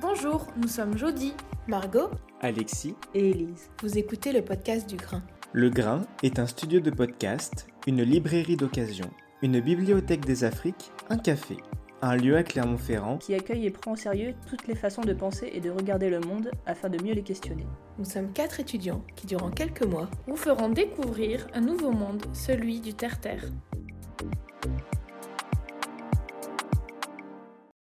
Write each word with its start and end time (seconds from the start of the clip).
Bonjour, 0.00 0.46
nous 0.56 0.68
sommes 0.68 0.96
Jody, 0.96 1.34
Margot 1.66 2.10
Alexis 2.40 2.94
et 3.14 3.30
Élise. 3.30 3.70
Vous 3.82 3.98
écoutez 3.98 4.32
le 4.32 4.42
podcast 4.42 4.88
du 4.88 4.96
Grain. 4.96 5.22
Le 5.52 5.70
Grain 5.70 6.02
est 6.22 6.38
un 6.38 6.46
studio 6.46 6.80
de 6.80 6.90
podcast, 6.90 7.66
une 7.86 8.02
librairie 8.02 8.56
d'occasion, 8.56 9.10
une 9.42 9.60
bibliothèque 9.60 10.24
des 10.24 10.44
Afriques, 10.44 10.92
un 11.10 11.18
café, 11.18 11.56
un 12.02 12.16
lieu 12.16 12.36
à 12.36 12.42
Clermont-Ferrand 12.42 13.18
qui 13.18 13.34
accueille 13.34 13.66
et 13.66 13.70
prend 13.70 13.92
au 13.92 13.96
sérieux 13.96 14.34
toutes 14.48 14.66
les 14.66 14.74
façons 14.74 15.02
de 15.02 15.12
penser 15.12 15.50
et 15.54 15.60
de 15.60 15.70
regarder 15.70 16.10
le 16.10 16.20
monde 16.20 16.50
afin 16.66 16.90
de 16.90 17.02
mieux 17.02 17.14
les 17.14 17.22
questionner. 17.22 17.64
Nous 17.98 18.04
sommes 18.04 18.32
quatre 18.32 18.58
étudiants 18.58 19.04
qui, 19.14 19.28
durant 19.28 19.50
quelques 19.50 19.86
mois, 19.86 20.10
vous 20.26 20.36
feront 20.36 20.68
découvrir 20.68 21.46
un 21.54 21.60
nouveau 21.60 21.92
monde, 21.92 22.24
celui 22.32 22.80
du 22.80 22.92
terre-terre. 22.92 23.44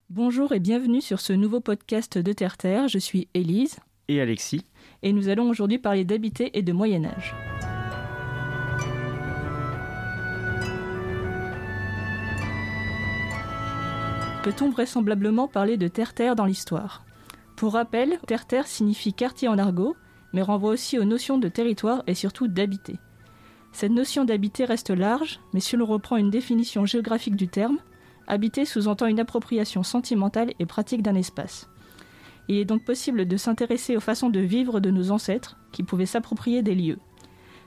Bonjour 0.09 0.53
et 0.53 0.61
bienvenue 0.61 1.01
sur 1.01 1.19
ce 1.19 1.33
nouveau 1.33 1.59
podcast 1.59 2.17
de 2.17 2.31
Terre 2.31 2.55
Terre. 2.55 2.87
Je 2.87 2.99
suis 2.99 3.27
Élise. 3.33 3.75
Et 4.07 4.21
Alexis. 4.21 4.65
Et 5.03 5.11
nous 5.11 5.27
allons 5.27 5.49
aujourd'hui 5.49 5.79
parler 5.79 6.05
d'habiter 6.05 6.57
et 6.57 6.61
de 6.61 6.71
Moyen 6.71 7.03
Peut-on 14.45 14.69
vraisemblablement 14.69 15.47
parler 15.47 15.75
de 15.75 15.87
Terre-Terre 15.87 16.35
dans 16.35 16.45
l'histoire? 16.45 17.03
Pour 17.55 17.73
rappel, 17.73 18.19
Terre-Terre 18.27 18.67
signifie 18.67 19.11
quartier 19.11 19.47
en 19.47 19.57
argot, 19.57 19.95
mais 20.33 20.43
renvoie 20.43 20.69
aussi 20.69 20.99
aux 20.99 21.03
notions 21.03 21.39
de 21.39 21.47
territoire 21.47 22.03
et 22.05 22.13
surtout 22.13 22.47
d'habiter. 22.47 22.99
Cette 23.71 23.91
notion 23.91 24.23
d'habiter 24.23 24.63
reste 24.63 24.91
large, 24.91 25.39
mais 25.51 25.59
si 25.59 25.75
l'on 25.75 25.87
reprend 25.87 26.17
une 26.17 26.29
définition 26.29 26.85
géographique 26.85 27.35
du 27.35 27.47
terme, 27.47 27.79
Habiter 28.27 28.65
sous-entend 28.65 29.07
une 29.07 29.19
appropriation 29.19 29.81
sentimentale 29.81 30.53
et 30.59 30.67
pratique 30.67 31.01
d'un 31.01 31.15
espace. 31.15 31.67
Il 32.47 32.57
est 32.57 32.65
donc 32.65 32.85
possible 32.85 33.27
de 33.27 33.37
s'intéresser 33.37 33.97
aux 33.97 33.99
façons 33.99 34.29
de 34.29 34.41
vivre 34.41 34.79
de 34.79 34.91
nos 34.91 35.09
ancêtres 35.09 35.57
qui 35.71 35.81
pouvaient 35.81 36.05
s'approprier 36.05 36.61
des 36.61 36.75
lieux. 36.75 36.99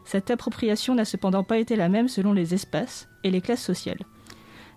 Cette 0.05 0.31
appropriation 0.31 0.95
n'a 0.95 1.05
cependant 1.05 1.43
pas 1.43 1.59
été 1.59 1.75
la 1.75 1.89
même 1.89 2.07
selon 2.07 2.33
les 2.33 2.55
espaces 2.55 3.09
et 3.25 3.33
les 3.33 3.41
classes 3.41 3.65
sociales. 3.65 4.05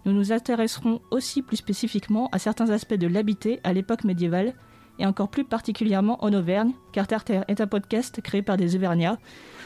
Nous 0.06 0.14
nous 0.14 0.32
intéresserons 0.32 1.02
aussi 1.12 1.42
plus 1.42 1.58
spécifiquement 1.58 2.30
à 2.32 2.40
certains 2.40 2.70
aspects 2.70 2.96
de 2.96 3.08
l'habiter 3.08 3.60
à 3.64 3.74
l'époque 3.74 4.04
médiévale 4.04 4.54
et 5.00 5.06
encore 5.06 5.30
plus 5.30 5.44
particulièrement 5.44 6.24
en 6.24 6.34
Auvergne, 6.34 6.74
car 6.92 7.08
Terre 7.08 7.24
est 7.48 7.62
un 7.62 7.68
podcast 7.68 8.22
créé 8.22 8.42
par 8.42 8.58
des 8.58 8.76
Auvergnats. 8.76 9.18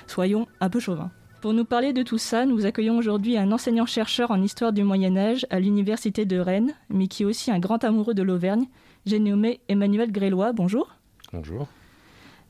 Soyons 0.07 0.47
un 0.59 0.69
peu 0.69 0.79
chauvins. 0.79 1.11
Pour 1.41 1.53
nous 1.53 1.65
parler 1.65 1.93
de 1.93 2.03
tout 2.03 2.17
ça, 2.17 2.45
nous 2.45 2.65
accueillons 2.65 2.97
aujourd'hui 2.97 3.37
un 3.37 3.51
enseignant-chercheur 3.51 4.31
en 4.31 4.41
histoire 4.41 4.73
du 4.73 4.83
Moyen 4.83 5.15
Âge 5.15 5.45
à 5.51 5.59
l'Université 5.59 6.25
de 6.25 6.39
Rennes, 6.39 6.73
mais 6.89 7.07
qui 7.07 7.23
est 7.23 7.25
aussi 7.25 7.51
un 7.51 7.59
grand 7.59 7.83
amoureux 7.83 8.13
de 8.13 8.23
l'Auvergne. 8.23 8.65
J'ai 9.05 9.19
nommé 9.19 9.59
Emmanuel 9.69 10.11
Grélois. 10.11 10.53
Bonjour. 10.53 10.95
Bonjour. 11.31 11.67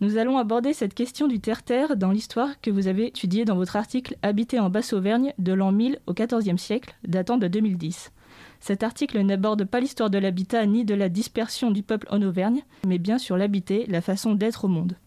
Nous 0.02 0.18
allons 0.18 0.38
aborder 0.38 0.74
cette 0.74 0.94
question 0.94 1.28
du 1.28 1.40
terre-terre 1.40 1.96
dans 1.96 2.12
l'histoire 2.12 2.60
que 2.60 2.70
vous 2.70 2.88
avez 2.88 3.08
étudiée 3.08 3.46
dans 3.46 3.56
votre 3.56 3.78
article 3.78 4.18
Habiter 4.24 4.60
en 4.60 4.70
Basse-Auvergne 4.70 5.34
de 5.40 5.54
l'an 5.54 5.72
1000 5.72 6.00
au 6.06 6.14
XIVe 6.14 6.58
siècle, 6.58 6.94
datant 7.08 7.38
de 7.38 7.48
2010. 7.48 8.12
Cet 8.60 8.84
article 8.84 9.22
n'aborde 9.22 9.64
pas 9.64 9.80
l'histoire 9.80 10.10
de 10.10 10.18
l'habitat 10.18 10.66
ni 10.66 10.84
de 10.84 10.96
la 10.96 11.08
dispersion 11.08 11.72
du 11.72 11.82
peuple 11.82 12.08
en 12.10 12.22
Auvergne, 12.22 12.64
mais 12.86 12.98
bien 12.98 13.18
sur 13.18 13.38
l'habiter, 13.38 13.86
la 13.88 14.02
façon 14.02 14.36
d'être 14.36 14.66
au 14.66 14.68
monde. 14.68 14.98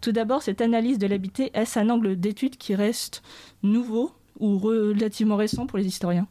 Tout 0.00 0.10
d'abord, 0.10 0.42
cette 0.42 0.62
analyse 0.62 0.98
de 0.98 1.06
l'habité, 1.06 1.52
est-ce 1.54 1.78
un 1.78 1.88
angle 1.88 2.18
d'étude 2.18 2.56
qui 2.56 2.74
reste 2.74 3.22
nouveau 3.62 4.10
ou 4.40 4.58
relativement 4.58 5.36
récent 5.36 5.66
pour 5.66 5.78
les 5.78 5.86
historiens? 5.86 6.26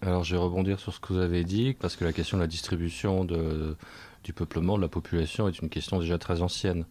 Alors, 0.00 0.22
je 0.22 0.36
vais 0.36 0.40
rebondir 0.40 0.78
sur 0.78 0.92
ce 0.92 1.00
que 1.00 1.12
vous 1.12 1.18
avez 1.18 1.42
dit, 1.42 1.74
parce 1.80 1.96
que 1.96 2.04
la 2.04 2.12
question 2.12 2.36
de 2.36 2.42
la 2.42 2.46
distribution 2.46 3.26
du 4.26 4.32
peuplement, 4.32 4.76
de 4.76 4.82
la 4.82 4.88
population, 4.88 5.48
est 5.48 5.60
une 5.60 5.68
question 5.68 6.00
déjà 6.00 6.18
très 6.18 6.42
ancienne. 6.42 6.84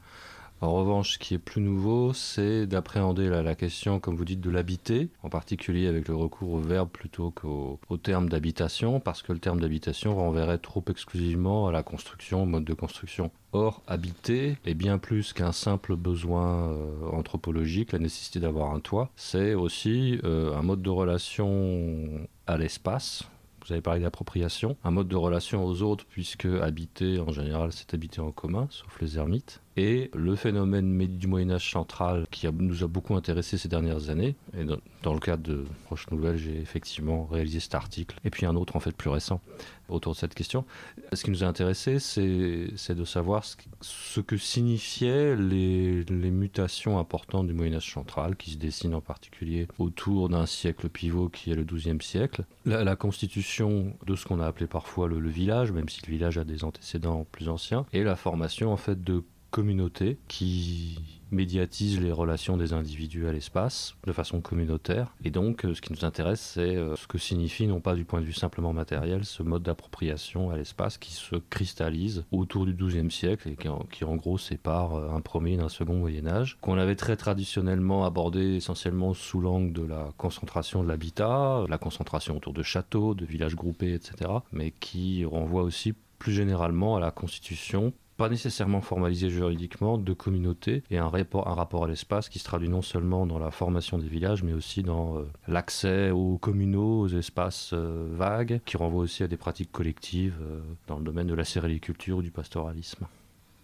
En 0.62 0.73
revanche, 0.73 1.13
ce 1.13 1.19
qui 1.19 1.34
est 1.34 1.38
plus 1.38 1.62
nouveau, 1.62 2.13
c'est 2.13 2.66
d'appréhender 2.66 3.28
la, 3.28 3.56
question, 3.56 4.00
comme 4.00 4.16
vous 4.16 4.23
dites, 4.23 4.40
de 4.40 4.50
l'habiter, 4.50 5.09
en 5.22 5.29
particulier 5.29 5.88
avec 5.88 6.07
le 6.07 6.16
recours 6.16 6.53
au 6.53 6.59
verbe 6.59 6.90
plutôt 6.90 7.29
qu'au 7.29 7.97
terme 8.01 8.29
d'habitation, 8.29 9.01
parce 9.01 9.22
que 9.22 9.34
le 9.34 9.40
terme 9.40 9.59
d'habitation 9.59 10.16
renverrait 10.16 10.57
trop 10.57 10.84
exclusivement 10.90 11.68
à 11.68 11.74
la 11.74 11.84
construction, 11.84 12.44
au 12.44 12.45
mode 12.45 12.63
de 12.63 12.74
construction. 12.74 13.31
Or, 13.51 13.81
habiter 13.85 14.57
est 14.66 14.74
bien 14.75 14.97
plus 14.97 15.34
qu'un 15.34 15.51
simple 15.51 15.97
besoin 15.97 16.69
euh, 16.69 17.09
anthropologique, 17.12 17.91
la 17.91 18.00
nécessité 18.00 18.40
d'avoir 18.40 18.74
un 18.74 18.79
toit, 18.79 19.09
c'est 19.18 19.53
aussi 19.56 20.19
euh, 20.24 20.56
un 20.56 20.62
mode 20.62 20.81
de 20.81 20.90
relation 20.90 22.28
à 22.47 22.57
l'espace, 22.57 23.25
vous 23.65 23.73
avez 23.73 23.81
parlé 23.81 23.99
d'appropriation, 24.01 24.77
un 24.83 24.91
mode 24.91 25.07
de 25.07 25.15
relation 25.15 25.65
aux 25.65 25.81
autres, 25.81 26.05
puisque 26.07 26.45
habiter, 26.45 27.19
en 27.19 27.31
général, 27.31 27.71
c'est 27.71 27.93
habiter 27.93 28.21
en 28.21 28.31
commun, 28.31 28.67
sauf 28.69 29.01
les 29.01 29.17
ermites. 29.17 29.61
Et 29.78 30.09
le 30.13 30.36
phénomène 30.36 30.97
du 31.18 31.28
Moyen 31.28 31.52
Âge 31.52 31.69
central 31.69 32.28
qui 32.31 32.47
nous 32.47 32.84
a 32.84 32.88
beaucoup 32.88 33.16
intéressé 33.16 33.58
ces 33.58 33.68
dernières 33.68 34.09
années, 34.09 34.36
et 34.58 34.63
dans, 34.63 35.13
le 35.13 35.19
cadre 35.19 35.44
de 35.44 35.66
Roche 35.90 36.09
Nouvelle, 36.12 36.38
j'ai 36.38 36.58
effectivement 36.58 37.25
réalisé 37.25 37.59
cet 37.59 37.75
article, 37.75 38.18
et 38.24 38.30
puis 38.30 38.46
un 38.46 38.56
autre 38.56 38.78
en 38.78 38.80
fait 38.80 38.96
plus 38.96 39.09
récent, 39.09 39.41
autour 39.90 40.13
de 40.13 40.18
cette 40.18 40.34
question. 40.34 40.63
Ce 41.12 41.24
qui 41.24 41.30
nous 41.30 41.44
a 41.44 41.47
intéressé, 41.47 42.00
c'est 42.00 42.96
de 42.96 43.03
savoir 43.03 43.44
ce, 43.81 44.22
que 44.22 44.38
signifiaient 44.38 45.36
les, 45.36 46.06
mutations 46.31 46.97
importantes 46.97 47.47
du 47.47 47.53
Moyen 47.53 47.75
Âge 47.75 47.92
central, 47.92 48.38
qui 48.38 48.52
se 48.52 48.57
dessinent 48.57 48.96
en 48.96 49.02
particulier 49.02 49.68
autour 49.78 50.30
d'un 50.30 50.46
siècle 50.46 50.88
pivot 50.88 51.28
qui 51.28 51.52
est 51.52 51.56
le 51.56 51.63
XIIe 51.63 52.02
siècle. 52.02 52.46
La, 52.66 52.96
constitution 52.96 53.94
de 54.06 54.16
ce 54.16 54.25
qu'on 54.25 54.40
a 54.40 54.47
appelé 54.47 54.68
parfois 54.68 55.09
le, 55.09 55.19
le 55.19 55.30
village, 55.30 55.74
même 55.74 55.90
si 55.90 56.00
le 56.07 56.12
village 56.12 56.38
a 56.38 56.46
des 56.46 56.63
antécédents 56.63 57.25
plus 57.30 57.50
anciens, 57.50 57.86
et 57.92 58.03
la 58.03 58.16
formation 58.16 58.72
en 58.72 58.78
fait 58.78 59.03
de 59.03 59.24
communauté 59.55 60.17
qui 60.27 60.99
médiatise 61.31 62.01
les 62.01 62.11
relations 62.11 62.57
des 62.57 62.73
individus 62.73 63.25
à 63.25 63.31
l'espace 63.31 63.95
de 64.05 64.11
façon 64.11 64.41
communautaire. 64.41 65.16
Et 65.23 65.31
donc, 65.31 65.63
euh, 65.63 65.73
ce 65.73 65.79
qui 65.79 65.93
nous 65.93 66.03
intéresse, 66.03 66.41
c'est 66.41 66.75
euh, 66.75 66.97
ce 66.97 67.07
que 67.07 67.17
signifie, 67.17 67.65
non 67.65 67.79
pas 67.79 67.95
du 67.95 68.03
point 68.03 68.19
de 68.19 68.25
vue 68.25 68.33
simplement 68.33 68.73
matériel, 68.73 69.23
ce 69.23 69.44
mode 69.44 69.63
d'appropriation 69.63 70.51
à 70.51 70.57
l'espace 70.57 70.97
qui 70.97 71.13
se 71.13 71.38
cristallise 71.38 72.25
autour 72.33 72.65
du 72.65 72.73
XIIe 72.73 73.09
siècle 73.09 73.47
et 73.47 73.55
qui 73.55 74.03
en, 74.03 74.15
gros 74.17 74.38
sépare 74.38 74.95
euh, 74.95 75.15
un 75.15 75.21
premier 75.21 75.55
d'un 75.55 75.69
second 75.69 75.95
Moyen 75.95 76.27
Âge, 76.27 76.57
qu'on 76.59 76.77
avait 76.77 76.97
très 76.97 77.15
traditionnellement 77.15 78.03
abordé 78.03 78.57
essentiellement 78.57 79.13
sous 79.13 79.39
l'angle 79.39 79.71
de 79.71 79.83
la 79.83 80.09
concentration 80.17 80.83
de 80.83 80.89
l'habitat, 80.89 81.63
la 81.69 81.77
concentration 81.77 82.35
autour 82.35 82.51
de 82.51 82.61
châteaux, 82.61 83.15
de 83.15 83.25
villages 83.25 83.55
groupés, 83.55 83.94
etc., 83.94 84.31
mais 84.51 84.71
qui 84.71 85.23
renvoie 85.23 85.63
aussi 85.63 85.94
plus 86.19 86.33
généralement 86.33 86.97
à 86.97 86.99
la 86.99 87.11
constitution 87.11 87.94
pas 88.17 88.29
nécessairement 88.29 88.81
formalisé 88.81 89.29
juridiquement, 89.29 89.97
de 89.97 90.13
communauté 90.13 90.83
et 90.89 90.97
un 90.97 91.09
rapport, 91.09 91.47
un 91.47 91.53
rapport 91.53 91.83
à 91.83 91.87
l'espace 91.87 92.29
qui 92.29 92.39
se 92.39 92.45
traduit 92.45 92.69
non 92.69 92.81
seulement 92.81 93.25
dans 93.25 93.39
la 93.39 93.51
formation 93.51 93.97
des 93.97 94.07
villages, 94.07 94.43
mais 94.43 94.53
aussi 94.53 94.83
dans 94.83 95.17
euh, 95.17 95.23
l'accès 95.47 96.11
aux 96.11 96.37
communaux, 96.37 97.01
aux 97.01 97.07
espaces 97.09 97.71
euh, 97.73 98.07
vagues, 98.11 98.61
qui 98.65 98.77
renvoie 98.77 99.03
aussi 99.03 99.23
à 99.23 99.27
des 99.27 99.37
pratiques 99.37 99.71
collectives 99.71 100.37
euh, 100.41 100.61
dans 100.87 100.97
le 100.97 101.03
domaine 101.03 101.27
de 101.27 101.33
la 101.33 101.43
céréliculture 101.43 102.17
ou 102.17 102.21
du 102.21 102.31
pastoralisme. 102.31 103.07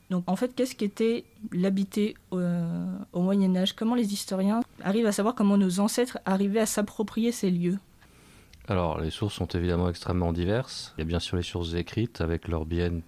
Donc 0.09 0.25
en 0.28 0.35
fait, 0.35 0.53
qu'est-ce 0.53 0.75
qu'était 0.75 1.23
l'habité 1.53 2.16
au 2.31 3.22
Moyen 3.22 3.56
Âge? 3.56 3.72
Comment 3.72 3.95
les 3.95 4.12
historiens 4.12 4.59
arrivent 4.83 5.06
à 5.06 5.13
savoir 5.13 5.35
comment 5.35 5.57
nos 5.57 5.79
ancêtres 5.79 6.18
arrivaient 6.25 6.59
à 6.59 6.66
s'approprier 6.66 7.31
ces 7.31 7.50
lieux? 7.50 7.78
Alors, 8.68 9.00
les 9.00 9.09
sources 9.09 9.35
sont 9.35 9.47
évidemment 9.47 9.89
extrêmement 9.89 10.33
diverses. 10.33 10.94
Il 10.97 11.01
y 11.01 11.04
a 11.04 11.06
bien 11.06 11.19
sûr 11.19 11.38
les 11.38 11.44
sources 11.44 11.74
écrites 11.74 12.21
avec 12.21 12.47
leur 12.47 12.65
bien 12.65 13.01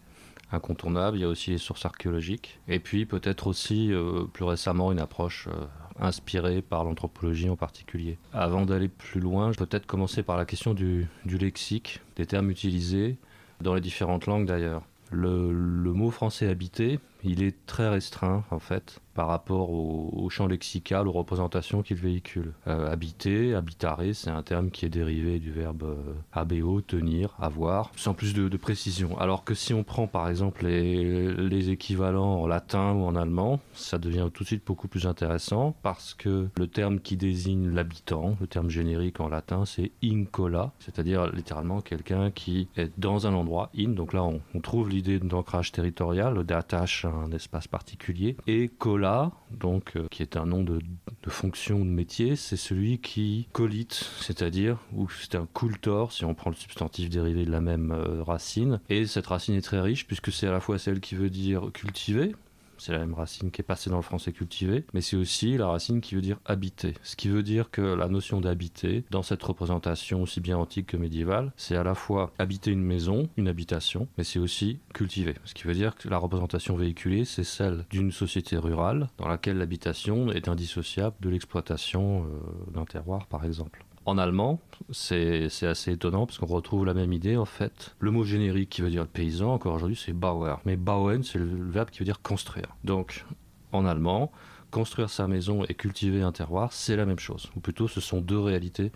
incontournable. 0.53 1.17
Il 1.17 1.21
y 1.21 1.23
a 1.23 1.27
aussi 1.27 1.51
les 1.51 1.57
sources 1.57 1.85
archéologiques. 1.85 2.59
Et 2.67 2.79
puis 2.79 3.05
peut-être 3.05 3.47
aussi 3.47 3.91
euh, 3.91 4.25
plus 4.31 4.45
récemment 4.45 4.91
une 4.91 4.99
approche 4.99 5.47
euh, 5.47 5.65
inspirée 5.99 6.61
par 6.61 6.83
l'anthropologie 6.83 7.49
en 7.49 7.55
particulier. 7.55 8.17
Avant 8.33 8.65
d'aller 8.65 8.87
plus 8.87 9.19
loin, 9.19 9.51
peut-être 9.51 9.85
commencer 9.85 10.23
par 10.23 10.37
la 10.37 10.45
question 10.45 10.73
du, 10.73 11.07
lexique, 11.25 12.01
des 12.15 12.25
termes 12.25 12.49
utilisés 12.49 13.17
dans 13.61 13.75
les 13.75 13.81
différentes 13.81 14.25
langues 14.25 14.45
d'ailleurs. 14.45 14.83
Le, 15.11 15.51
le 15.51 15.93
mot 15.93 16.09
français 16.09 16.47
habité, 16.47 16.99
il 17.23 17.43
est 17.43 17.65
très 17.65 17.89
restreint 17.89 18.43
en 18.51 18.59
fait 18.59 19.01
par 19.13 19.27
rapport 19.27 19.69
au, 19.69 20.29
champ 20.29 20.47
lexical, 20.47 21.07
aux 21.07 21.11
représentations 21.11 21.83
qu'il 21.83 21.97
véhicule. 21.97 22.53
Euh, 22.67 22.91
habiter, 22.91 23.53
habitare, 23.53 24.01
c'est 24.13 24.31
un 24.31 24.41
terme 24.41 24.71
qui 24.71 24.85
est 24.85 24.89
dérivé 24.89 25.39
du 25.39 25.51
verbe 25.51 25.83
euh, 25.83 26.13
habeo, 26.31 26.81
tenir, 26.81 27.35
avoir, 27.39 27.91
sans 27.95 28.13
plus 28.13 28.33
de, 28.33 28.57
précision. 28.57 29.17
Alors 29.19 29.43
que 29.43 29.53
si 29.53 29.73
on 29.73 29.83
prend 29.83 30.07
par 30.07 30.29
exemple 30.29 30.65
les, 30.65 31.33
les, 31.33 31.69
équivalents 31.69 32.41
en 32.41 32.47
latin 32.47 32.93
ou 32.93 33.03
en 33.03 33.15
allemand, 33.15 33.59
ça 33.73 33.97
devient 33.97 34.29
tout 34.33 34.43
de 34.43 34.47
suite 34.47 34.65
beaucoup 34.65 34.87
plus 34.87 35.05
intéressant 35.05 35.75
parce 35.83 36.13
que 36.13 36.47
le 36.57 36.67
terme 36.67 36.99
qui 36.99 37.17
désigne 37.17 37.69
l'habitant, 37.69 38.37
le 38.39 38.47
terme 38.47 38.69
générique 38.69 39.19
en 39.19 39.27
latin, 39.27 39.65
c'est 39.65 39.91
incola, 40.03 40.71
c'est-à-dire 40.79 41.27
littéralement 41.31 41.81
quelqu'un 41.81 42.31
qui 42.31 42.67
est 42.77 42.91
dans 42.97 43.27
un 43.27 43.33
endroit, 43.33 43.69
in, 43.77 43.89
donc 43.89 44.13
là 44.13 44.23
on, 44.23 44.39
on 44.55 44.59
trouve 44.59 44.89
l'idée 44.89 45.19
d'ancrage 45.19 45.71
territorial, 45.71 46.43
d'attache 46.43 47.05
un 47.13 47.31
espace 47.31 47.67
particulier. 47.67 48.35
Et 48.47 48.69
cola, 48.69 49.31
donc, 49.51 49.95
euh, 49.95 50.07
qui 50.09 50.21
est 50.21 50.37
un 50.37 50.45
nom 50.45 50.63
de, 50.63 50.79
de 50.79 51.29
fonction 51.29 51.79
de 51.79 51.89
métier, 51.89 52.35
c'est 52.35 52.57
celui 52.57 52.99
qui 52.99 53.47
colite, 53.51 53.93
c'est-à-dire, 54.19 54.77
ou 54.93 55.09
c'est 55.09 55.35
un 55.35 55.47
coultor, 55.51 56.11
si 56.11 56.25
on 56.25 56.33
prend 56.33 56.49
le 56.49 56.55
substantif 56.55 57.09
dérivé 57.09 57.45
de 57.45 57.51
la 57.51 57.61
même 57.61 57.91
euh, 57.91 58.23
racine. 58.23 58.79
Et 58.89 59.05
cette 59.05 59.27
racine 59.27 59.55
est 59.55 59.61
très 59.61 59.81
riche, 59.81 60.07
puisque 60.07 60.31
c'est 60.31 60.47
à 60.47 60.51
la 60.51 60.59
fois 60.59 60.77
celle 60.77 60.99
qui 60.99 61.15
veut 61.15 61.29
dire 61.29 61.71
cultiver, 61.73 62.35
c'est 62.83 62.91
la 62.91 62.99
même 62.99 63.13
racine 63.13 63.49
qui 63.49 63.61
est 63.61 63.63
passée 63.63 63.89
dans 63.89 63.95
le 63.95 64.01
français 64.01 64.33
cultivé, 64.33 64.85
mais 64.93 64.99
c'est 64.99 65.15
aussi 65.15 65.57
la 65.57 65.67
racine 65.67 66.01
qui 66.01 66.15
veut 66.15 66.21
dire 66.21 66.39
habiter. 66.45 66.95
Ce 67.01 67.15
qui 67.15 67.29
veut 67.29 67.43
dire 67.43 67.71
que 67.71 67.81
la 67.81 68.09
notion 68.09 68.41
d'habiter, 68.41 69.05
dans 69.09 69.23
cette 69.23 69.41
représentation 69.41 70.21
aussi 70.21 70.41
bien 70.41 70.57
antique 70.57 70.87
que 70.87 70.97
médiévale, 70.97 71.53
c'est 71.55 71.77
à 71.77 71.83
la 71.83 71.95
fois 71.95 72.33
habiter 72.37 72.71
une 72.71 72.83
maison, 72.83 73.29
une 73.37 73.47
habitation, 73.47 74.09
mais 74.17 74.25
c'est 74.25 74.39
aussi 74.39 74.79
cultiver. 74.93 75.35
Ce 75.45 75.53
qui 75.53 75.63
veut 75.63 75.73
dire 75.73 75.95
que 75.95 76.09
la 76.09 76.17
représentation 76.17 76.75
véhiculée, 76.75 77.23
c'est 77.23 77.45
celle 77.45 77.85
d'une 77.89 78.11
société 78.11 78.57
rurale 78.57 79.07
dans 79.17 79.29
laquelle 79.29 79.57
l'habitation 79.57 80.31
est 80.31 80.49
indissociable 80.49 81.15
de 81.21 81.29
l'exploitation 81.29 82.25
euh, 82.25 82.71
d'un 82.71 82.85
terroir, 82.85 83.27
par 83.27 83.45
exemple. 83.45 83.82
En 84.05 84.17
allemand, 84.17 84.59
c'est 84.91 85.47
assez 85.63 85.93
étonnant 85.93 86.25
parce 86.25 86.37
qu'on 86.37 86.45
retrouve 86.45 86.85
la 86.85 86.93
même 86.93 87.13
idée 87.13 87.37
en 87.37 87.45
fait. 87.45 87.95
Le 87.99 88.11
mot 88.11 88.23
générique 88.23 88.69
qui 88.69 88.81
veut 88.81 88.89
dire 88.89 89.07
paysan, 89.07 89.53
encore 89.53 89.75
aujourd'hui, 89.75 89.95
c'est 89.95 90.11
Bauer. 90.11 90.59
Mais 90.65 90.75
Bauen, 90.75 91.23
c'est 91.23 91.39
le 91.39 91.45
verbe 91.45 91.89
qui 91.89 91.99
veut 91.99 92.05
dire 92.05 92.21
construire. 92.21 92.75
Donc, 92.83 93.25
en 93.71 93.85
allemand, 93.85 94.31
construire 94.71 95.09
sa 95.09 95.27
maison 95.27 95.63
et 95.63 95.73
cultiver 95.73 96.21
un 96.21 96.33
terroir, 96.33 96.73
c'est 96.73 96.97
la 96.97 97.05
même 97.05 97.19
chose. 97.19 97.49
Ou 97.55 97.61
plutôt, 97.61 97.87
ce 97.87 98.01
sont 98.01 98.19
deux 98.19 98.39
réalités 98.39 98.91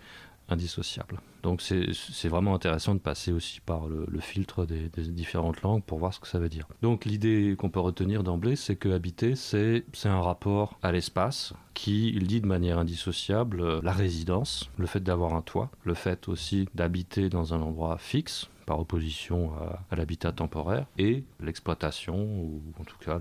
indissociables. 0.48 1.20
Donc 1.42 1.62
c'est 1.62 2.28
vraiment 2.28 2.54
intéressant 2.54 2.94
de 2.94 3.00
passer 3.00 3.32
aussi 3.32 3.60
par 3.60 3.86
le, 3.86 4.20
filtre 4.20 4.66
des, 4.66 4.88
différentes 5.08 5.62
langues 5.62 5.82
pour 5.82 5.98
voir 5.98 6.12
ce 6.12 6.20
que 6.20 6.26
ça 6.26 6.38
veut 6.38 6.48
dire. 6.48 6.66
Donc 6.82 7.04
l'idée 7.04 7.54
qu'on 7.56 7.70
peut 7.70 7.80
retenir 7.80 8.22
d'emblée, 8.22 8.56
c'est 8.56 8.76
que 8.76 8.88
habiter, 8.88 9.34
c'est 9.36 9.84
un 10.04 10.20
rapport 10.20 10.78
à 10.82 10.92
l'espace 10.92 11.52
qui, 11.74 12.12
dit 12.28 12.40
de 12.40 12.46
manière 12.46 12.78
indissociable, 12.78 13.60
euh, 13.60 13.80
la 13.82 13.92
résidence, 13.92 14.68
le 14.76 14.86
fait 14.86 15.00
d'avoir 15.00 15.34
un 15.34 15.40
toit, 15.40 15.70
le 15.84 15.94
fait 15.94 16.28
aussi 16.28 16.68
d'habiter 16.74 17.30
dans 17.30 17.54
un 17.54 17.62
endroit 17.62 17.96
fixe, 17.98 18.50
par 18.68 18.78
opposition 18.80 19.52
à, 19.90 19.96
l'habitat 19.96 20.30
temporaire, 20.30 20.84
et 20.98 21.24
l'exploitation, 21.40 22.18
ou 22.18 22.62
en 22.78 22.84
tout 22.84 22.98
cas 22.98 23.18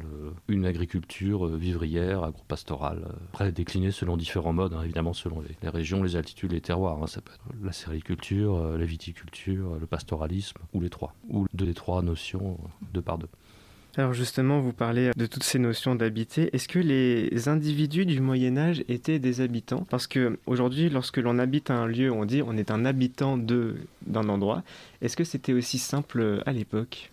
une 0.49 0.65
agriculture 0.65 1.47
euh, 1.47 1.55
vivrière, 1.55 2.23
agropastorale, 2.23 3.05
euh, 3.07 3.13
après 3.31 3.53
déclinée 3.53 3.91
selon 3.91 4.17
différents 4.17 4.51
modes, 4.51 4.73
hein, 4.73 4.83
évidemment 4.83 5.13
selon 5.13 5.41
les, 5.41 5.69
régions, 5.69 6.03
les 6.03 6.17
altitudes, 6.17 6.51
les 6.51 6.59
terroirs. 6.59 7.01
Hein, 7.01 7.07
ça 7.07 7.21
peut 7.21 7.31
être 7.33 7.63
la 7.63 7.71
sériculture, 7.71 8.57
euh, 8.57 8.77
la 8.77 8.83
viticulture, 8.83 9.77
le 9.79 9.88
pastoralisme, 9.88 10.57
ou 10.73 10.81
les 10.81 10.89
trois, 10.89 11.15
ou 11.29 11.47
deux 11.53 11.65
des 11.65 11.73
trois 11.73 12.01
notions, 12.01 12.57
deux 12.94 13.01
par 13.01 13.17
deux. 13.17 13.29
Alors 13.97 14.13
justement, 14.13 14.59
vous 14.59 14.73
parlez 14.73 15.09
de 15.17 15.25
toutes 15.25 15.44
ces 15.44 15.57
notions 15.57 15.95
d'habiter. 15.95 16.55
Est-ce 16.55 16.67
que 16.67 16.77
les 16.77 17.47
individus 17.49 18.05
du 18.05 18.19
Moyen 18.19 18.55
Âge 18.55 18.83
étaient 18.88 19.17
des 19.17 19.41
habitants? 19.41 19.88
Parce 19.89 20.05
que 20.05 20.38
aujourd'hui, 20.45 20.89
lorsque 20.89 21.17
l'on 21.17 21.39
habite 21.39 21.71
un 21.71 21.88
lieu, 21.88 22.11
on 22.11 22.25
dit 22.25 22.44
on 22.44 22.55
est 22.57 22.69
un 22.69 22.85
habitant 22.85 23.38
d'un 23.38 24.29
endroit. 24.29 24.61
Est-ce 25.01 25.17
que 25.17 25.23
c'était 25.23 25.53
aussi 25.53 25.79
simple 25.79 26.44
à 26.45 26.51
l'époque? 26.51 27.11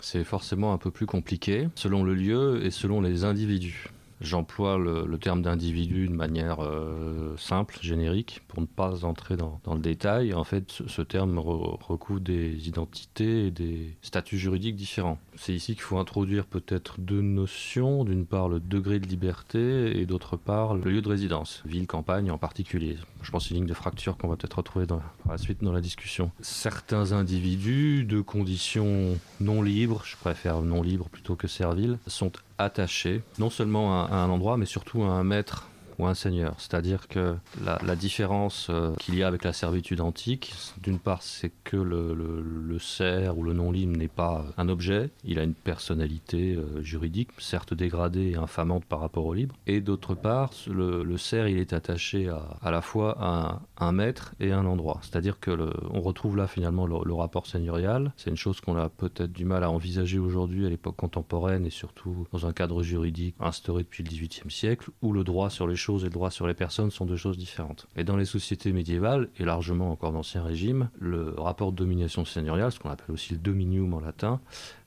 C'est 0.00 0.24
forcément 0.24 0.72
un 0.72 0.78
peu 0.78 0.90
plus 0.90 1.06
compliqué, 1.06 1.68
selon 1.76 2.02
le 2.02 2.14
lieu 2.14 2.60
et 2.64 2.72
selon 2.72 3.00
les 3.00 3.22
individus. 3.22 3.86
J'emploie 4.20 4.78
le, 4.78 5.18
terme 5.18 5.42
d'individu 5.42 6.08
de 6.08 6.12
manière 6.14 6.60
euh, 6.60 7.36
simple, 7.36 7.78
générique, 7.82 8.42
pour 8.48 8.60
ne 8.60 8.66
pas 8.66 9.04
entrer 9.04 9.36
dans, 9.36 9.60
le 9.66 9.78
détail. 9.78 10.32
En 10.32 10.44
fait, 10.44 10.82
ce, 10.86 11.02
terme 11.02 11.38
re, 11.38 11.78
recouvre 11.86 12.20
des 12.20 12.68
identités 12.68 13.46
et 13.46 13.50
des 13.50 13.94
statuts 14.02 14.38
juridiques 14.38 14.76
différents. 14.76 15.18
C'est 15.36 15.52
ici 15.52 15.74
qu'il 15.74 15.82
faut 15.82 15.98
introduire 15.98 16.46
peut-être 16.46 17.00
deux 17.00 17.20
notions. 17.20 18.04
D'une 18.04 18.26
part, 18.26 18.48
le 18.48 18.60
degré 18.60 19.00
de 19.00 19.06
liberté 19.06 20.00
et 20.00 20.06
d'autre 20.06 20.36
part, 20.36 20.74
le 20.74 20.90
lieu 20.90 21.02
de 21.02 21.08
résidence, 21.08 21.62
ville, 21.66 21.86
campagne 21.86 22.30
en 22.30 22.38
particulier. 22.38 22.96
Je 23.26 23.32
pense 23.32 23.50
une 23.50 23.56
ligne 23.56 23.66
de 23.66 23.74
fracture 23.74 24.16
qu'on 24.16 24.28
va 24.28 24.36
peut-être 24.36 24.58
retrouver 24.58 24.86
par 24.86 25.00
la 25.28 25.36
suite 25.36 25.60
dans 25.60 25.72
la 25.72 25.80
discussion. 25.80 26.30
Certains 26.42 27.10
individus 27.10 28.04
de 28.04 28.20
conditions 28.20 29.18
non 29.40 29.62
libres, 29.62 30.02
je 30.04 30.14
préfère 30.16 30.60
non 30.60 30.80
libres 30.80 31.08
plutôt 31.08 31.34
que 31.34 31.48
serviles, 31.48 31.98
sont 32.06 32.30
attachés 32.56 33.22
non 33.40 33.50
seulement 33.50 34.00
à, 34.00 34.06
à 34.06 34.14
un 34.18 34.30
endroit 34.30 34.56
mais 34.58 34.64
surtout 34.64 35.02
à 35.02 35.08
un 35.08 35.24
maître 35.24 35.68
ou 35.98 36.06
un 36.06 36.14
seigneur. 36.14 36.54
C'est-à-dire 36.58 37.08
que 37.08 37.36
la, 37.64 37.96
différence 37.96 38.68
euh, 38.70 38.94
qu'il 38.96 39.14
y 39.16 39.22
a 39.22 39.26
avec 39.26 39.44
la 39.44 39.52
servitude 39.52 40.00
antique, 40.00 40.54
d'une 40.82 40.98
part, 40.98 41.22
c'est 41.22 41.52
que 41.64 41.76
le, 41.76 42.14
le, 42.14 43.32
ou 43.36 43.42
le 43.42 43.52
non-libre 43.52 43.96
n'est 43.96 44.08
pas 44.08 44.44
un 44.56 44.68
objet, 44.68 45.10
il 45.24 45.38
a 45.38 45.42
une 45.42 45.54
personnalité 45.54 46.54
euh, 46.54 46.82
juridique, 46.82 47.30
certes 47.38 47.74
dégradée 47.74 48.32
et 48.32 48.36
infamante 48.36 48.84
par 48.84 49.00
rapport 49.00 49.26
au 49.26 49.34
libre, 49.34 49.54
et 49.66 49.80
d'autre 49.80 50.14
part, 50.14 50.50
le, 50.66 51.02
le 51.02 51.16
il 51.48 51.58
est 51.58 51.72
attaché 51.72 52.28
à, 52.28 52.56
à 52.62 52.70
la 52.70 52.80
fois 52.80 53.16
à 53.18 53.60
un, 53.75 53.75
un 53.78 53.92
maître 53.92 54.34
et 54.40 54.52
un 54.52 54.66
endroit. 54.66 55.00
C'est-à-dire 55.02 55.40
que 55.40 55.50
le, 55.50 55.72
on 55.90 56.00
retrouve 56.00 56.36
là 56.36 56.46
finalement 56.46 56.86
le, 56.86 57.14
rapport 57.14 57.46
seigneurial. 57.46 58.12
C'est 58.16 58.30
une 58.30 58.36
chose 58.36 58.60
qu'on 58.60 58.76
a 58.76 58.88
peut-être 58.88 59.32
du 59.32 59.44
mal 59.44 59.64
à 59.64 59.70
envisager 59.70 60.18
aujourd'hui 60.18 60.66
à 60.66 60.68
l'époque 60.68 60.96
contemporaine 60.96 61.64
et 61.64 61.70
surtout 61.70 62.26
dans 62.32 62.46
un 62.46 62.52
cadre 62.52 62.82
juridique 62.82 63.34
instauré 63.40 63.82
depuis 63.82 64.02
le 64.02 64.10
XVIIIe 64.10 64.50
siècle, 64.50 64.90
où 65.00 65.12
le 65.12 65.24
droit 65.24 65.48
sur 65.48 65.66
les 65.66 65.76
choses 65.76 66.02
et 66.02 66.06
le 66.06 66.12
droit 66.12 66.30
sur 66.30 66.46
les 66.46 66.54
personnes 66.54 66.90
sont 66.90 67.06
deux 67.06 67.16
choses 67.16 67.38
différentes. 67.38 67.86
Et 67.96 68.04
dans 68.04 68.16
les 68.16 68.24
sociétés 68.24 68.72
médiévales, 68.72 69.28
et 69.38 69.44
largement 69.44 69.90
encore 69.90 70.12
d'ancien 70.12 70.42
régime, 70.42 70.90
le 70.98 71.34
rapport 71.38 71.72
de 71.72 71.76
domination 71.76 72.24
seigneuriale, 72.24 72.72
ce 72.72 72.78
qu'on 72.78 72.90
appelle 72.90 73.12
aussi 73.12 73.32
le 73.32 73.38
dominium 73.38 73.94
en 73.94 74.00
latin, 74.00 74.40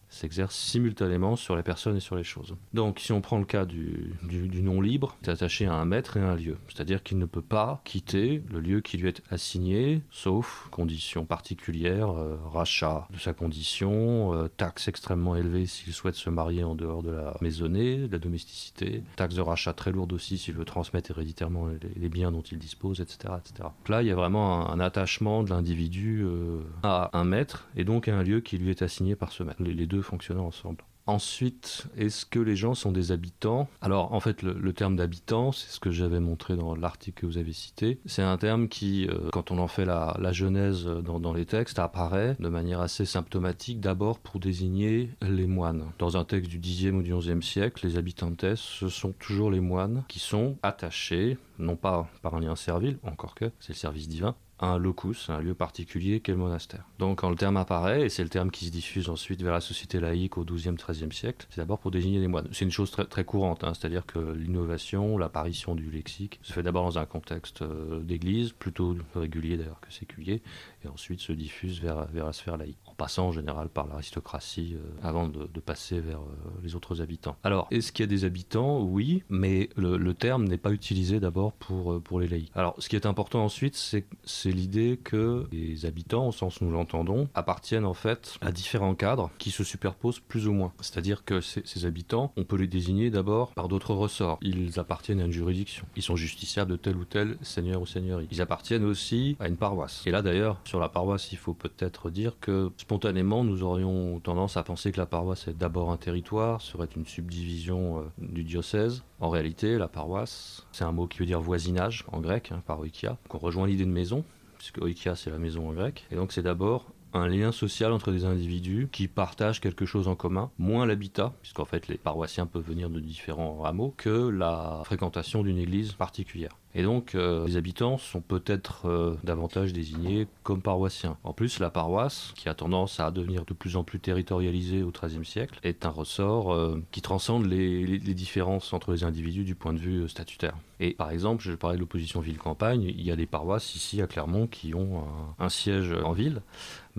s'exerce 0.10 0.56
simultanément 0.56 1.36
sur 1.36 1.56
les 1.56 1.64
personnes 1.64 1.98
et 1.98 2.02
sur 2.02 2.16
les 2.16 2.24
choses. 2.24 2.56
Donc 2.74 3.00
si 3.00 3.12
on 3.12 3.22
prend 3.22 3.38
le 3.38 3.46
cas 3.46 3.66
du, 3.66 4.14
du, 4.24 4.48
du 4.48 4.62
non 4.62 4.82
libre, 4.82 5.18
c'est 5.22 5.32
attaché 5.32 5.66
à 5.66 5.74
un 5.74 5.86
maître 5.86 6.18
et 6.18 6.22
à 6.22 6.30
un 6.30 6.36
lieu. 6.36 6.58
C'est-à-dire 6.68 7.04
qu'il 7.04 7.18
ne 7.18 7.26
peut 7.26 7.42
pas 7.42 7.82
quitter 7.86 8.44
le 8.52 8.60
lieu 8.60 8.82
qui 8.82 8.98
lui 8.98 9.10
est 9.10 9.22
assigné, 9.30 10.02
sauf 10.12 10.68
conditions 10.72 11.26
particulières, 11.26 12.12
euh, 12.12 12.38
rachat 12.46 13.08
de 13.12 13.20
sa 13.20 13.34
condition, 13.34 14.34
euh, 14.34 14.48
taxes 14.48 14.88
extrêmement 14.88 15.36
élevées 15.36 15.66
s'il 15.66 15.94
souhaite 15.94 16.16
se 16.16 16.30
marier 16.30 16.64
en 16.64 16.76
dehors 16.76 17.04
de 17.04 17.12
la 17.12 17.36
maisonnée, 17.42 18.08
de 18.08 18.12
la 18.12 18.20
domesticité, 18.20 19.04
taxes 19.16 19.36
de 19.36 19.42
rachat 19.42 19.74
très 19.74 19.92
lourdes 19.92 20.14
aussi 20.14 20.38
s'il 20.38 20.56
veut 20.56 20.66
transmettre 20.66 21.12
héréditairement 21.12 21.68
les, 21.96 22.10
biens 22.10 22.32
dont 22.32 22.42
il 22.42 22.58
dispose, 22.58 23.02
etc. 23.02 23.36
etc. 23.38 23.70
Donc 23.78 23.90
là, 23.90 24.02
il 24.02 24.08
y 24.08 24.12
a 24.12 24.16
vraiment 24.16 24.70
un, 24.72 24.80
attachement 24.80 25.44
de 25.44 25.50
l'individu 25.50 26.24
euh, 26.24 26.62
à 26.84 27.18
un 27.18 27.24
maître 27.24 27.68
et 27.76 27.84
donc 27.84 28.08
à 28.08 28.16
un 28.16 28.24
lieu 28.24 28.40
qui 28.40 28.58
lui 28.58 28.70
est 28.70 28.82
assigné 28.82 29.16
par 29.16 29.32
ce 29.32 29.44
maître. 29.44 29.62
Les 29.62 29.86
deux 29.86 29.99
fonctionnant 30.02 30.46
ensemble. 30.46 30.84
Ensuite, 31.10 31.88
est-ce 31.98 32.24
que 32.24 32.38
les 32.38 32.56
gens 32.56 32.76
sont 32.76 32.92
des 32.92 33.12
habitants? 33.12 33.68
Alors, 33.82 34.14
en 34.14 34.20
fait, 34.20 34.44
le, 34.44 34.74
terme 34.74 34.96
d'habitant, 34.96 35.52
c'est 35.52 35.72
ce 35.72 35.80
que 35.80 35.90
j'avais 35.90 36.20
montré 36.20 36.56
dans 36.56 36.76
l'article 36.76 37.22
que 37.22 37.26
vous 37.26 37.40
avez 37.40 37.52
cité. 37.52 38.00
C'est 38.06 38.22
un 38.22 38.38
terme 38.38 38.68
qui, 38.68 39.08
euh, 39.08 39.30
quand 39.32 39.50
on 39.50 39.58
en 39.58 39.68
fait 39.68 39.86
la, 39.86 40.16
la 40.20 40.32
genèse 40.32 40.86
dans, 40.86 41.20
dans, 41.20 41.34
les 41.34 41.48
textes, 41.48 41.80
apparaît 41.80 42.36
de 42.40 42.48
manière 42.48 42.80
assez 42.80 43.06
symptomatique 43.06 43.80
d'abord 43.80 44.20
pour 44.20 44.40
désigner 44.40 45.10
les 45.24 45.48
moines. 45.48 45.86
Dans 45.98 46.16
un 46.16 46.26
texte 46.26 46.52
du 46.52 46.60
10e 46.60 46.98
ou 46.98 47.02
du 47.02 47.12
11e 47.12 47.42
siècle, 47.42 47.88
les 47.88 47.98
habitantes, 47.98 48.54
ce 48.54 48.88
sont 48.88 49.14
toujours 49.14 49.50
les 49.50 49.62
moines 49.62 50.04
qui 50.10 50.20
sont 50.20 50.58
attachés, 50.62 51.40
non 51.58 51.76
pas 51.76 52.08
par 52.22 52.36
un 52.36 52.40
lien 52.40 52.56
servile, 52.56 53.00
encore 53.02 53.34
que 53.34 53.52
c'est 53.60 53.74
le 53.74 53.80
service 53.80 54.08
divin, 54.08 54.36
un 54.60 54.78
locus, 54.78 55.30
un 55.30 55.40
lieu 55.40 55.54
particulier 55.54 56.20
qu'est 56.20 56.34
le 56.34 56.38
monastère. 56.38 56.84
Donc 57.00 57.20
quand 57.20 57.30
le 57.30 57.36
terme 57.36 57.58
apparaît, 57.58 58.06
et 58.06 58.10
c'est 58.10 58.24
le 58.24 58.30
terme 58.30 58.52
qui 58.52 58.66
se 58.66 58.72
diffuse 58.72 59.10
ensuite 59.10 59.42
vers 59.42 59.54
la 59.54 59.62
société 59.62 60.00
laïque 60.00 60.38
au 60.38 60.44
XIIe, 60.44 60.76
XIIIe 60.76 61.12
siècle, 61.14 61.48
c'est 61.50 61.62
d'abord 61.62 61.80
pour 61.80 61.92
désigner 61.92 62.20
les 62.20 62.28
moines. 62.28 62.48
C'est 62.52 62.66
une 62.66 62.72
chose 62.72 62.92
très, 62.92 63.24
courante, 63.24 63.64
hein, 63.64 63.74
c'est-à-dire 63.74 64.06
que 64.06 64.20
l'innovation, 64.20 65.18
l'apparition 65.18 65.76
du 65.76 65.90
lexique 65.90 66.40
se 66.42 66.54
fait 66.54 66.64
d'abord 66.64 66.86
dans 66.86 67.00
un 67.00 67.06
contexte 67.06 67.62
euh, 67.62 68.00
d'église, 68.02 68.54
plutôt 68.54 68.96
régulier 69.16 69.58
d'ailleurs 69.58 69.80
que 69.80 69.92
séculier, 69.92 70.42
et 70.84 70.88
ensuite 70.88 71.20
se 71.20 71.32
diffuse 71.32 71.82
vers, 71.82 72.06
vers 72.08 72.26
la 72.26 72.34
sphère 72.34 72.58
laïque, 72.58 72.78
en 72.86 72.94
passant 72.94 73.28
en 73.28 73.32
général 73.32 73.70
par 73.70 73.88
l'aristocratie 73.88 74.76
euh, 74.76 75.08
avant 75.08 75.28
de, 75.28 75.48
de, 75.48 75.60
passer 75.60 76.00
vers 76.00 76.20
euh, 76.20 76.34
les 76.64 76.76
autres 76.76 77.02
habitants. 77.02 77.36
Alors, 77.44 77.68
est-ce 77.72 77.92
qu'il 77.92 78.04
y 78.04 78.08
a 78.08 78.08
des 78.08 78.26
habitants? 78.26 78.82
Oui, 78.82 79.24
mais 79.30 79.70
le, 79.76 79.98
le 79.98 80.14
terme 80.14 80.46
n'est 80.46 80.58
pas 80.58 80.72
utilisé 80.72 81.20
d'abord 81.20 81.54
pour, 81.54 81.94
euh, 81.94 82.00
pour 82.00 82.20
les 82.20 82.28
laïcs. 82.28 82.52
Alors, 82.56 82.76
ce 82.80 82.90
qui 82.90 82.96
est 82.96 83.06
important 83.06 83.44
ensuite, 83.44 83.76
c'est 83.76 84.52
l'idée 84.52 85.00
que 85.04 85.48
les 85.52 85.86
habitants, 85.86 86.28
au 86.28 86.32
sens 86.32 86.62
où 86.62 86.66
nous 86.66 86.72
l'entendons, 86.72 87.28
appartiennent 87.34 87.86
en 87.86 87.94
fait 87.94 88.38
à 88.42 88.52
différents 88.52 88.96
cadres 88.96 89.32
qui 89.38 89.52
se 89.52 89.64
superposent 89.64 90.20
plus 90.20 90.48
ou 90.48 90.54
moins. 90.54 90.74
C'est-à-dire 90.82 91.24
que 91.24 91.42
ces, 91.42 91.86
habitants, 91.86 92.34
on 92.38 92.44
peut 92.44 92.58
les 92.58 92.68
désigner 92.68 93.10
d'abord 93.10 93.54
par 93.54 93.68
d'autres 93.68 93.94
ressorts. 93.94 94.38
Ils 94.42 94.80
appartiennent 94.80 95.22
à 95.22 95.26
une 95.26 95.32
juridiction. 95.32 95.86
Ils 95.96 96.04
sont 96.04 96.16
justiciables 96.16 96.72
de 96.72 96.76
tel 96.76 96.96
ou 96.98 97.06
tel 97.06 97.38
seigneur 97.42 97.82
ou 97.82 97.86
seigneurie. 97.86 98.28
Ils 98.32 98.42
appartiennent 98.42 98.84
aussi 98.84 99.38
à 99.40 99.48
une 99.48 99.58
paroisse. 99.58 100.04
Et 100.06 100.12
là 100.12 100.22
d'ailleurs, 100.22 100.60
sur 100.70 100.80
la 100.80 100.88
paroisse, 100.88 101.32
il 101.32 101.38
faut 101.40 101.56
peut-être 101.56 102.12
dire 102.12 102.34
que 102.40 102.72
spontanément, 102.78 103.44
nous 103.44 103.64
aurions 103.64 104.20
tendance 104.20 104.56
à 104.56 104.62
penser 104.62 104.92
que 104.92 105.00
la 105.00 105.08
paroisse 105.08 105.48
est 105.48 105.58
d'abord 105.58 105.90
un 105.90 105.98
territoire, 105.98 106.62
serait 106.62 106.88
une 106.96 107.08
subdivision 107.08 108.00
euh, 108.00 108.04
du 108.20 108.44
diocèse. 108.44 109.04
En 109.20 109.30
réalité, 109.30 109.80
la 109.80 109.88
paroisse, 109.88 110.68
c'est 110.72 110.84
un 110.84 110.92
mot 110.92 111.08
qui 111.08 111.18
veut 111.18 111.26
dire 111.26 111.42
voisinage 111.42 112.06
en 112.12 112.20
grec, 112.20 112.52
hein, 112.52 112.62
paroikia, 112.68 113.18
qu'on 113.30 113.40
rejoint 113.40 113.66
l'idée 113.66 113.86
de 113.86 113.90
maison, 113.90 114.24
puisque 114.60 114.78
oikia 114.78 115.16
c'est 115.16 115.32
la 115.32 115.40
maison 115.40 115.68
en 115.68 115.74
grec, 115.74 116.06
et 116.12 116.16
donc 116.16 116.32
c'est 116.32 116.44
d'abord 116.44 116.86
un 117.14 117.28
lien 117.28 117.52
social 117.52 117.92
entre 117.92 118.12
des 118.12 118.26
individus 118.26 118.88
qui 118.92 119.08
partagent 119.08 119.62
quelque 119.62 119.86
chose 119.86 120.08
en 120.08 120.16
commun, 120.16 120.52
moins 120.58 120.86
l'habitat, 120.86 121.34
puisqu'en 121.42 121.66
fait 121.66 121.88
les 121.88 121.98
paroissiens 121.98 122.46
peuvent 122.46 122.68
venir 122.68 122.90
de 122.90 123.00
différents 123.00 123.64
hameaux, 123.66 123.94
que 123.98 124.30
la 124.30 124.82
fréquentation 124.86 125.44
d'une 125.44 125.58
église 125.58 125.94
particulière. 125.94 126.52
Et 126.76 126.84
donc, 126.84 127.16
euh, 127.16 127.48
les 127.48 127.58
habitants 127.58 127.98
sont 127.98 128.22
peut-être 128.22 128.88
euh, 128.88 129.16
davantage 129.24 129.74
désignés 129.74 130.28
comme 130.44 130.62
paroissiens. 130.62 131.18
En 131.24 131.34
plus, 131.34 131.60
la 131.60 131.72
paroisse, 131.72 132.32
qui 132.36 132.48
a 132.48 132.54
tendance 132.54 133.00
à 133.00 133.10
devenir 133.10 133.44
de 133.46 133.54
plus 133.54 133.76
en 133.76 133.84
plus 133.84 134.00
territorialisée 134.00 134.84
au 134.84 134.92
XIIIe 134.92 135.26
siècle, 135.26 135.60
est 135.64 135.86
un 135.88 135.90
ressort 135.90 136.54
euh, 136.54 136.84
qui 136.92 137.02
transcende 137.02 137.48
les, 137.48 137.98
différences 138.14 138.74
entre 138.74 138.92
les 138.92 139.04
individus 139.04 139.44
du 139.44 139.56
point 139.56 139.74
de 139.74 139.80
vue 139.80 140.08
statutaire. 140.10 140.56
Et 140.80 140.94
par 140.94 141.10
exemple, 141.10 141.44
je 141.44 141.54
parlais 141.54 141.76
de 141.76 141.82
l'opposition 141.82 142.22
ville-campagne, 142.22 142.84
il 142.84 143.02
y 143.02 143.12
a 143.12 143.16
des 143.16 143.26
paroisses 143.26 143.76
ici 143.76 144.02
à 144.02 144.08
Clermont 144.08 144.48
qui 144.48 144.74
ont 144.74 145.04
un 145.38 145.50
siège 145.50 145.94
en 146.04 146.12
ville, 146.12 146.42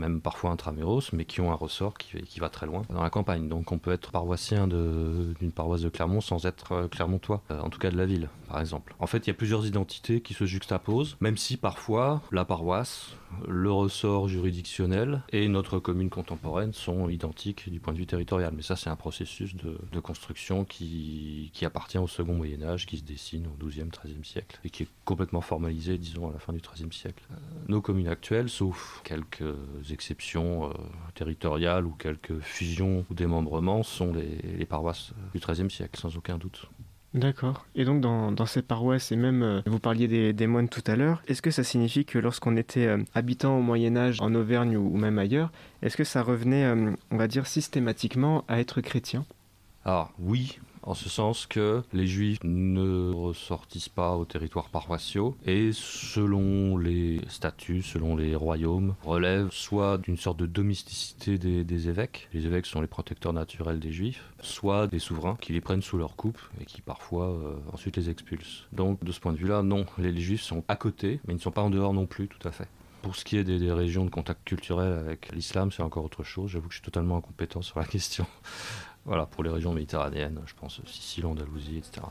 même 0.00 0.20
parfois 0.20 0.50
intramuros, 0.50 1.12
mais 1.12 1.24
qui 1.24 1.40
ont 1.40 1.52
un 1.52 1.54
ressort 1.54 1.94
qui, 1.96 2.20
qui, 2.22 2.40
va 2.40 2.48
très 2.48 2.66
loin 2.66 2.82
dans 2.90 3.02
la 3.02 3.10
campagne. 3.10 3.48
Donc 3.48 3.70
on 3.72 3.78
peut 3.78 3.92
être 3.92 4.10
paroissien 4.10 4.66
d'une 4.66 5.52
paroisse 5.54 5.82
de 5.82 5.88
Clermont 5.88 6.20
sans 6.20 6.46
être 6.46 6.88
clermontois, 6.88 7.42
en 7.50 7.70
tout 7.70 7.78
cas 7.78 7.90
de 7.90 7.96
la 7.96 8.06
ville, 8.06 8.28
par 8.48 8.60
exemple. 8.60 8.94
En 8.98 9.06
fait, 9.06 9.26
il 9.26 9.28
y 9.28 9.30
a 9.30 9.34
plusieurs 9.34 9.66
identités 9.66 10.20
qui 10.20 10.34
se 10.34 10.44
juxtaposent, 10.44 11.16
même 11.20 11.36
si 11.36 11.56
parfois 11.56 12.22
la 12.32 12.44
paroisse, 12.44 13.14
le 13.48 13.70
ressort 13.70 14.28
juridictionnel 14.28 15.22
et 15.32 15.48
notre 15.48 15.78
commune 15.78 16.10
contemporaine 16.10 16.72
sont 16.72 17.08
identiques 17.08 17.70
du 17.70 17.80
point 17.80 17.92
de 17.92 17.98
vue 17.98 18.06
territorial. 18.06 18.52
Mais 18.54 18.62
ça, 18.62 18.76
c'est 18.76 18.90
un 18.90 18.96
processus 18.96 19.54
de, 19.54 20.00
construction 20.00 20.64
qui, 20.64 21.52
appartient 21.62 21.98
au 21.98 22.06
second 22.06 22.34
Moyen 22.34 22.62
Âge, 22.62 22.86
qui 22.86 22.98
se 22.98 23.04
dessine 23.04 23.46
au 23.46 23.66
XIIe, 23.66 23.88
XIIIe 23.88 24.24
siècle 24.24 24.58
et 24.64 24.70
qui 24.70 24.84
est 24.84 24.88
complètement 25.04 25.40
formalisé, 25.40 25.98
disons, 25.98 26.28
à 26.28 26.32
la 26.32 26.38
fin 26.38 26.52
du 26.52 26.60
XIIIe 26.60 26.92
siècle. 26.92 27.22
Nos 27.68 27.80
communes 27.80 28.08
actuelles, 28.08 28.48
sauf 28.48 29.00
quelques 29.04 29.44
exceptions 29.90 30.70
euh, 30.70 30.72
territoriales 31.14 31.86
ou 31.86 31.92
quelques 31.92 32.38
fusions 32.40 33.04
ou 33.10 33.14
démembrements, 33.14 33.82
sont 33.82 34.12
les, 34.12 34.38
les 34.56 34.66
paroisses 34.66 35.12
du 35.34 35.40
XIIIe 35.40 35.70
siècle, 35.70 36.00
sans 36.00 36.16
aucun 36.16 36.38
doute. 36.38 36.68
D'accord. 37.12 37.66
Et 37.74 37.84
donc 37.84 38.00
dans, 38.00 38.30
dans, 38.30 38.46
ces 38.46 38.62
paroisses, 38.62 39.10
et 39.10 39.16
même 39.16 39.42
euh, 39.42 39.60
vous 39.66 39.80
parliez 39.80 40.06
des, 40.06 40.32
des, 40.32 40.46
moines 40.46 40.68
tout 40.68 40.84
à 40.86 40.94
l'heure, 40.94 41.22
est-ce 41.26 41.42
que 41.42 41.50
ça 41.50 41.64
signifie 41.64 42.04
que 42.04 42.18
lorsqu'on 42.18 42.56
était 42.56 42.86
euh, 42.86 42.98
habitant 43.14 43.58
au 43.58 43.62
Moyen 43.62 43.96
Âge 43.96 44.18
en 44.20 44.32
Auvergne 44.34 44.76
ou, 44.76 44.96
même 44.96 45.18
ailleurs, 45.18 45.50
est-ce 45.82 45.96
que 45.96 46.04
ça 46.04 46.22
revenait, 46.22 46.64
euh, 46.64 46.92
on 47.10 47.16
va 47.16 47.26
dire, 47.26 47.48
systématiquement 47.48 48.44
à 48.46 48.60
être 48.60 48.80
chrétien? 48.80 49.24
Alors 49.84 50.12
oui, 50.20 50.60
en 50.82 50.94
ce 50.94 51.08
sens 51.08 51.46
que 51.46 51.82
les 51.92 52.06
juifs 52.06 52.38
ne 52.44 53.12
ressortissent 53.12 53.88
pas 53.88 54.16
aux 54.16 54.24
territoires 54.24 54.68
paroissiaux 54.68 55.36
et 55.46 55.70
selon 55.72 56.76
les 56.76 57.20
statuts, 57.28 57.82
selon 57.82 58.16
les 58.16 58.34
royaumes, 58.34 58.94
relèvent 59.04 59.50
soit 59.50 59.98
d'une 59.98 60.16
sorte 60.16 60.38
de 60.38 60.46
domesticité 60.46 61.38
des, 61.38 61.88
évêques, 61.88 62.28
les 62.32 62.46
évêques 62.46 62.66
sont 62.66 62.80
les 62.80 62.86
protecteurs 62.86 63.32
naturels 63.32 63.78
des 63.78 63.92
juifs, 63.92 64.24
soit 64.40 64.86
des 64.86 64.98
souverains 64.98 65.36
qui 65.40 65.52
les 65.52 65.60
prennent 65.60 65.82
sous 65.82 65.98
leur 65.98 66.16
coupe 66.16 66.40
et 66.60 66.64
qui 66.64 66.80
parfois 66.80 67.30
euh, 67.30 67.54
ensuite 67.72 67.96
les 67.96 68.10
expulsent. 68.10 68.66
Donc 68.72 69.02
de 69.04 69.12
ce 69.12 69.20
point 69.20 69.32
de 69.32 69.38
vue-là, 69.38 69.62
non, 69.62 69.86
les, 69.98 70.12
les 70.12 70.20
juifs 70.20 70.42
sont 70.42 70.64
à 70.68 70.76
côté, 70.76 71.20
mais 71.26 71.34
ils 71.34 71.36
ne 71.36 71.42
sont 71.42 71.50
pas 71.50 71.62
en 71.62 71.70
dehors 71.70 71.94
non 71.94 72.06
plus 72.06 72.28
tout 72.28 72.46
à 72.46 72.50
fait. 72.50 72.68
Pour 73.02 73.16
ce 73.16 73.24
qui 73.24 73.38
est 73.38 73.44
des, 73.44 73.58
des 73.58 73.72
régions 73.72 74.04
de 74.04 74.10
contact 74.10 74.44
culturel 74.44 74.92
avec 74.92 75.32
l'islam, 75.32 75.72
c'est 75.72 75.82
encore 75.82 76.04
autre 76.04 76.22
chose. 76.22 76.50
J'avoue 76.50 76.68
que 76.68 76.74
je 76.74 76.80
suis 76.80 76.84
totalement 76.84 77.16
incompétent 77.16 77.62
sur 77.62 77.78
la 77.78 77.86
question. 77.86 78.26
Voilà, 79.04 79.26
pour 79.26 79.42
les 79.42 79.50
régions 79.50 79.72
méditerranéennes, 79.72 80.40
je 80.46 80.54
pense 80.54 80.80
Sicile, 80.84 81.26
Andalousie, 81.26 81.78
etc. 81.78 82.02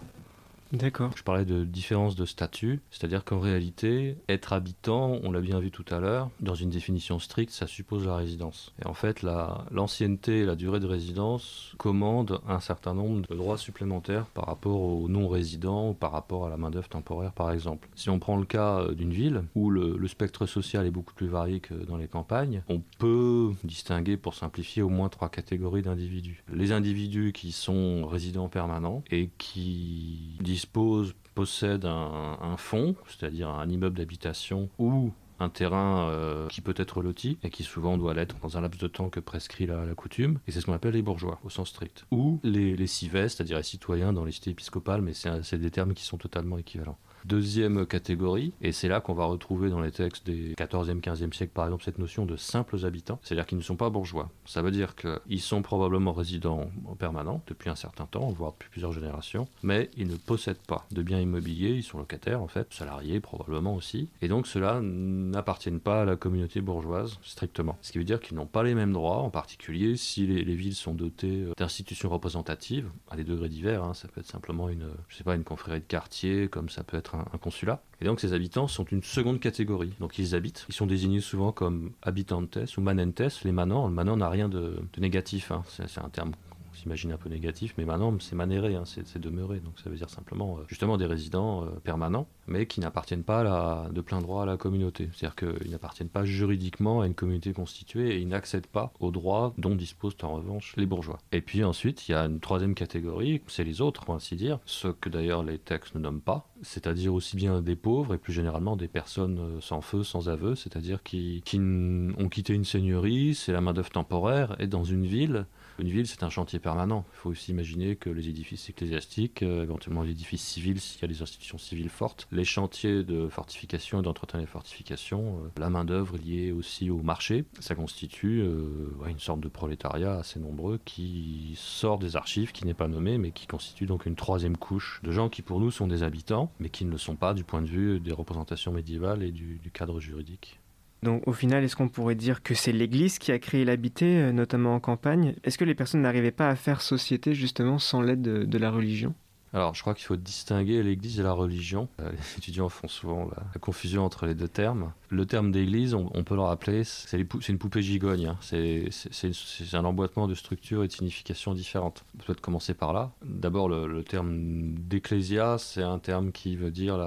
D'accord. 0.72 1.12
Je 1.16 1.24
parlais 1.24 1.46
de 1.46 1.64
différence 1.64 2.16
de 2.16 2.26
statut, 2.26 2.80
c'est-à-dire 2.92 3.26
qu'en 3.26 3.40
réalité, 3.40 4.18
être 4.28 4.54
habitant, 4.54 5.20
on 5.24 5.32
l'a 5.32 5.42
bien 5.42 5.60
vu 5.60 5.72
tout 5.72 5.86
à 5.90 6.00
l'heure, 6.00 6.30
dans 6.42 6.54
une 6.54 6.70
définition 6.70 7.18
stricte, 7.18 7.52
ça 7.52 7.66
suppose 7.66 8.06
la 8.06 8.16
résidence. 8.16 8.72
Et 8.84 8.86
en 8.86 8.94
fait, 8.94 9.24
l'ancienneté 9.72 10.40
et 10.40 10.46
la 10.46 10.56
durée 10.56 10.80
de 10.80 10.86
résidence 10.86 11.74
commandent 11.78 12.40
un 12.48 12.60
certain 12.60 12.94
nombre 12.94 13.28
de 13.28 13.36
droits 13.36 13.58
supplémentaires 13.58 14.26
par 14.28 14.46
rapport 14.46 14.80
aux 14.80 15.10
non-résidents 15.10 15.90
ou 15.90 15.94
par 15.94 16.12
rapport 16.12 16.46
à 16.46 16.50
la 16.50 16.58
main-d'œuvre 16.58 16.90
temporaire, 16.90 17.32
par 17.34 17.52
exemple. 17.52 17.90
Si 17.96 18.12
on 18.12 18.20
prend 18.20 18.38
le 18.38 18.46
cas 18.46 18.90
d'une 18.94 19.12
ville 19.12 19.44
où 19.56 19.72
le, 19.72 19.98
le, 19.98 20.08
spectre 20.08 20.46
social 20.46 20.86
est 20.86 20.92
beaucoup 20.92 21.14
plus 21.14 21.28
varié 21.28 21.60
que 21.60 21.74
dans 21.74 21.98
les 21.98 22.08
campagnes, 22.08 22.62
on 22.68 22.82
peut 23.00 23.52
distinguer, 23.64 24.18
pour 24.18 24.36
simplifier, 24.36 24.84
au 24.84 24.90
moins 24.90 25.10
trois 25.10 25.30
catégories 25.30 25.82
d'individus. 25.82 26.44
Les 26.54 26.72
individus 26.72 27.32
qui 27.34 27.52
sont 27.52 28.06
résidents 28.06 28.50
permanents 28.50 29.04
et 29.10 29.30
qui 29.38 30.38
dispose, 30.60 31.16
possède 31.36 31.86
un, 31.86 32.58
fonds, 32.58 32.96
c'est-à-dire 33.08 33.50
un 33.50 33.70
immeuble 33.70 33.98
d'habitation 33.98 34.70
ou 34.78 35.14
un 35.40 35.48
terrain 35.48 36.10
euh, 36.10 36.48
qui 36.50 36.60
peut 36.60 36.74
être 36.76 37.02
loti 37.02 37.38
et 37.44 37.50
qui 37.50 37.64
souvent 37.64 37.98
doit 37.98 38.14
l'être 38.14 38.36
dans 38.42 38.58
un 38.58 38.62
laps 38.62 38.82
de 38.82 38.88
temps 38.88 39.10
que 39.10 39.22
prescrit 39.22 39.66
la, 39.66 39.86
coutume. 39.96 40.40
Et 40.48 40.52
c'est 40.52 40.60
ce 40.60 40.66
qu'on 40.66 40.74
appelle 40.74 40.96
les 40.96 41.02
bourgeois 41.02 41.40
au 41.46 41.50
sens 41.50 41.70
strict. 41.70 42.06
Ou 42.12 42.42
les, 42.44 42.76
les 42.76 42.88
cives, 42.88 43.14
c'est-à-dire 43.14 43.56
les 43.56 43.64
citoyens 43.64 44.12
dans 44.12 44.26
les 44.26 44.34
cités 44.34 44.52
épiscopales, 44.52 45.02
mais 45.02 45.14
c'est 45.14 45.58
des 45.58 45.72
termes 45.72 45.94
qui 45.94 46.04
sont 46.04 46.18
totalement 46.18 46.58
équivalents. 46.58 46.98
Deuxième 47.26 47.86
catégorie, 47.86 48.54
et 48.62 48.72
c'est 48.72 48.88
là 48.88 49.02
qu'on 49.02 49.14
va 49.14 49.26
retrouver 49.26 49.70
dans 49.70 49.82
les 49.82 49.92
textes 49.92 50.26
des 50.26 50.54
14e, 50.56 51.02
15e 51.02 51.34
siècle 51.34 51.52
par 51.54 51.66
exemple 51.66 51.84
cette 51.84 52.00
notion 52.00 52.26
de 52.26 52.36
simples 52.36 52.86
habitants, 52.86 53.20
c'est-à-dire 53.24 53.46
qu'ils 53.46 53.58
ne 53.58 53.64
sont 53.64 53.76
pas 53.76 53.90
bourgeois. 53.90 54.30
Ça 54.46 54.62
veut 54.62 54.72
dire 54.72 54.96
qu'ils 54.96 55.42
sont 55.42 55.62
probablement 55.62 56.14
résidents 56.14 56.70
en 56.86 56.96
permanent 56.96 57.42
depuis 57.48 57.70
un 57.70 57.76
certain 57.76 58.06
temps, 58.06 58.30
voire 58.30 58.54
depuis 58.54 58.70
plusieurs 58.70 58.92
générations, 58.92 59.48
mais 59.64 59.90
ils 59.98 60.08
ne 60.08 60.16
possèdent 60.16 60.66
pas 60.68 60.86
de 60.92 61.02
biens 61.02 61.20
immobiliers, 61.20 61.72
ils 61.72 61.84
sont 61.84 61.98
locataires 61.98 62.42
en 62.42 62.48
fait, 62.48 62.74
salariés 62.74 63.20
probablement 63.20 63.76
aussi, 63.76 64.10
et 64.22 64.28
donc 64.28 64.48
ceux-là 64.48 64.80
n'appartiennent 64.82 65.80
pas 65.80 66.02
à 66.02 66.06
la 66.06 66.16
communauté 66.16 66.62
bourgeoise 66.62 67.20
strictement. 67.24 67.78
Ce 67.82 67.92
qui 67.92 67.98
veut 67.98 68.04
dire 68.04 68.20
qu'ils 68.20 68.38
n'ont 68.38 68.46
pas 68.46 68.64
les 68.64 68.76
mêmes 68.76 68.94
droits, 68.94 69.18
en 69.18 69.30
particulier 69.30 69.98
si 69.98 70.26
les, 70.26 70.44
les 70.44 70.56
villes 70.56 70.76
sont 70.76 70.94
dotées 70.94 71.46
d'institutions 71.58 72.10
représentatives, 72.10 72.90
à 73.10 73.16
des 73.16 73.24
degrés 73.24 73.50
divers, 73.50 73.84
hein, 73.84 73.94
ça 73.94 74.08
peut 74.08 74.22
être 74.22 74.28
simplement 74.28 74.70
une, 74.70 74.90
je 75.08 75.18
sais 75.18 75.24
pas, 75.24 75.36
une 75.36 75.44
confrérie 75.44 75.80
de 75.80 75.86
quartier, 75.86 76.48
comme 76.48 76.70
ça 76.70 76.84
peut 76.84 76.98
être 76.98 77.09
un, 77.16 77.38
consulat. 77.38 77.82
Et 78.02 78.06
donc 78.06 78.20
ces 78.20 78.34
habitants 78.34 78.68
sont 78.68 78.86
une 78.86 79.04
seconde 79.04 79.40
catégorie. 79.40 79.94
Donc 80.00 80.20
ils 80.20 80.36
habitent. 80.36 80.66
Ils 80.70 80.76
sont 80.76 80.86
désignés 80.86 81.22
souvent 81.22 81.52
comme 81.52 81.92
habitantes 82.02 82.58
ou 82.78 82.82
manentes, 82.82 83.42
les 83.44 83.52
manants. 83.52 83.88
Le 83.88 83.94
manant 83.94 84.18
n'a 84.18 84.30
rien 84.30 84.50
de, 84.50 84.82
de 84.94 85.02
négatif. 85.02 85.52
Hein. 85.52 85.64
C'est 85.68 86.00
un 86.00 86.10
terme 86.10 86.32
s'imagine 86.80 87.12
un 87.12 87.18
peu 87.18 87.30
négatif, 87.30 87.74
mais 87.78 87.86
maintenant 87.86 88.16
c'est 88.20 88.36
manéré, 88.36 88.76
hein, 88.76 88.84
c'est 88.86 89.18
demeuré, 89.18 89.60
donc 89.60 89.80
ça 89.84 89.90
veut 89.90 89.96
dire 89.96 90.10
simplement 90.10 90.58
euh, 90.58 90.64
justement 90.68 90.98
des 90.98 91.06
résidents 91.06 91.64
euh, 91.64 91.70
permanents, 91.84 92.28
mais 92.48 92.66
qui 92.66 92.80
n'appartiennent 92.80 93.24
pas 93.24 93.90
de 93.92 94.02
plein 94.02 94.22
droit 94.22 94.44
à 94.44 94.46
la 94.46 94.58
communauté. 94.58 95.10
C'est-à-dire 95.14 95.36
qu'ils 95.36 95.72
n'appartiennent 95.72 96.10
pas 96.10 96.26
juridiquement 96.26 97.02
à 97.02 97.08
une 97.08 97.14
communauté 97.14 97.54
constituée 97.54 98.16
et 98.16 98.20
ils 98.20 98.28
n'accèdent 98.28 98.68
pas 98.68 98.92
aux 99.00 99.12
droits 99.12 99.54
dont 99.58 99.76
disposent 99.76 100.18
en 100.24 100.34
revanche 100.34 100.74
les 100.78 100.86
bourgeois. 100.86 101.20
Et 101.32 101.42
puis 101.42 101.64
ensuite, 101.64 102.08
il 102.08 102.12
y 102.14 102.16
a 102.16 102.26
une 102.26 102.40
troisième 102.40 102.76
catégorie, 102.76 103.42
c'est 103.48 103.64
les 103.64 103.82
autres, 103.82 104.06
pour 104.06 104.16
ainsi 104.16 104.36
dire, 104.36 104.60
ceux 104.66 104.94
que 104.94 105.10
d'ailleurs 105.10 105.44
les 105.44 105.58
textes 105.58 105.96
ne 105.96 106.00
nomment 106.00 106.22
pas, 106.22 106.48
c'est-à-dire 106.62 107.14
aussi 107.14 107.36
bien 107.36 107.62
des 107.62 107.76
pauvres 107.76 108.16
et 108.16 108.18
plus 108.18 108.34
généralement 108.34 108.76
des 108.76 108.88
personnes 108.88 109.40
euh, 109.40 109.62
sans 109.62 109.82
feu, 109.82 110.04
sans 110.04 110.30
aveu, 110.30 110.56
c'est-à-dire 110.56 111.04
qui, 111.04 111.42
qui 111.46 111.60
ont 111.60 112.30
quitté 112.30 112.54
une 112.54 112.66
seigneurie, 112.66 113.36
c'est 113.36 113.52
la 113.52 113.62
main-d'œuvre 113.62 113.92
temporaire, 113.92 114.56
et 114.60 114.68
dans 114.68 114.84
une 114.84 115.06
ville, 115.06 115.46
une 115.80 115.90
ville, 115.90 116.08
c'est 116.08 116.24
un 116.24 116.30
chantier 116.30 116.60
permanent. 116.60 117.06
Il 117.14 117.18
faut 117.18 117.30
aussi 117.30 117.52
imaginer 117.52 117.96
que 117.96 118.10
les 118.10 118.30
édifices 118.30 118.70
ecclésiastiques, 118.70 119.44
euh, 119.44 119.64
éventuellement 119.64 120.04
les 120.04 120.12
édifices 120.12 120.44
civils, 120.44 120.80
s'il 120.80 121.02
y 121.02 121.06
a 121.06 121.08
des 121.08 121.22
institutions 121.22 121.58
civiles 121.58 121.90
fortes, 121.90 122.28
les 122.32 122.44
chantiers 122.44 123.04
de 123.04 123.28
fortification 123.30 124.00
et 124.00 124.04
d'entretien 124.04 124.40
des 124.40 124.46
fortifications, 124.46 125.40
euh, 125.44 125.50
la 125.58 125.70
main-d'œuvre 125.70 126.18
liée 126.18 126.52
aussi 126.52 126.90
au 126.90 127.02
marché, 127.02 127.46
ça 127.60 127.76
constitue 127.76 128.42
euh, 128.42 128.90
une 129.08 129.20
sorte 129.20 129.40
de 129.40 129.48
prolétariat 129.48 130.16
assez 130.16 130.40
nombreux 130.40 130.80
qui 130.84 131.54
sort 131.58 132.00
des 132.00 132.16
archives, 132.16 132.52
qui 132.52 132.66
n'est 132.66 132.74
pas 132.74 132.88
nommé, 132.88 133.18
mais 133.18 133.32
qui 133.32 133.48
constitue 133.48 133.86
donc 133.86 134.06
une 134.06 134.16
troisième 134.16 134.58
couche 134.58 135.00
de 135.04 135.12
gens 135.12 135.30
qui 135.30 135.42
pour 135.42 135.60
nous 135.60 135.72
sont 135.72 135.88
des 135.88 136.04
habitants, 136.04 136.52
mais 136.60 136.70
qui 136.70 136.86
ne 136.86 136.92
le 136.92 136.98
sont 136.98 137.16
pas 137.16 137.34
du 137.34 137.44
point 137.44 137.62
de 137.62 137.68
vue 137.68 138.00
des 138.00 138.12
représentations 138.12 138.72
médiévales 138.72 139.24
et 139.24 139.32
du 139.32 139.72
cadre 139.74 140.00
juridique. 140.00 140.60
Donc 141.04 141.28
au 141.28 141.34
final, 141.34 141.64
est-ce 141.64 141.76
qu'on 141.76 141.90
pourrait 141.90 142.16
dire 142.16 142.44
que 142.44 142.54
c'est 142.54 142.72
l'Église 142.72 143.20
qui 143.20 143.32
a 143.32 143.40
créé 143.40 143.64
l'habité, 143.66 144.32
notamment 144.34 144.76
en 144.76 144.80
campagne? 144.80 145.36
Est-ce 145.44 145.58
que 145.58 145.66
les 145.66 145.76
personnes 145.76 146.02
n'arrivaient 146.02 146.32
pas 146.32 146.50
à 146.50 146.56
faire 146.56 146.82
société 146.82 147.34
justement 147.34 147.80
sans 147.80 148.02
l'aide 148.02 148.22
de, 148.22 148.44
de 148.44 148.58
la 148.58 148.72
religion? 148.72 149.14
Alors, 149.54 149.74
je 149.74 149.82
crois 149.82 149.96
qu'il 149.96 150.06
faut 150.06 150.16
distinguer 150.16 150.84
l'Église 150.84 151.20
et 151.20 151.24
la 151.24 151.32
religion. 151.32 151.88
Euh, 152.00 152.12
les 152.12 152.38
étudiants 152.38 152.70
font 152.70 152.88
souvent 152.88 153.30
la, 153.36 153.60
confusion 153.60 154.06
entre 154.06 154.26
les 154.26 154.36
deux 154.36 154.48
termes. 154.48 154.92
Le 155.10 155.26
terme 155.26 155.52
d'Église, 155.52 155.96
on, 155.96 156.24
peut 156.24 156.36
le 156.36 156.42
rappeler, 156.42 156.84
c'est 156.84 157.20
une 157.50 157.58
poupée 157.58 157.82
gigogne. 157.82 158.28
Hein. 158.28 158.38
C'est 158.42 159.74
un 159.74 159.86
emboîtement 159.86 160.28
de 160.28 160.36
structures 160.36 160.84
et 160.84 160.88
de 160.88 160.92
significations 160.92 161.54
différentes. 161.54 162.04
On 162.16 162.24
peut 162.24 162.36
commencer 162.36 162.76
par 162.76 162.94
là. 162.94 163.12
D'abord, 163.26 163.70
le, 163.70 164.04
terme 164.04 164.76
d'Ecclésia, 164.76 165.58
c'est 165.58 165.82
un 165.82 165.98
terme 165.98 166.32
qui 166.32 166.56
veut 166.56 166.72
dire 166.72 166.98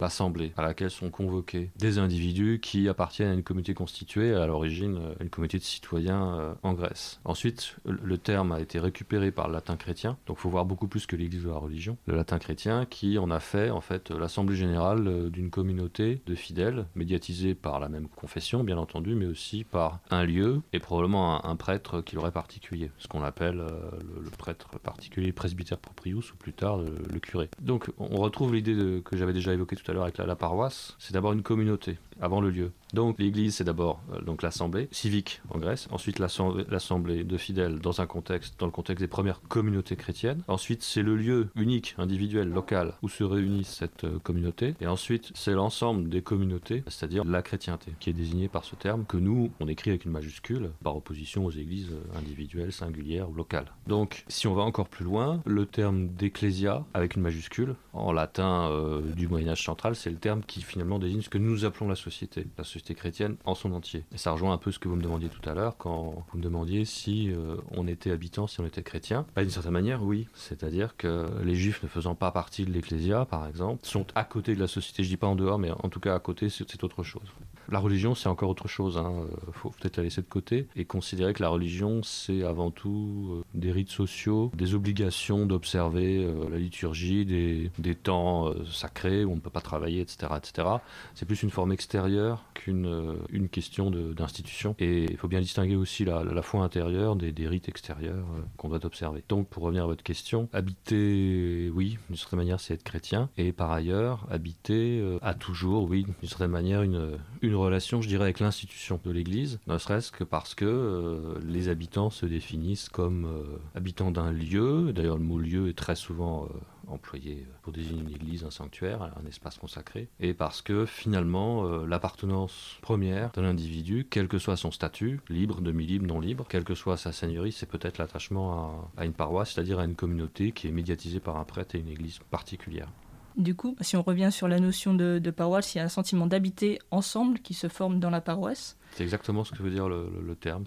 l'assemblée, 0.00 0.52
la, 0.56 0.64
à 0.64 0.66
laquelle 0.66 0.90
sont 0.90 1.10
convoqués 1.10 1.70
des 1.76 1.98
individus 1.98 2.58
qui 2.60 2.88
appartiennent 2.88 3.30
à 3.30 3.34
une 3.34 3.42
communauté 3.44 3.74
constituée, 3.74 4.34
à 4.34 4.46
l'origine, 4.46 4.98
une 5.20 5.30
communauté 5.30 5.58
de 5.58 5.62
citoyens 5.62 6.34
euh, 6.34 6.54
en 6.64 6.72
Grèce. 6.72 7.20
Ensuite, 7.24 7.76
le 7.84 8.18
terme 8.18 8.52
a 8.52 8.60
été 8.60 8.80
récupéré 8.80 9.30
par 9.30 9.46
le 9.46 9.54
latin 9.54 9.76
chrétien, 9.76 10.18
donc 10.26 10.38
il 10.38 10.42
faut 10.42 10.50
voir 10.50 10.64
beaucoup 10.64 10.88
plus 10.88 11.06
que 11.06 11.14
l'Église 11.14 11.46
ou 11.46 11.50
la 11.50 11.58
religion 11.58 11.91
le 12.06 12.16
latin 12.16 12.38
chrétien, 12.38 12.86
qui 12.86 13.18
en 13.18 13.30
a 13.30 13.40
fait 13.40 13.70
en 13.70 13.80
fait 13.80 14.10
l'assemblée 14.10 14.56
générale 14.56 15.30
d'une 15.30 15.50
communauté 15.50 16.22
de 16.26 16.34
fidèles, 16.34 16.86
médiatisée 16.94 17.54
par 17.54 17.80
la 17.80 17.88
même 17.88 18.08
confession, 18.08 18.64
bien 18.64 18.78
entendu, 18.78 19.14
mais 19.14 19.26
aussi 19.26 19.64
par 19.64 20.00
un 20.10 20.24
lieu 20.24 20.62
et 20.72 20.78
probablement 20.78 21.44
un, 21.44 21.56
prêtre 21.56 22.00
qui 22.00 22.16
l'aurait 22.16 22.32
particulier, 22.32 22.90
ce 22.98 23.06
qu'on 23.06 23.22
appelle 23.22 23.56
le, 23.56 24.30
prêtre 24.38 24.78
particulier, 24.80 25.32
presbytère 25.32 25.78
proprius, 25.78 26.32
ou 26.32 26.36
plus 26.36 26.52
tard 26.52 26.78
le, 26.78 27.20
curé. 27.20 27.48
Donc 27.60 27.90
on 27.98 28.16
retrouve 28.16 28.54
l'idée 28.54 29.00
que 29.04 29.16
j'avais 29.16 29.32
déjà 29.32 29.52
évoquée 29.52 29.76
tout 29.76 29.88
à 29.90 29.94
l'heure 29.94 30.02
avec 30.02 30.18
la 30.18 30.36
paroisse, 30.36 30.96
c'est 30.98 31.12
d'abord 31.12 31.32
une 31.32 31.42
communauté 31.42 31.98
avant 32.20 32.40
le 32.40 32.50
lieu. 32.50 32.72
Donc 32.92 33.18
l'Église, 33.18 33.56
c'est 33.56 33.64
d'abord 33.64 34.00
euh, 34.12 34.36
l'assemblée 34.42 34.88
civique 34.90 35.40
en 35.48 35.58
Grèce, 35.58 35.88
ensuite 35.90 36.18
l'assemblée 36.18 37.24
de 37.24 37.36
fidèles 37.38 37.78
dans 37.78 38.00
un 38.00 38.06
contexte, 38.06 38.58
dans 38.58 38.66
le 38.66 38.72
contexte 38.72 39.00
des 39.00 39.08
premières 39.08 39.40
communautés 39.40 39.96
chrétiennes. 39.96 40.42
Ensuite, 40.48 40.82
c'est 40.82 41.02
le 41.02 41.16
lieu 41.16 41.48
unique, 41.56 41.94
individuel, 41.98 42.50
local 42.50 42.94
où 43.02 43.08
se 43.08 43.24
réunit 43.24 43.64
cette 43.64 44.04
euh, 44.04 44.18
communauté. 44.18 44.74
Et 44.80 44.86
ensuite, 44.86 45.32
c'est 45.34 45.52
l'ensemble 45.52 46.08
des 46.10 46.20
communautés, 46.20 46.82
c'est-à-dire 46.86 47.24
la 47.24 47.40
chrétienté, 47.40 47.92
qui 47.98 48.10
est 48.10 48.14
désignée 48.14 48.48
par 48.48 48.64
ce 48.64 48.76
terme 48.76 49.04
que 49.06 49.16
nous, 49.16 49.50
on 49.60 49.68
écrit 49.68 49.90
avec 49.90 50.04
une 50.04 50.12
majuscule 50.12 50.70
par 50.82 50.96
opposition 50.96 51.46
aux 51.46 51.50
églises 51.50 51.90
euh, 51.92 52.18
individuelles, 52.18 52.72
singulières 52.72 53.30
ou 53.30 53.34
locales. 53.34 53.72
Donc, 53.86 54.24
si 54.28 54.46
on 54.46 54.54
va 54.54 54.62
encore 54.62 54.88
plus 54.88 55.04
loin, 55.04 55.40
le 55.46 55.64
terme 55.64 56.08
d'ecclésia 56.08 56.84
avec 56.92 57.16
une 57.16 57.22
majuscule 57.22 57.74
en 57.94 58.12
latin 58.12 58.70
du 59.14 59.28
Moyen 59.28 59.50
Âge 59.50 59.64
central, 59.64 59.94
c'est 59.96 60.10
le 60.10 60.16
terme 60.16 60.42
qui 60.42 60.62
finalement 60.62 60.98
désigne 60.98 61.20
ce 61.20 61.28
que 61.28 61.38
nous 61.38 61.64
appelons 61.64 61.88
la 61.88 61.94
société. 62.02 62.46
La 62.58 62.64
société 62.64 62.94
chrétienne 62.94 63.36
en 63.44 63.54
son 63.54 63.72
entier. 63.72 64.04
Et 64.12 64.18
ça 64.18 64.32
rejoint 64.32 64.52
un 64.52 64.58
peu 64.58 64.70
ce 64.70 64.78
que 64.78 64.88
vous 64.88 64.96
me 64.96 65.02
demandiez 65.02 65.28
tout 65.28 65.48
à 65.48 65.54
l'heure 65.54 65.76
quand 65.76 66.24
vous 66.30 66.38
me 66.38 66.42
demandiez 66.42 66.84
si 66.84 67.30
euh, 67.30 67.56
on 67.70 67.86
était 67.86 68.10
habitant, 68.10 68.46
si 68.46 68.60
on 68.60 68.66
était 68.66 68.82
chrétien. 68.82 69.26
Bah, 69.34 69.42
d'une 69.42 69.50
certaine 69.50 69.72
manière, 69.72 70.02
oui. 70.02 70.28
C'est-à-dire 70.34 70.96
que 70.96 71.28
les 71.44 71.54
juifs 71.54 71.82
ne 71.82 71.88
faisant 71.88 72.14
pas 72.14 72.30
partie 72.30 72.64
de 72.64 72.72
l'ecclésia, 72.72 73.24
par 73.24 73.46
exemple, 73.46 73.86
sont 73.86 74.06
à 74.14 74.24
côté 74.24 74.54
de 74.54 74.60
la 74.60 74.68
société. 74.68 75.02
Je 75.04 75.08
dis 75.08 75.16
pas 75.16 75.26
en 75.26 75.36
dehors, 75.36 75.58
mais 75.58 75.70
en 75.70 75.88
tout 75.88 76.00
cas 76.00 76.14
à 76.14 76.20
côté, 76.20 76.48
c'est 76.48 76.84
autre 76.84 77.02
chose. 77.02 77.32
La 77.70 77.78
religion, 77.78 78.14
c'est 78.14 78.28
encore 78.28 78.50
autre 78.50 78.68
chose. 78.68 78.94
Il 79.00 79.06
hein. 79.06 79.26
euh, 79.30 79.52
faut 79.52 79.70
peut-être 79.70 79.96
la 79.96 80.02
laisser 80.02 80.22
de 80.22 80.26
côté 80.26 80.68
et 80.76 80.84
considérer 80.84 81.32
que 81.32 81.42
la 81.42 81.48
religion, 81.48 82.02
c'est 82.02 82.42
avant 82.42 82.70
tout 82.70 83.28
euh, 83.30 83.44
des 83.54 83.72
rites 83.72 83.90
sociaux, 83.90 84.50
des 84.54 84.74
obligations 84.74 85.46
d'observer 85.46 86.26
la 86.50 86.58
liturgie, 86.58 87.24
des, 87.24 87.70
des 87.78 87.94
temps 87.94 88.52
sacrés 88.70 89.24
où 89.24 89.32
on 89.32 89.36
ne 89.36 89.40
peut 89.40 89.50
pas 89.50 89.60
travailler, 89.60 90.00
etc. 90.00 90.32
etc. 90.36 90.68
C'est 91.14 91.26
plus 91.26 91.42
une 91.42 91.50
forme 91.50 91.72
extérieure 91.72 92.44
qu'une 92.54 92.86
euh, 92.86 93.14
une, 93.30 93.48
question 93.48 93.90
d'institution. 93.90 94.74
Et 94.78 95.04
il 95.04 95.16
faut 95.16 95.28
bien 95.28 95.40
distinguer 95.40 95.76
aussi 95.76 96.04
la, 96.04 96.24
la 96.24 96.42
foi 96.42 96.62
intérieure 96.62 97.16
des, 97.16 97.32
des 97.32 97.48
rites 97.48 97.68
extérieurs 97.68 98.26
euh, 98.36 98.42
qu'on 98.56 98.68
doit 98.68 98.84
observer. 98.86 99.22
Donc, 99.28 99.48
pour 99.48 99.64
revenir 99.64 99.84
à 99.84 99.86
votre 99.86 100.02
question, 100.02 100.48
habiter, 100.52 101.70
oui, 101.74 101.98
d'une 102.08 102.16
certaine 102.16 102.38
manière, 102.38 102.60
c'est 102.60 102.74
être 102.74 102.82
chrétien. 102.82 103.28
Et 103.36 103.52
par 103.52 103.72
ailleurs, 103.72 104.26
habiter 104.30 105.00
euh, 105.00 105.18
a 105.22 105.34
toujours, 105.34 105.88
oui, 105.90 106.06
d'une 106.20 106.28
certaine 106.28 106.50
manière, 106.50 106.82
une, 106.82 107.18
une 107.42 107.54
je 107.70 108.08
dirais, 108.08 108.24
avec 108.24 108.40
l'institution 108.40 109.00
de 109.04 109.10
l'Église, 109.10 109.60
ne 109.66 109.78
serait-ce 109.78 110.10
que 110.12 110.24
parce 110.24 110.54
que 110.54 111.38
les 111.44 111.68
habitants 111.68 112.10
se 112.10 112.26
définissent 112.26 112.88
comme 112.88 113.28
habitants 113.74 114.10
d'un 114.10 114.32
lieu. 114.32 114.92
D'ailleurs, 114.92 115.18
le 115.18 115.24
mot 115.24 115.38
lieu 115.38 115.68
est 115.68 115.76
très 115.76 115.96
souvent 115.96 116.48
employé 116.88 117.46
pour 117.62 117.72
désigner 117.72 118.02
une 118.02 118.14
église, 118.14 118.44
un 118.44 118.50
sanctuaire, 118.50 119.02
un 119.02 119.26
espace 119.26 119.58
consacré, 119.58 120.08
et 120.20 120.34
parce 120.34 120.62
que 120.62 120.86
finalement 120.86 121.64
euh, 121.64 121.86
l'appartenance 121.86 122.78
première 122.82 123.30
d'un 123.32 123.44
individu, 123.44 124.06
quel 124.08 124.28
que 124.28 124.38
soit 124.38 124.56
son 124.56 124.70
statut, 124.70 125.20
libre, 125.28 125.60
demi-libre, 125.60 126.06
non 126.06 126.20
libre, 126.20 126.46
quelle 126.48 126.64
que 126.64 126.74
soit 126.74 126.96
sa 126.96 127.12
seigneurie, 127.12 127.52
c'est 127.52 127.66
peut-être 127.66 127.98
l'attachement 127.98 128.90
à, 128.96 129.04
une 129.04 129.12
paroisse, 129.12 129.52
c'est-à-dire 129.52 129.78
à 129.78 129.84
une 129.84 129.94
communauté 129.94 130.52
qui 130.52 130.68
est 130.68 130.72
médiatisée 130.72 131.20
par 131.20 131.36
un 131.36 131.44
prêtre 131.44 131.74
et 131.74 131.78
une 131.78 131.88
église 131.88 132.18
particulière. 132.30 132.88
Du 133.36 133.54
coup, 133.54 133.76
si 133.80 133.96
on 133.96 134.02
revient 134.02 134.30
sur 134.30 134.48
la 134.48 134.60
notion 134.60 134.94
de, 134.94 135.30
paroisse, 135.30 135.74
il 135.74 135.78
y 135.78 135.80
a 135.80 135.84
un 135.84 135.88
sentiment 135.88 136.26
d'habiter 136.26 136.78
ensemble 136.90 137.38
qui 137.40 137.54
se 137.54 137.68
forme 137.68 138.00
dans 138.00 138.10
la 138.10 138.20
paroisse. 138.20 138.76
C'est 138.92 139.02
exactement 139.02 139.44
ce 139.44 139.52
que 139.52 139.62
veut 139.62 139.70
dire 139.70 139.88
le, 139.88 140.34
terme. 140.38 140.64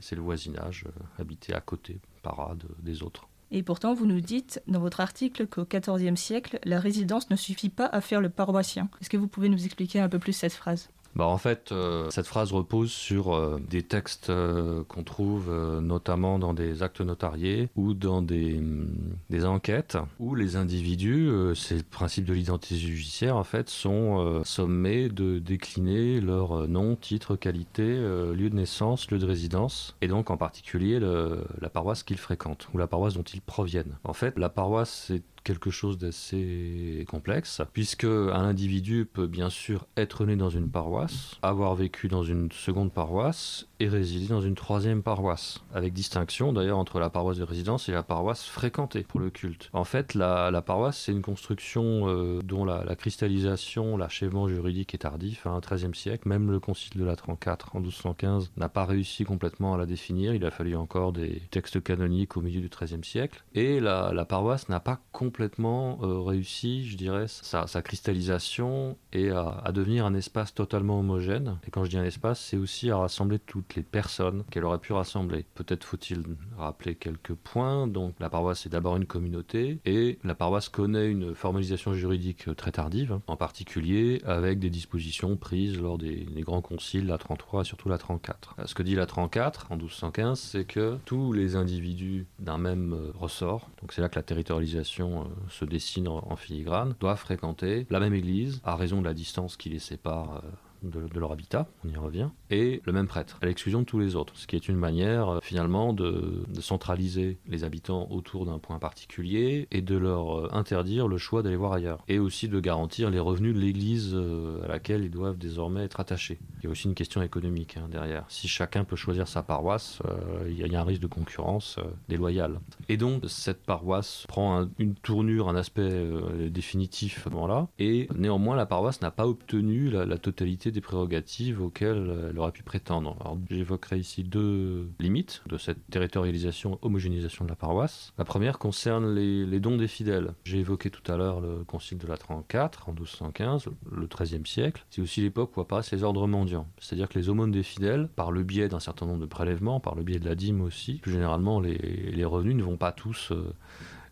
C'est 0.00 0.16
le 0.16 0.22
voisinage, 0.22 0.84
euh, 0.86 1.20
habiter 1.22 1.54
à 1.54 1.60
côté, 1.60 2.00
parade 2.22 2.64
des 2.80 3.02
autres. 3.02 3.28
Et 3.52 3.62
pourtant, 3.62 3.94
vous 3.94 4.06
nous 4.06 4.20
dites 4.20 4.60
dans 4.66 4.80
votre 4.80 5.00
article 5.00 5.46
qu'au 5.46 5.64
XIVe 5.64 6.16
siècle, 6.16 6.58
la 6.64 6.80
résidence 6.80 7.30
ne 7.30 7.36
suffit 7.36 7.68
pas 7.68 7.86
à 7.86 8.00
faire 8.00 8.20
le 8.20 8.28
paroissien. 8.28 8.88
Est-ce 9.00 9.10
que 9.10 9.16
vous 9.16 9.28
pouvez 9.28 9.48
nous 9.48 9.64
expliquer 9.64 10.00
un 10.00 10.08
peu 10.08 10.18
plus 10.18 10.32
cette 10.32 10.52
phrase? 10.52 10.88
Bah, 11.16 11.24
en 11.24 11.38
fait, 11.38 11.72
euh, 11.72 12.10
cette 12.10 12.26
phrase 12.26 12.52
repose 12.52 12.92
sur 12.92 13.34
euh, 13.34 13.58
des 13.70 13.82
textes 13.82 14.28
euh, 14.28 14.84
qu'on 14.84 15.02
trouve 15.02 15.50
notamment 15.80 16.38
dans 16.38 16.52
des 16.52 16.82
actes 16.82 17.00
notariés 17.00 17.70
ou 17.74 17.94
dans 17.94 18.20
des, 18.20 18.60
mm, 18.60 19.44
enquêtes 19.44 19.96
où 20.20 20.34
les 20.34 20.56
individus, 20.56 21.30
c'est 21.54 21.76
le 21.76 21.82
principe 21.82 22.26
de 22.26 22.34
l'identité 22.34 22.76
judiciaire 22.76 23.36
en 23.36 23.44
fait, 23.44 23.70
sont 23.70 24.42
sommés 24.44 25.08
de 25.08 25.38
décliner 25.38 26.20
leur 26.20 26.68
nom, 26.68 26.96
titre, 26.96 27.36
qualité, 27.36 27.82
lieu 27.84 28.50
de 28.50 28.54
naissance, 28.54 29.10
lieu 29.10 29.18
de 29.18 29.26
résidence 29.26 29.94
et 30.00 30.08
donc 30.08 30.30
en 30.30 30.36
particulier 30.36 30.98
la 31.00 31.68
paroisse 31.68 32.02
qu'ils 32.02 32.18
fréquentent 32.18 32.68
ou 32.74 32.78
la 32.78 32.86
paroisse 32.86 33.14
dont 33.14 33.22
ils 33.22 33.42
proviennent. 33.42 33.96
En 34.04 34.14
fait, 34.14 34.38
la 34.38 34.48
paroisse 34.48 35.06
c'est 35.08 35.22
quelque 35.46 35.70
chose 35.70 35.96
d'assez 35.96 37.06
complexe, 37.08 37.62
puisque 37.72 38.02
un 38.04 38.32
individu 38.32 39.06
peut 39.10 39.28
bien 39.28 39.48
sûr 39.48 39.86
être 39.96 40.26
né 40.26 40.34
dans 40.34 40.50
une 40.50 40.68
paroisse, 40.68 41.36
avoir 41.40 41.76
vécu 41.76 42.08
dans 42.08 42.24
une 42.24 42.50
seconde 42.50 42.92
paroisse 42.92 43.68
et 43.78 43.86
résider 43.86 44.26
dans 44.26 44.40
une 44.40 44.56
troisième 44.56 45.04
paroisse, 45.04 45.60
avec 45.72 45.92
distinction 45.92 46.52
d'ailleurs 46.52 46.78
entre 46.78 46.98
la 46.98 47.10
paroisse 47.10 47.38
de 47.38 47.44
résidence 47.44 47.88
et 47.88 47.92
la 47.92 48.02
paroisse 48.02 48.44
fréquentée 48.44 49.04
pour 49.04 49.20
le 49.20 49.30
culte. 49.30 49.70
En 49.72 49.84
fait, 49.84 50.14
la, 50.14 50.50
paroisse, 50.62 50.98
c'est 50.98 51.12
une 51.12 51.22
construction 51.22 52.08
euh, 52.08 52.40
dont 52.42 52.64
la, 52.64 52.96
cristallisation, 52.96 53.96
l'achèvement 53.96 54.48
juridique 54.48 54.94
est 54.94 54.98
tardif, 54.98 55.46
hein, 55.46 55.60
13e 55.60 55.94
siècle. 55.94 56.28
Même 56.28 56.50
le 56.50 56.58
Concile 56.58 56.98
de 56.98 57.04
Latran 57.04 57.38
IV 57.40 57.56
en 57.72 57.78
1215 57.78 58.50
n'a 58.56 58.68
pas 58.68 58.84
réussi 58.84 59.22
complètement 59.22 59.74
à 59.74 59.78
la 59.78 59.86
définir. 59.86 60.34
Il 60.34 60.44
a 60.44 60.50
fallu 60.50 60.74
encore 60.74 61.12
des 61.12 61.42
textes 61.52 61.80
canoniques 61.80 62.36
au 62.36 62.40
milieu 62.40 62.60
du 62.60 62.68
XIIIe 62.68 63.04
siècle. 63.04 63.44
Et 63.54 63.78
la, 63.78 64.12
la 64.12 64.24
paroisse 64.24 64.68
n'a 64.68 64.80
pas 64.80 65.00
complètement 65.12 65.35
complètement 65.36 65.98
euh, 66.02 66.20
réussi, 66.20 66.88
je 66.88 66.96
dirais, 66.96 67.26
sa, 67.28 67.66
cristallisation 67.82 68.96
et 69.12 69.28
à, 69.28 69.70
devenir 69.70 70.06
un 70.06 70.14
espace 70.14 70.54
totalement 70.54 70.98
homogène. 70.98 71.58
Et 71.66 71.70
quand 71.70 71.84
je 71.84 71.90
dis 71.90 71.98
un 71.98 72.04
espace, 72.04 72.40
c'est 72.40 72.56
aussi 72.56 72.90
à 72.90 72.96
rassembler 72.96 73.38
toutes 73.38 73.74
les 73.74 73.82
personnes 73.82 74.44
qu'elle 74.50 74.64
aurait 74.64 74.78
pu 74.78 74.94
rassembler. 74.94 75.44
Peut-être 75.54 75.84
faut-il 75.84 76.22
rappeler 76.56 76.94
quelques 76.94 77.34
points. 77.34 77.86
Donc 77.86 78.14
la 78.18 78.30
paroisse 78.30 78.64
est 78.64 78.70
d'abord 78.70 78.96
une 78.96 79.04
communauté 79.04 79.78
et 79.84 80.18
la 80.24 80.34
paroisse 80.34 80.70
connaît 80.70 81.10
une 81.10 81.34
formalisation 81.34 81.92
juridique 81.92 82.56
très 82.56 82.72
tardive, 82.72 83.12
hein, 83.12 83.22
en 83.26 83.36
particulier 83.36 84.22
avec 84.24 84.58
des 84.58 84.70
dispositions 84.70 85.36
prises 85.36 85.78
lors 85.78 85.98
des, 85.98 86.26
grands 86.38 86.62
conciles, 86.62 87.08
la 87.08 87.18
33 87.18 87.60
et 87.60 87.64
surtout 87.64 87.90
la 87.90 87.98
34. 87.98 88.54
Ce 88.64 88.74
que 88.74 88.82
dit 88.82 88.94
la 88.94 89.04
34 89.04 89.66
en 89.68 89.76
1215, 89.76 90.40
c'est 90.40 90.64
que 90.64 90.96
tous 91.04 91.34
les 91.34 91.56
individus 91.56 92.24
d'un 92.38 92.56
même 92.56 92.94
euh, 92.94 93.12
ressort, 93.18 93.68
donc 93.82 93.92
c'est 93.92 94.00
là 94.00 94.08
que 94.08 94.16
la 94.16 94.22
territorialisation 94.22 95.25
euh, 95.25 95.25
se 95.48 95.64
dessine 95.64 96.08
en 96.08 96.36
filigrane, 96.36 96.94
doivent 97.00 97.18
fréquenter 97.18 97.86
la 97.90 98.00
même 98.00 98.14
église 98.14 98.60
à 98.64 98.76
raison 98.76 99.00
de 99.00 99.06
la 99.06 99.14
distance 99.14 99.56
qui 99.56 99.68
les 99.68 99.78
sépare 99.78 100.42
de, 100.82 101.18
leur 101.18 101.32
habitat, 101.32 101.68
on 101.84 101.88
y 101.88 101.96
revient, 101.96 102.28
et 102.50 102.82
le 102.84 102.92
même 102.92 103.06
prêtre, 103.06 103.38
à 103.42 103.46
l'exclusion 103.46 103.80
de 103.80 103.84
tous 103.84 103.98
les 103.98 104.16
autres, 104.16 104.32
ce 104.36 104.46
qui 104.46 104.56
est 104.56 104.68
une 104.68 104.76
manière 104.76 105.28
euh, 105.28 105.38
finalement 105.42 105.92
de, 105.92 106.44
centraliser 106.60 107.38
les 107.46 107.64
habitants 107.64 108.08
autour 108.10 108.46
d'un 108.46 108.58
point 108.58 108.78
particulier 108.78 109.68
et 109.70 109.82
de 109.82 109.96
leur 109.96 110.38
euh, 110.38 110.48
interdire 110.52 111.08
le 111.08 111.18
choix 111.18 111.42
d'aller 111.42 111.56
voir 111.56 111.72
ailleurs, 111.72 112.02
et 112.08 112.18
aussi 112.18 112.48
de 112.48 112.58
garantir 112.60 113.10
les 113.10 113.18
revenus 113.18 113.54
de 113.54 113.60
l'Église 113.60 114.12
euh, 114.14 114.64
à 114.64 114.68
laquelle 114.68 115.04
ils 115.04 115.10
doivent 115.10 115.38
désormais 115.38 115.84
être 115.84 116.00
attachés. 116.00 116.38
Il 116.58 116.64
y 116.64 116.66
a 116.66 116.70
aussi 116.70 116.88
une 116.88 116.94
question 116.94 117.22
économique 117.22 117.76
hein, 117.76 117.88
derrière. 117.90 118.24
Si 118.28 118.48
chacun 118.48 118.84
peut 118.84 118.96
choisir 118.96 119.28
sa 119.28 119.42
paroisse, 119.42 120.00
il 120.48 120.56
y, 120.56 120.74
a 120.74 120.80
un 120.80 120.84
risque 120.84 121.02
de 121.02 121.06
concurrence 121.06 121.78
déloyale. 122.08 122.60
Et 122.88 122.96
donc 122.96 123.22
cette 123.26 123.62
paroisse 123.62 124.24
prend 124.28 124.66
une 124.78 124.94
tournure, 124.94 125.48
un 125.48 125.56
aspect 125.56 126.06
définitif 126.50 127.20
à 127.20 127.24
ce 127.24 127.34
moment-là, 127.34 127.68
et 127.78 128.08
néanmoins 128.14 128.56
la 128.56 128.66
paroisse 128.66 129.00
n'a 129.00 129.10
pas 129.10 129.26
obtenu 129.26 129.90
la 129.90 130.18
totalité 130.18 130.65
des 130.70 130.80
prérogatives 130.80 131.62
auxquelles 131.62 132.28
elle 132.30 132.38
aurait 132.38 132.52
pu 132.52 132.62
prétendre. 132.62 133.16
j'évoquerai 133.50 133.98
ici 133.98 134.24
deux 134.24 134.88
limites 135.00 135.42
de 135.46 135.58
cette 135.58 135.86
territorialisation, 135.90 136.78
homogénéisation 136.82 137.44
de 137.44 137.50
la 137.50 137.56
paroisse. 137.56 138.12
La 138.18 138.24
première 138.24 138.58
concerne 138.58 139.14
les, 139.14 139.60
dons 139.60 139.76
des 139.76 139.88
fidèles. 139.88 140.34
J'ai 140.44 140.58
évoqué 140.58 140.90
tout 140.90 141.10
à 141.10 141.16
l'heure 141.16 141.40
le 141.40 141.64
concile 141.64 141.98
de 141.98 142.06
la 142.06 142.16
34 142.16 142.88
en 142.88 142.92
1215, 142.92 143.68
le 143.90 144.06
XIIIe 144.06 144.46
siècle. 144.46 144.84
C'est 144.90 145.02
aussi 145.02 145.20
l'époque 145.20 145.56
où 145.56 145.60
apparaissent 145.60 145.92
les 145.92 146.02
ordres 146.02 146.26
mendiants, 146.26 146.68
c'est-à-dire 146.78 147.08
que 147.08 147.18
les 147.18 147.28
aumônes 147.28 147.52
des 147.52 147.62
fidèles, 147.62 148.08
par 148.16 148.32
le 148.32 148.42
biais 148.42 148.68
d'un 148.68 148.80
certain 148.80 149.06
nombre 149.06 149.20
de 149.20 149.26
prélèvements, 149.26 149.80
par 149.80 149.94
le 149.94 150.02
biais 150.02 150.18
de 150.18 150.28
la 150.28 150.34
dîme 150.34 150.60
aussi, 150.60 150.94
plus 150.94 151.12
généralement 151.12 151.60
les, 151.60 152.24
revenus 152.24 152.56
ne 152.56 152.62
vont 152.62 152.76
pas 152.76 152.90
tous 152.90 153.30
euh, 153.30 153.52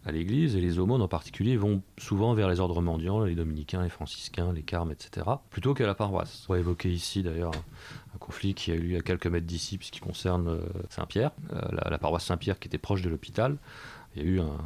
à 0.06 0.12
l'église, 0.12 0.54
et 0.56 0.60
les 0.60 0.78
aumônes 0.78 1.00
en 1.00 1.08
particulier 1.08 1.56
vont 1.56 1.82
souvent 1.96 2.34
vers 2.34 2.48
les 2.48 2.60
ordres 2.60 2.82
mendiants, 2.82 3.24
les 3.24 3.34
dominicains, 3.34 3.82
les 3.82 3.88
franciscains, 3.88 4.52
les 4.52 4.62
carmes, 4.62 4.92
etc., 4.92 5.26
plutôt 5.50 5.72
qu'à 5.72 5.86
la 5.86 5.94
paroisse. 5.94 6.44
On 6.48 6.52
va 6.52 6.58
évoquer 6.58 6.90
ici 6.90 7.22
d'ailleurs 7.22 7.52
un 8.14 8.18
conflit 8.18 8.54
qui 8.54 8.70
a 8.70 8.74
eu 8.74 8.80
lieu 8.80 8.98
à 8.98 9.00
quelques 9.00 9.26
mètres 9.26 9.46
d'ici, 9.46 9.78
puisqu'il 9.78 10.00
concerne 10.00 10.48
euh, 10.48 10.60
Saint-Pierre, 10.90 11.30
euh, 11.52 11.60
la, 11.90 11.98
paroisse 11.98 12.24
Saint-Pierre 12.24 12.58
qui 12.58 12.68
était 12.68 12.78
proche 12.78 13.02
de 13.02 13.08
l'hôpital. 13.08 13.56
Il 14.16 14.22
y 14.22 14.27
a 14.27 14.29
eu 14.29 14.40
un, 14.40 14.57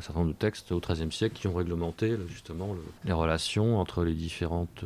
certain 0.00 0.20
nombre 0.20 0.32
de 0.32 0.38
textes 0.38 0.70
au 0.72 0.80
XIIIe 0.80 1.10
siècle 1.10 1.36
qui 1.36 1.46
ont 1.48 1.54
réglementé 1.54 2.16
justement 2.28 2.74
les 3.04 3.12
relations 3.12 3.78
entre 3.78 4.04
les, 4.04 4.14
différentes, 4.14 4.84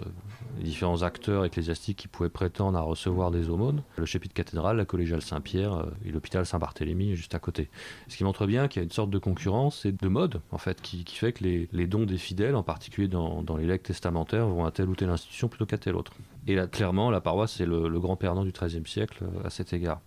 les 0.58 0.64
différents 0.64 1.02
acteurs 1.02 1.44
ecclésiastiques 1.44 1.98
qui 1.98 2.08
pouvaient 2.08 2.30
prétendre 2.30 2.78
à 2.78 2.82
recevoir 2.82 3.30
des 3.30 3.48
aumônes. 3.48 3.82
Le 3.96 4.06
chapitre 4.06 4.34
cathédrale, 4.34 4.76
la 4.76 4.84
collégiale 4.84 5.22
Saint-Pierre 5.22 5.74
euh, 5.74 5.86
et 6.04 6.10
l'hôpital 6.10 6.44
Saint-Barthélemy 6.46 7.14
juste 7.14 7.34
à 7.34 7.38
côté. 7.38 7.68
Ce 8.08 8.16
qui 8.16 8.24
montre 8.24 8.46
bien 8.46 8.68
qu'il 8.68 8.80
y 8.80 8.82
a 8.82 8.84
une 8.84 8.90
sorte 8.90 9.10
de 9.10 9.18
concurrence 9.18 9.84
et 9.84 9.92
de 9.92 10.08
mode 10.08 10.40
en 10.50 10.58
fait 10.58 10.80
qui, 10.80 11.04
fait 11.06 11.32
que 11.32 11.44
les, 11.44 11.86
dons 11.86 12.04
des 12.04 12.18
fidèles, 12.18 12.56
en 12.56 12.62
particulier 12.62 13.08
dans, 13.08 13.56
les 13.58 13.66
legs 13.66 13.82
testamentaires, 13.82 14.46
vont 14.46 14.64
à 14.64 14.70
telle 14.70 14.88
ou 14.88 14.96
telle 14.96 15.10
institution 15.10 15.48
plutôt 15.48 15.66
qu'à 15.66 15.78
telle 15.78 15.96
autre. 15.96 16.12
Et 16.46 16.54
là, 16.54 16.66
clairement, 16.66 17.10
la 17.10 17.20
paroisse 17.20 17.60
est 17.60 17.66
le, 17.66 17.88
le 17.88 18.00
grand 18.00 18.16
perdant 18.16 18.44
du 18.44 18.52
XIIIe 18.52 18.86
siècle 18.86 19.24
euh, 19.24 19.46
à 19.46 19.50
cet 19.50 19.72
égard. 19.72 20.00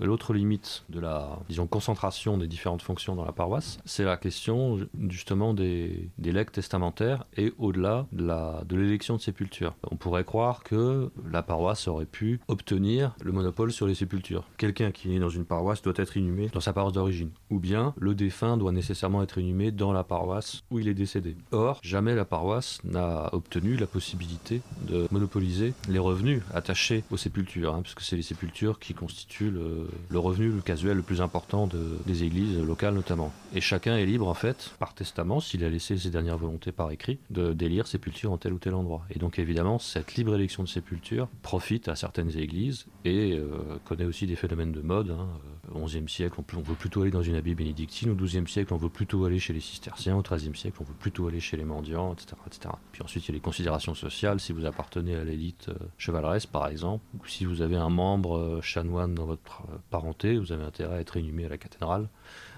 L'autre 0.00 0.32
limite 0.32 0.84
de 0.88 1.00
la 1.00 1.38
disons, 1.48 1.66
concentration 1.66 2.38
des 2.38 2.46
différentes 2.46 2.82
fonctions 2.82 3.14
dans 3.14 3.24
la 3.24 3.32
paroisse, 3.32 3.78
c'est 3.84 4.04
la 4.04 4.16
question 4.16 4.78
justement 5.08 5.54
des, 5.54 6.08
des 6.18 6.32
legs 6.32 6.50
testamentaires 6.50 7.24
et 7.36 7.52
au-delà 7.58 8.06
de 8.12 8.76
l'élection 8.76 9.14
de, 9.14 9.18
de 9.18 9.22
sépulture. 9.24 9.74
On 9.90 9.96
pourrait 9.96 10.24
croire 10.24 10.62
que 10.62 11.10
la 11.30 11.42
paroisse 11.42 11.88
aurait 11.88 12.06
pu 12.06 12.40
obtenir 12.48 13.14
le 13.22 13.32
monopole 13.32 13.72
sur 13.72 13.86
les 13.86 13.94
sépultures. 13.94 14.44
Quelqu'un 14.56 14.92
qui 14.92 15.14
est 15.14 15.18
dans 15.18 15.28
une 15.28 15.44
paroisse 15.44 15.82
doit 15.82 15.94
être 15.96 16.16
inhumé 16.16 16.48
dans 16.48 16.60
sa 16.60 16.72
paroisse 16.72 16.92
d'origine, 16.92 17.30
ou 17.50 17.58
bien 17.58 17.94
le 17.98 18.14
défunt 18.14 18.56
doit 18.56 18.72
nécessairement 18.72 19.22
être 19.22 19.38
inhumé 19.38 19.72
dans 19.72 19.92
la 19.92 20.04
paroisse 20.04 20.62
où 20.70 20.78
il 20.78 20.88
est 20.88 20.94
décédé. 20.94 21.36
Or, 21.50 21.80
jamais 21.82 22.14
la 22.14 22.24
paroisse 22.24 22.80
n'a 22.84 23.30
obtenu 23.32 23.76
la 23.76 23.86
possibilité 23.86 24.62
de 24.88 25.08
monopoliser 25.10 25.74
les 25.88 25.98
revenus 25.98 26.42
attachés 26.54 27.04
aux 27.10 27.16
sépultures, 27.16 27.74
hein, 27.74 27.82
puisque 27.82 28.00
c'est 28.00 28.16
les 28.16 28.22
sépultures 28.22 28.78
qui 28.78 28.94
constituent 28.94 29.50
le, 29.50 29.87
le 30.08 30.18
revenu 30.18 30.48
le 30.50 30.60
casuel 30.60 30.96
le 30.96 31.02
plus 31.02 31.20
important 31.20 31.68
des 32.06 32.24
églises 32.24 32.58
locales 32.58 32.94
notamment. 32.94 33.32
Et 33.54 33.60
chacun 33.60 33.96
est 33.96 34.06
libre 34.06 34.28
en 34.28 34.34
fait, 34.34 34.72
par 34.78 34.94
testament, 34.94 35.40
s'il 35.40 35.64
a 35.64 35.68
laissé 35.68 35.96
ses 35.96 36.10
dernières 36.10 36.38
volontés 36.38 36.72
par 36.72 36.90
écrit, 36.90 37.18
de 37.30 37.52
délire 37.52 37.86
sépulture 37.86 38.32
en 38.32 38.38
tel 38.38 38.52
ou 38.52 38.58
tel 38.58 38.74
endroit. 38.74 39.04
Et 39.10 39.18
donc 39.18 39.38
évidemment, 39.38 39.78
cette 39.78 40.14
libre 40.14 40.34
élection 40.34 40.62
de 40.62 40.68
sépulture 40.68 41.28
profite 41.42 41.88
à 41.88 41.96
certaines 41.96 42.36
églises 42.36 42.86
et 43.04 43.34
euh, 43.38 43.78
connaît 43.84 44.04
aussi 44.04 44.26
des 44.26 44.36
phénomènes 44.36 44.72
de 44.72 44.80
mode. 44.80 45.10
Hein. 45.10 45.28
Au 45.74 45.84
XIe 45.84 46.08
siècle, 46.08 46.40
on, 46.56 46.60
veut 46.60 46.74
plutôt 46.74 47.02
aller 47.02 47.10
dans 47.10 47.22
une 47.22 47.34
abbaye 47.34 47.54
bénédictine. 47.54 48.10
Au 48.10 48.14
XIIe 48.14 48.48
siècle, 48.48 48.72
on 48.72 48.78
veut 48.78 48.88
plutôt 48.88 49.24
aller 49.24 49.38
chez 49.38 49.52
les 49.52 49.60
cisterciens. 49.60 50.16
Au 50.16 50.22
XIIIe 50.22 50.56
siècle, 50.56 50.78
on 50.80 50.84
veut 50.84 50.94
plutôt 50.98 51.28
aller 51.28 51.40
chez 51.40 51.56
les 51.56 51.64
mendiants, 51.64 52.14
etc., 52.14 52.36
etc. 52.46 52.74
Puis 52.92 53.02
ensuite, 53.02 53.24
il 53.24 53.28
y 53.28 53.32
a 53.32 53.34
les 53.34 53.40
considérations 53.40 53.94
sociales. 53.94 54.40
Si 54.40 54.52
vous 54.52 54.64
appartenez 54.64 55.14
à 55.14 55.24
l'élite 55.24 55.68
euh, 55.68 55.74
chevaleresque, 55.98 56.48
par 56.48 56.68
exemple, 56.68 57.04
ou 57.18 57.26
si 57.26 57.44
vous 57.44 57.60
avez 57.60 57.76
un 57.76 57.90
membre 57.90 58.38
euh, 58.38 58.60
chanoine 58.62 59.14
dans 59.14 59.26
votre 59.26 59.62
vous 59.90 60.52
avez 60.52 60.64
intérêt 60.64 60.96
à 60.96 61.00
être 61.00 61.16
inhumé 61.16 61.46
à 61.46 61.48
la 61.48 61.58
cathédrale. 61.58 62.08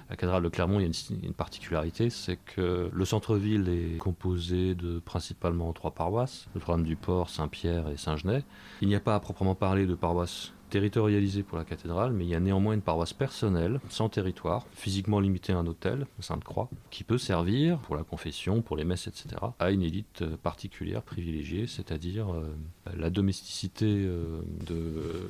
La 0.09 0.16
cathédrale 0.16 0.42
de 0.42 0.48
Clermont, 0.48 0.80
il 0.80 0.83
y 0.83 0.87
a 0.87 1.16
une, 1.22 1.35
particularité, 1.35 2.11
c'est 2.11 2.37
que 2.37 2.90
le 2.92 3.04
centre-ville 3.04 3.68
est 3.68 3.98
composé 3.98 4.74
de 4.74 4.98
principalement 4.98 5.72
trois 5.72 5.92
paroisses, 5.92 6.48
Notre-Dame 6.56 6.83
du 6.83 6.96
Port, 6.96 7.30
Saint-Pierre 7.30 7.88
et 7.88 7.96
Saint-Genès. 7.96 8.42
Il 8.80 8.88
n'y 8.88 8.96
a 8.96 9.00
pas 9.00 9.14
à 9.14 9.20
proprement 9.20 9.54
parler 9.54 9.87
de 9.87 9.94
paroisse 9.94 10.52
territorialisée 10.70 11.42
pour 11.42 11.59
la 11.59 11.64
cathédrale, 11.64 12.12
mais 12.12 12.24
il 12.24 12.30
y 12.30 12.35
a 12.35 12.40
néanmoins 12.40 12.74
une 12.74 12.80
paroisse 12.80 13.12
personnelle, 13.12 13.80
sans 13.90 14.09
territoire, 14.09 14.66
physiquement 14.72 15.20
limitée 15.20 15.52
à 15.52 15.59
un 15.59 15.66
hôtel, 15.66 16.06
Sainte-Croix, 16.20 16.70
qui 16.90 17.04
peut 17.04 17.18
servir 17.18 17.78
pour 17.80 17.96
la 17.96 18.04
confession, 18.04 18.62
pour 18.62 18.76
les 18.76 18.85
messes, 18.85 19.06
etc., 19.06 19.37
à 19.59 19.70
une 19.70 19.83
élite 19.83 20.22
euh, 20.22 20.37
particulière, 20.37 21.02
privilégiée, 21.02 21.66
c'est-à-dire 21.66 22.33
euh, 22.33 22.54
la 22.96 23.11
domesticité 23.11 23.87
euh, 23.87 24.42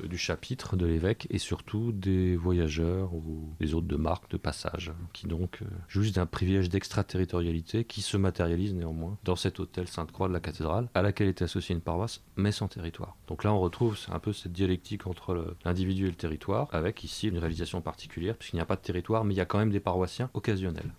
du 0.07 0.17
chapitre, 0.17 0.75
de 0.77 0.85
l'évêque, 0.85 1.27
et 1.29 1.39
surtout 1.39 1.91
des 1.91 2.35
voyageurs 2.35 3.13
ou 3.13 3.49
des 3.59 3.73
hôtes 3.73 3.87
de 3.87 3.95
marque, 3.95 4.29
de 4.31 4.37
passage, 4.37 4.91
qui 5.13 5.27
donc 5.27 5.59
jouissent 5.87 6.13
d'un 6.13 6.25
privilège 6.25 6.69
d'extraterritorialité 6.69 7.83
qui 7.83 8.01
se 8.01 8.17
matérialise 8.17 8.73
néanmoins 8.73 9.17
dans 9.23 9.35
cet 9.35 9.59
hôtel 9.59 9.87
Sainte-Croix 9.87 10.27
de 10.27 10.33
la 10.33 10.39
cathédrale, 10.39 10.89
à 10.93 11.01
laquelle 11.01 11.27
était 11.27 11.43
associée 11.43 11.75
une 11.75 11.81
paroisse, 11.81 12.21
mais 12.35 12.51
sans 12.51 12.67
territoire. 12.67 13.17
Donc 13.27 13.43
là, 13.43 13.53
on 13.53 13.59
retrouve 13.59 13.97
un 14.11 14.19
peu 14.19 14.33
cette 14.33 14.51
dialectique 14.51 15.07
entre 15.07 15.30
l'individu 15.65 16.05
et 16.05 16.09
le 16.09 16.15
territoire, 16.15 16.67
avec 16.71 17.03
ici 17.03 17.27
une 17.27 17.37
réalisation 17.37 17.81
particulière, 17.81 18.35
puisqu'il 18.35 18.57
n'y 18.57 18.61
a 18.61 18.65
pas 18.65 18.75
de 18.75 18.81
territoire, 18.81 19.23
mais 19.23 19.33
il 19.33 19.37
y 19.37 19.41
a 19.41 19.45
quand 19.45 19.59
même 19.59 19.71
des 19.71 19.79
paroissiens 19.79 20.29
occasionnels. 20.33 20.91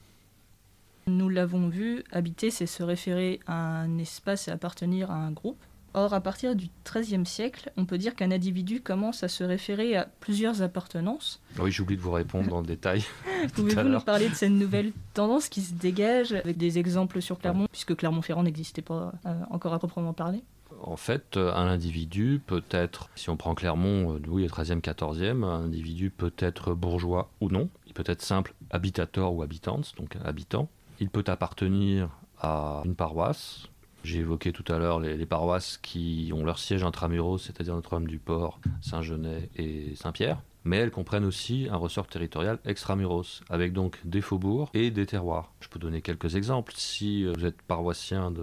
Nous 1.06 1.28
l'avons 1.28 1.68
vu, 1.68 2.04
habiter, 2.12 2.50
c'est 2.50 2.66
se 2.66 2.82
référer 2.82 3.40
à 3.46 3.80
un 3.80 3.98
espace 3.98 4.48
et 4.48 4.50
appartenir 4.50 5.10
à 5.10 5.16
un 5.16 5.32
groupe. 5.32 5.58
Or, 5.94 6.14
à 6.14 6.20
partir 6.20 6.56
du 6.56 6.68
XIIIe 6.86 7.26
siècle, 7.26 7.70
on 7.76 7.84
peut 7.84 7.98
dire 7.98 8.14
qu'un 8.14 8.30
individu 8.30 8.80
commence 8.80 9.22
à 9.22 9.28
se 9.28 9.44
référer 9.44 9.94
à 9.94 10.08
plusieurs 10.20 10.62
appartenances. 10.62 11.42
Oui, 11.58 11.70
j'oublie 11.70 11.96
de 11.96 12.00
vous 12.00 12.12
répondre 12.12 12.48
dans 12.48 12.60
le 12.60 12.66
détail. 12.66 13.04
Pouvez-vous 13.54 13.88
nous 13.88 14.00
parler 14.00 14.28
de 14.28 14.34
cette 14.34 14.52
nouvelle 14.52 14.92
tendance 15.12 15.48
qui 15.48 15.60
se 15.60 15.74
dégage 15.74 16.32
avec 16.32 16.56
des 16.56 16.78
exemples 16.78 17.20
sur 17.20 17.38
Clermont, 17.38 17.66
puisque 17.70 17.94
Clermont-Ferrand 17.94 18.44
n'existait 18.44 18.80
pas 18.80 19.12
euh, 19.26 19.34
encore 19.50 19.74
à 19.74 19.78
proprement 19.78 20.14
parler? 20.14 20.42
En 20.82 20.96
fait, 20.96 21.36
euh, 21.36 21.52
un 21.54 21.66
individu 21.66 22.40
peut 22.44 22.62
être, 22.70 23.08
si 23.14 23.30
on 23.30 23.36
prend 23.36 23.54
Clermont, 23.54 24.20
oui, 24.28 24.42
le 24.42 24.48
13e, 24.48 24.80
14e, 24.80 25.44
un 25.44 25.64
individu 25.64 26.10
peut 26.10 26.32
être 26.38 26.74
bourgeois 26.74 27.30
ou 27.40 27.48
non. 27.48 27.68
Il 27.86 27.92
peut 27.92 28.04
être 28.06 28.22
simple 28.22 28.54
habitator 28.70 29.34
ou 29.34 29.42
habitante, 29.42 29.92
donc 29.96 30.16
habitant. 30.24 30.68
Il 31.00 31.08
peut 31.08 31.24
appartenir 31.26 32.10
à 32.40 32.82
une 32.84 32.94
paroisse. 32.94 33.68
J'ai 34.04 34.20
évoqué 34.20 34.52
tout 34.52 34.64
à 34.72 34.78
l'heure 34.78 34.98
les, 34.98 35.26
paroisses 35.26 35.78
qui 35.78 36.32
ont 36.34 36.44
leur 36.44 36.58
siège 36.58 36.82
intramuros, 36.82 37.38
c'est-à-dire 37.38 37.74
Notre-Dame 37.74 38.08
du 38.08 38.18
Port, 38.18 38.60
Saint-Genès 38.80 39.48
et 39.56 39.94
Saint-Pierre 39.94 40.42
mais 40.64 40.78
elles 40.78 40.90
comprennent 40.90 41.24
aussi 41.24 41.68
un 41.70 41.76
ressort 41.76 42.06
territorial 42.06 42.58
extramuros, 42.64 43.42
avec 43.50 43.72
donc 43.72 43.98
des 44.04 44.20
faubourgs 44.20 44.70
et 44.74 44.90
des 44.90 45.06
terroirs. 45.06 45.52
Je 45.60 45.68
peux 45.68 45.78
donner 45.78 46.02
quelques 46.02 46.36
exemples. 46.36 46.72
Si 46.76 47.24
euh, 47.24 47.32
vous 47.36 47.46
êtes 47.46 47.60
paroissien 47.62 48.30
de... 48.30 48.42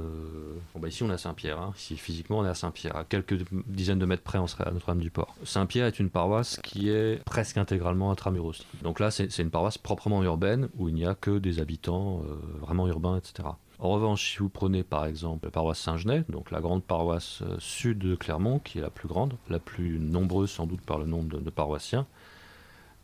Bon, 0.74 0.80
bah 0.80 0.88
ici 0.88 1.04
on 1.04 1.10
est 1.10 1.14
à 1.14 1.18
Saint-Pierre, 1.18 1.60
hein. 1.60 1.74
physiquement 1.76 2.40
on 2.40 2.46
est 2.46 2.50
à 2.50 2.56
Saint-Pierre, 2.56 2.96
à 2.96 3.04
quelques 3.04 3.38
dizaines 3.68 4.00
de 4.00 4.06
mètres 4.06 4.24
près 4.24 4.38
on 4.38 4.48
serait 4.48 4.68
à 4.68 4.72
Notre-Dame-du-Port. 4.72 5.36
Saint-Pierre 5.44 5.86
est 5.86 6.00
une 6.00 6.10
paroisse 6.10 6.60
qui 6.64 6.90
est 6.90 7.24
presque 7.24 7.58
intégralement 7.58 8.12
intramuros. 8.12 8.66
Donc 8.82 9.00
là 9.00 9.12
c'est 9.12 9.38
une 9.40 9.52
paroisse 9.52 9.78
proprement 9.78 10.24
urbaine, 10.24 10.70
où 10.78 10.90
il 10.90 10.96
n'y 10.96 11.06
a 11.06 11.16
que 11.16 11.38
des 11.38 11.60
habitants 11.60 12.24
euh, 12.24 12.36
vraiment 12.60 12.88
urbains, 12.88 13.18
etc. 13.18 13.50
En 13.80 13.92
revanche, 13.92 14.34
si 14.34 14.38
vous 14.40 14.50
prenez 14.50 14.84
par 14.84 15.06
exemple 15.06 15.46
la 15.46 15.52
paroisse 15.52 15.80
Saint-Genès, 15.80 16.26
donc 16.28 16.52
la 16.52 16.60
grande 16.60 16.84
paroisse 16.84 17.42
euh, 17.44 17.56
sud 17.60 18.00
de 18.00 18.16
Clermont, 18.16 18.60
qui 18.60 18.78
est 18.78 18.82
la 18.82 18.90
plus 18.90 19.08
grande, 19.08 19.38
la 19.50 19.60
plus 19.60 20.00
nombreuse 20.00 20.52
sans 20.52 20.68
doute 20.68 20.82
par 20.82 21.00
le 21.00 21.06
nombre 21.06 21.40
de, 21.40 21.50
paroissiens, 21.50 22.06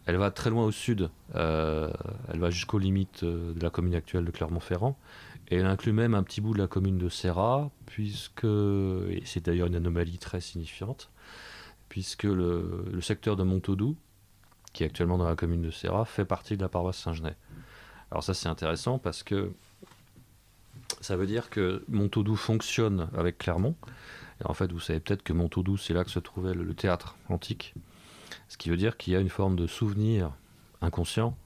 elle 0.05 0.17
va 0.17 0.31
très 0.31 0.49
loin 0.49 0.65
au 0.65 0.71
sud, 0.71 1.09
euh, 1.35 1.89
elle 2.27 2.39
va 2.39 2.49
jusqu'aux 2.49 2.77
limites 2.77 3.23
euh, 3.23 3.53
de 3.53 3.63
la 3.63 3.69
commune 3.69 3.95
actuelle 3.95 4.25
de 4.25 4.31
Clermont-Ferrand, 4.31 4.97
et 5.47 5.55
elle 5.55 5.65
inclut 5.65 5.93
même 5.93 6.13
un 6.13 6.23
petit 6.23 6.41
bout 6.41 6.53
de 6.53 6.59
la 6.59 6.67
commune 6.67 6.97
de 6.97 7.07
Serrat, 7.07 7.71
puisque, 7.85 8.43
et 8.43 9.21
c'est 9.23 9.45
d'ailleurs 9.45 9.67
une 9.67 9.75
anomalie 9.75 10.17
très 10.17 10.41
signifiante, 10.41 11.09
puisque 11.87 12.23
le, 12.23 12.99
secteur 12.99 13.37
de 13.37 13.43
Montaudou, 13.43 13.95
qui 14.73 14.83
est 14.83 14.87
actuellement 14.87 15.17
dans 15.17 15.29
la 15.29 15.37
commune 15.37 15.61
de 15.61 15.71
Serrat, 15.71 16.03
fait 16.03 16.25
partie 16.25 16.57
de 16.57 16.61
la 16.61 16.67
paroisse 16.67 16.97
Saint-Genès. 16.97 17.35
Alors 18.11 18.23
ça 18.23 18.33
c'est 18.33 18.49
intéressant 18.49 18.99
parce 18.99 19.23
que 19.23 19.51
ça 21.05 21.15
veut 21.15 21.27
dire 21.27 21.51
que 21.51 21.83
Montaudou 21.87 22.35
fonctionne 22.35 23.09
avec 23.15 23.37
Clermont. 23.37 23.75
Et 24.41 24.47
en 24.47 24.55
fait, 24.55 24.71
vous 24.71 24.79
savez 24.79 24.99
peut-être 24.99 25.21
que 25.21 25.33
Montaudou, 25.33 25.77
c'est 25.77 25.93
là 25.93 26.03
que 26.03 26.09
se 26.09 26.17
trouvait 26.17 26.55
le, 26.55 26.73
théâtre 26.73 27.15
antique. 27.29 27.75
Ce 28.49 28.57
qui 28.57 28.71
veut 28.71 28.77
dire 28.77 28.97
qu'il 28.97 29.13
y 29.13 29.15
a 29.15 29.19
une 29.19 29.29
forme 29.29 29.55
de 29.55 29.67
souvenir 29.67 30.31
inconscient 30.81 31.37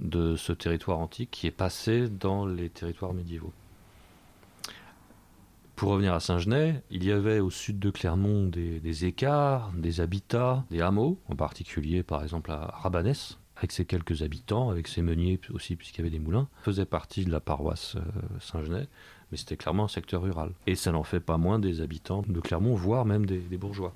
de 0.00 0.36
ce 0.36 0.52
territoire 0.52 1.00
antique 1.00 1.30
qui 1.30 1.46
est 1.46 1.52
passé 1.52 2.08
dans 2.08 2.46
les 2.46 2.70
territoires 2.70 3.12
médiévaux. 3.12 3.52
Pour 5.76 5.90
revenir 5.90 6.14
à 6.14 6.20
Saint-Genès, 6.20 6.82
il 6.90 7.04
y 7.04 7.12
avait 7.12 7.40
au 7.40 7.50
sud 7.50 7.78
de 7.78 7.90
Clermont 7.90 8.46
des, 8.46 8.80
des, 8.80 9.04
écarts, 9.04 9.70
des 9.76 10.00
habitats, 10.00 10.64
des 10.70 10.80
hameaux, 10.80 11.20
en 11.28 11.36
particulier 11.36 12.02
par 12.02 12.22
exemple 12.22 12.50
à 12.50 12.74
Rabanès, 12.82 13.38
avec 13.58 13.72
ses 13.72 13.84
quelques 13.84 14.22
habitants, 14.22 14.70
avec 14.70 14.88
ses 14.88 15.02
meuniers 15.02 15.40
aussi, 15.52 15.76
puisqu'il 15.76 15.98
y 15.98 16.02
avait 16.02 16.16
des 16.16 16.18
moulins, 16.18 16.48
faisait 16.62 16.84
partie 16.84 17.24
de 17.24 17.30
la 17.30 17.40
paroisse 17.40 17.96
euh, 17.96 18.00
Saint-Genès, 18.40 18.86
mais 19.30 19.36
c'était 19.36 19.56
clairement 19.56 19.84
un 19.84 19.88
secteur 19.88 20.22
rural. 20.22 20.52
Et 20.66 20.74
ça 20.74 20.92
n'en 20.92 21.02
fait 21.02 21.20
pas 21.20 21.36
moins 21.36 21.58
des 21.58 21.80
habitants 21.80 22.24
de 22.26 22.40
Clermont, 22.40 22.74
voire 22.74 23.04
même 23.04 23.26
des, 23.26 23.40
bourgeois. 23.58 23.94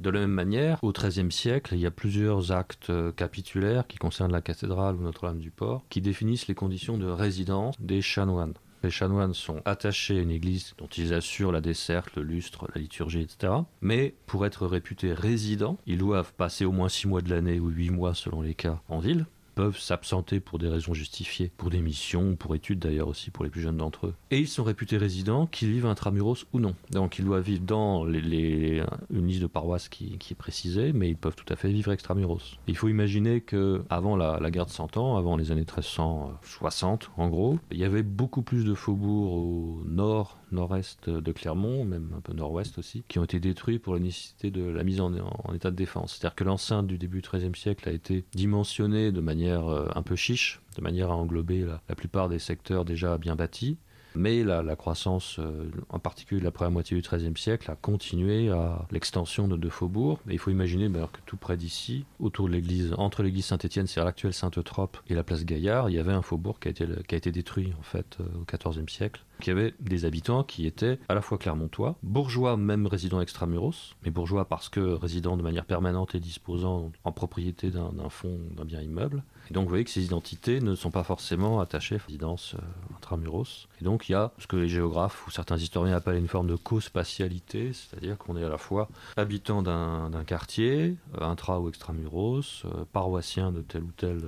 De 0.00 0.10
la 0.10 0.20
même 0.20 0.30
manière, 0.30 0.82
au 0.82 0.92
XIIIe 0.92 1.30
siècle, 1.32 1.74
il 1.74 1.80
y 1.80 1.86
a 1.86 1.90
plusieurs 1.90 2.52
actes 2.52 2.90
euh, 2.90 3.12
capitulaires 3.12 3.86
qui 3.86 3.96
concernent 3.96 4.32
la 4.32 4.42
cathédrale 4.42 4.96
ou 4.96 5.02
Notre-Dame-du-Port, 5.02 5.84
qui 5.88 6.00
définissent 6.00 6.48
les 6.48 6.54
conditions 6.54 6.98
de 6.98 7.06
résidence 7.06 7.80
des 7.80 8.02
chanoines. 8.02 8.54
Les 8.84 8.90
chanoines 8.90 9.32
sont 9.32 9.62
attachés 9.64 10.18
à 10.18 10.20
une 10.20 10.30
église 10.30 10.74
dont 10.76 10.88
ils 10.88 11.14
assurent 11.14 11.52
la 11.52 11.62
desserte, 11.62 12.16
le 12.16 12.22
lustre, 12.22 12.68
la 12.74 12.82
liturgie, 12.82 13.22
etc. 13.22 13.50
Mais 13.80 14.14
pour 14.26 14.44
être 14.44 14.66
réputés 14.66 15.14
résidents, 15.14 15.78
ils 15.86 15.96
doivent 15.96 16.34
passer 16.34 16.66
au 16.66 16.70
moins 16.70 16.90
six 16.90 17.08
mois 17.08 17.22
de 17.22 17.30
l'année 17.30 17.60
ou 17.60 17.70
huit 17.70 17.88
mois 17.88 18.12
selon 18.12 18.42
les 18.42 18.52
cas 18.52 18.82
en 18.90 18.98
ville, 18.98 19.24
peuvent 19.54 19.78
s'absenter 19.78 20.40
pour 20.40 20.58
des 20.58 20.68
raisons 20.68 20.94
justifiées, 20.94 21.50
pour 21.56 21.70
des 21.70 21.80
missions, 21.80 22.36
pour 22.36 22.54
études 22.54 22.78
d'ailleurs 22.78 23.08
aussi 23.08 23.30
pour 23.30 23.44
les 23.44 23.50
plus 23.50 23.60
jeunes 23.60 23.76
d'entre 23.76 24.08
eux. 24.08 24.14
Et 24.30 24.38
ils 24.38 24.48
sont 24.48 24.64
réputés 24.64 24.96
résidents, 24.96 25.46
qu'ils 25.46 25.70
vivent 25.70 25.86
intramuros 25.86 26.46
ou 26.52 26.60
non. 26.60 26.74
Donc 26.90 27.18
ils 27.18 27.24
doivent 27.24 27.44
vivre 27.44 27.62
dans 27.64 28.04
les, 28.04 28.82
une 29.10 29.26
liste 29.26 29.42
de 29.42 29.46
paroisses 29.46 29.88
qui, 29.88 30.18
est 30.30 30.34
précisée, 30.34 30.92
mais 30.92 31.08
ils 31.08 31.16
peuvent 31.16 31.36
tout 31.36 31.50
à 31.52 31.56
fait 31.56 31.68
vivre 31.68 31.92
extramuros. 31.92 32.58
Il 32.66 32.76
faut 32.76 32.88
imaginer 32.88 33.40
que 33.40 33.82
avant 33.90 34.16
la, 34.16 34.38
la 34.40 34.50
guerre 34.50 34.66
de 34.66 34.70
100 34.70 34.96
ans, 34.96 35.16
avant 35.16 35.36
les 35.36 35.52
années 35.52 35.60
1360 35.60 37.10
en 37.16 37.28
gros, 37.28 37.58
il 37.70 37.78
y 37.78 37.84
avait 37.84 38.02
beaucoup 38.02 38.42
plus 38.42 38.64
de 38.64 38.74
faubourgs 38.74 39.32
au 39.32 39.82
nord 39.86 40.38
nord-est 40.54 41.10
de 41.10 41.32
Clermont, 41.32 41.84
même 41.84 42.12
un 42.16 42.20
peu 42.20 42.32
nord-ouest 42.32 42.78
aussi, 42.78 43.04
qui 43.08 43.18
ont 43.18 43.24
été 43.24 43.40
détruits 43.40 43.78
pour 43.78 43.94
la 43.94 44.00
nécessité 44.00 44.50
de 44.50 44.64
la 44.64 44.84
mise 44.84 45.00
en, 45.00 45.12
état 45.54 45.70
de 45.70 45.76
défense. 45.76 46.14
C'est-à-dire 46.14 46.34
que 46.34 46.44
l'enceinte 46.44 46.86
du 46.86 46.98
début 46.98 47.20
du 47.20 47.28
XIIIe 47.28 47.54
siècle 47.54 47.88
a 47.88 47.92
été 47.92 48.24
dimensionnée 48.34 49.12
de 49.12 49.20
manière 49.20 49.66
euh, 49.68 49.88
un 49.94 50.02
peu 50.02 50.16
chiche, 50.16 50.60
de 50.76 50.82
manière 50.82 51.10
à 51.10 51.16
englober 51.16 51.66
la 51.88 51.94
plupart 51.94 52.28
des 52.28 52.38
secteurs 52.38 52.84
déjà 52.84 53.18
bien 53.18 53.36
bâtis. 53.36 53.76
Mais 54.14 54.44
la, 54.44 54.76
croissance, 54.76 55.38
euh, 55.38 55.70
en 55.88 55.98
particulier 55.98 56.40
la 56.40 56.50
première 56.50 56.70
moitié 56.70 56.96
du 57.00 57.06
XIIIe 57.06 57.36
siècle, 57.36 57.70
a 57.70 57.76
continué 57.76 58.50
à 58.50 58.86
l'extension 58.90 59.48
de, 59.48 59.56
de 59.56 59.68
faubourgs. 59.68 60.18
Et 60.28 60.34
il 60.34 60.38
faut 60.38 60.50
imaginer 60.50 60.88
que 60.88 61.20
tout 61.26 61.36
près 61.36 61.56
d'ici, 61.56 62.04
autour 62.20 62.48
de 62.48 62.52
l'église, 62.52 62.94
entre 62.96 63.22
l'église 63.22 63.46
Saint-Étienne, 63.46 63.86
c'est-à-dire 63.86 64.06
l'actuelle 64.06 64.34
Sainte-Eutrope, 64.34 64.98
et 65.08 65.14
la 65.14 65.24
place 65.24 65.44
Gaillard, 65.44 65.90
il 65.90 65.96
y 65.96 65.98
avait 65.98 66.12
un 66.12 66.22
faubourg 66.22 66.60
qui 66.60 66.68
a 66.68 66.70
été, 66.70 66.86
qui 67.06 67.14
a 67.14 67.18
été 67.18 67.32
détruit 67.32 67.72
en 67.78 67.82
fait 67.82 68.18
euh, 68.20 68.24
au 68.40 68.70
XIVe 68.70 68.88
siècle 68.88 69.24
qui 69.40 69.50
avait 69.50 69.74
des 69.80 70.04
habitants 70.04 70.44
qui 70.44 70.66
étaient 70.66 70.98
à 71.08 71.14
la 71.14 71.20
fois 71.20 71.38
clermontois, 71.38 71.96
bourgeois 72.02 72.56
même 72.56 72.86
résidant 72.86 73.20
extramuros, 73.20 73.94
mais 74.04 74.10
bourgeois 74.10 74.46
parce 74.46 74.68
que 74.68 74.80
résidant 74.80 75.36
de 75.36 75.42
manière 75.42 75.64
permanente 75.64 76.14
et 76.14 76.20
disposant 76.20 76.92
en 77.04 77.12
propriété 77.12 77.70
d'un 77.70 78.08
fonds, 78.08 78.38
d'un 78.56 78.64
bien 78.64 78.80
immeuble, 78.80 79.22
et 79.50 79.54
donc 79.54 79.64
vous 79.64 79.70
voyez 79.70 79.84
que 79.84 79.90
ces 79.90 80.04
identités 80.04 80.60
ne 80.60 80.74
sont 80.74 80.90
pas 80.90 81.02
forcément 81.02 81.60
attachées 81.60 81.96
à 81.96 81.98
la 81.98 82.04
résidence 82.06 82.54
euh, 82.54 82.62
intramuros. 83.04 83.68
Et 83.80 83.84
donc 83.84 84.08
il 84.08 84.12
y 84.12 84.14
a 84.14 84.32
ce 84.38 84.46
que 84.46 84.56
les 84.56 84.68
géographes 84.68 85.26
ou 85.26 85.30
certains 85.30 85.56
historiens 85.56 85.96
appellent 85.96 86.16
une 86.16 86.28
forme 86.28 86.46
de 86.46 86.56
co-spatialité, 86.56 87.72
c'est-à-dire 87.72 88.16
qu'on 88.18 88.36
est 88.36 88.44
à 88.44 88.48
la 88.48 88.58
fois 88.58 88.88
habitant 89.16 89.62
d'un 89.62 90.24
quartier, 90.26 90.96
euh, 91.20 91.24
intra 91.24 91.60
ou 91.60 91.68
extramuros, 91.68 92.64
euh, 92.64 92.84
paroissien 92.92 93.52
de 93.52 93.60
telle 93.60 93.82
ou 93.82 93.92
telle 93.96 94.22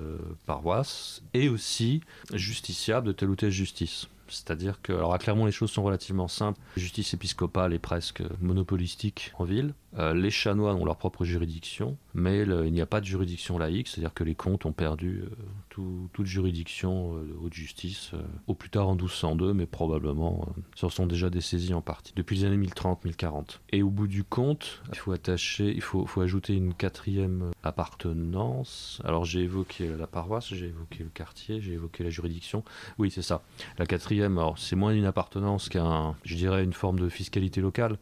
paroisse, 0.45 1.21
et 1.33 1.49
aussi 1.49 2.01
justiciable 2.33 3.07
de 3.07 3.11
telle 3.11 3.29
ou 3.29 3.35
telle 3.35 3.51
justice. 3.51 4.07
C'est-à-dire 4.29 4.81
que, 4.81 4.93
alors 4.93 5.13
à 5.13 5.19
Clermont, 5.19 5.45
les 5.45 5.51
choses 5.51 5.71
sont 5.71 5.83
relativement 5.83 6.27
simples. 6.27 6.59
La 6.75 6.81
justice 6.81 7.13
épiscopale 7.13 7.73
est 7.73 7.79
presque 7.79 8.21
monopolistique 8.41 9.31
en 9.37 9.45
ville. 9.45 9.73
Euh, 9.97 10.13
les 10.13 10.29
chanoines 10.29 10.75
ont 10.75 10.85
leur 10.85 10.97
propre 10.97 11.25
juridiction, 11.25 11.97
mais 12.13 12.41
il 12.41 12.73
n'y 12.73 12.81
a 12.81 12.85
pas 12.85 13.01
de 13.01 13.05
juridiction 13.05 13.57
laïque, 13.57 13.87
c'est-à-dire 13.87 14.13
que 14.13 14.23
les 14.23 14.35
comtes 14.35 14.65
ont 14.65 14.73
perdu 14.73 15.23
euh, 15.23 15.81
toute 16.13 16.25
juridiction 16.25 17.15
euh, 17.15 17.25
de 17.25 17.33
haute 17.41 17.53
justice 17.53 18.11
au 18.47 18.53
plus 18.53 18.66
tard 18.69 18.89
en 18.89 18.95
1202, 18.95 19.53
mais 19.53 19.65
probablement 19.65 20.47
se 20.75 20.87
sont 20.89 21.05
déjà 21.05 21.29
dessaisis 21.29 21.73
en 21.73 21.81
partie 21.81 22.13
depuis 22.15 22.37
les 22.37 22.45
années 22.45 22.67
1030-1040. 22.67 23.59
Et 23.71 23.83
au 23.83 23.89
bout 23.89 24.07
du 24.07 24.23
compte, 24.23 24.81
il 24.91 24.97
faut 24.97 25.11
attacher, 25.11 25.69
il 25.69 25.81
faut, 25.81 26.05
faut 26.05 26.21
ajouter 26.21 26.53
une 26.53 26.73
quatrième 26.73 27.51
appartenance. 27.63 29.01
Alors 29.03 29.25
j'ai 29.25 29.41
évoqué 29.41 29.87
la 29.97 30.07
paroisse, 30.07 30.53
j'ai 30.53 30.67
évoqué 30.67 31.03
le 31.03 31.09
quartier, 31.09 31.61
j'ai 31.61 31.73
évoqué 31.73 32.03
la 32.03 32.09
juridiction. 32.09 32.63
Oui, 32.97 33.11
c'est 33.11 33.21
ça. 33.21 33.41
La 33.77 33.85
quatrième, 33.85 34.37
alors 34.37 34.57
c'est 34.57 34.75
moins 34.75 34.93
une 34.93 35.05
appartenance 35.05 35.69
qu'un, 35.69 36.15
je 36.23 36.35
dirais, 36.35 36.63
une 36.63 36.73
forme 36.73 36.99
de 36.99 37.09
fiscalité 37.09 37.61
locale 37.61 37.97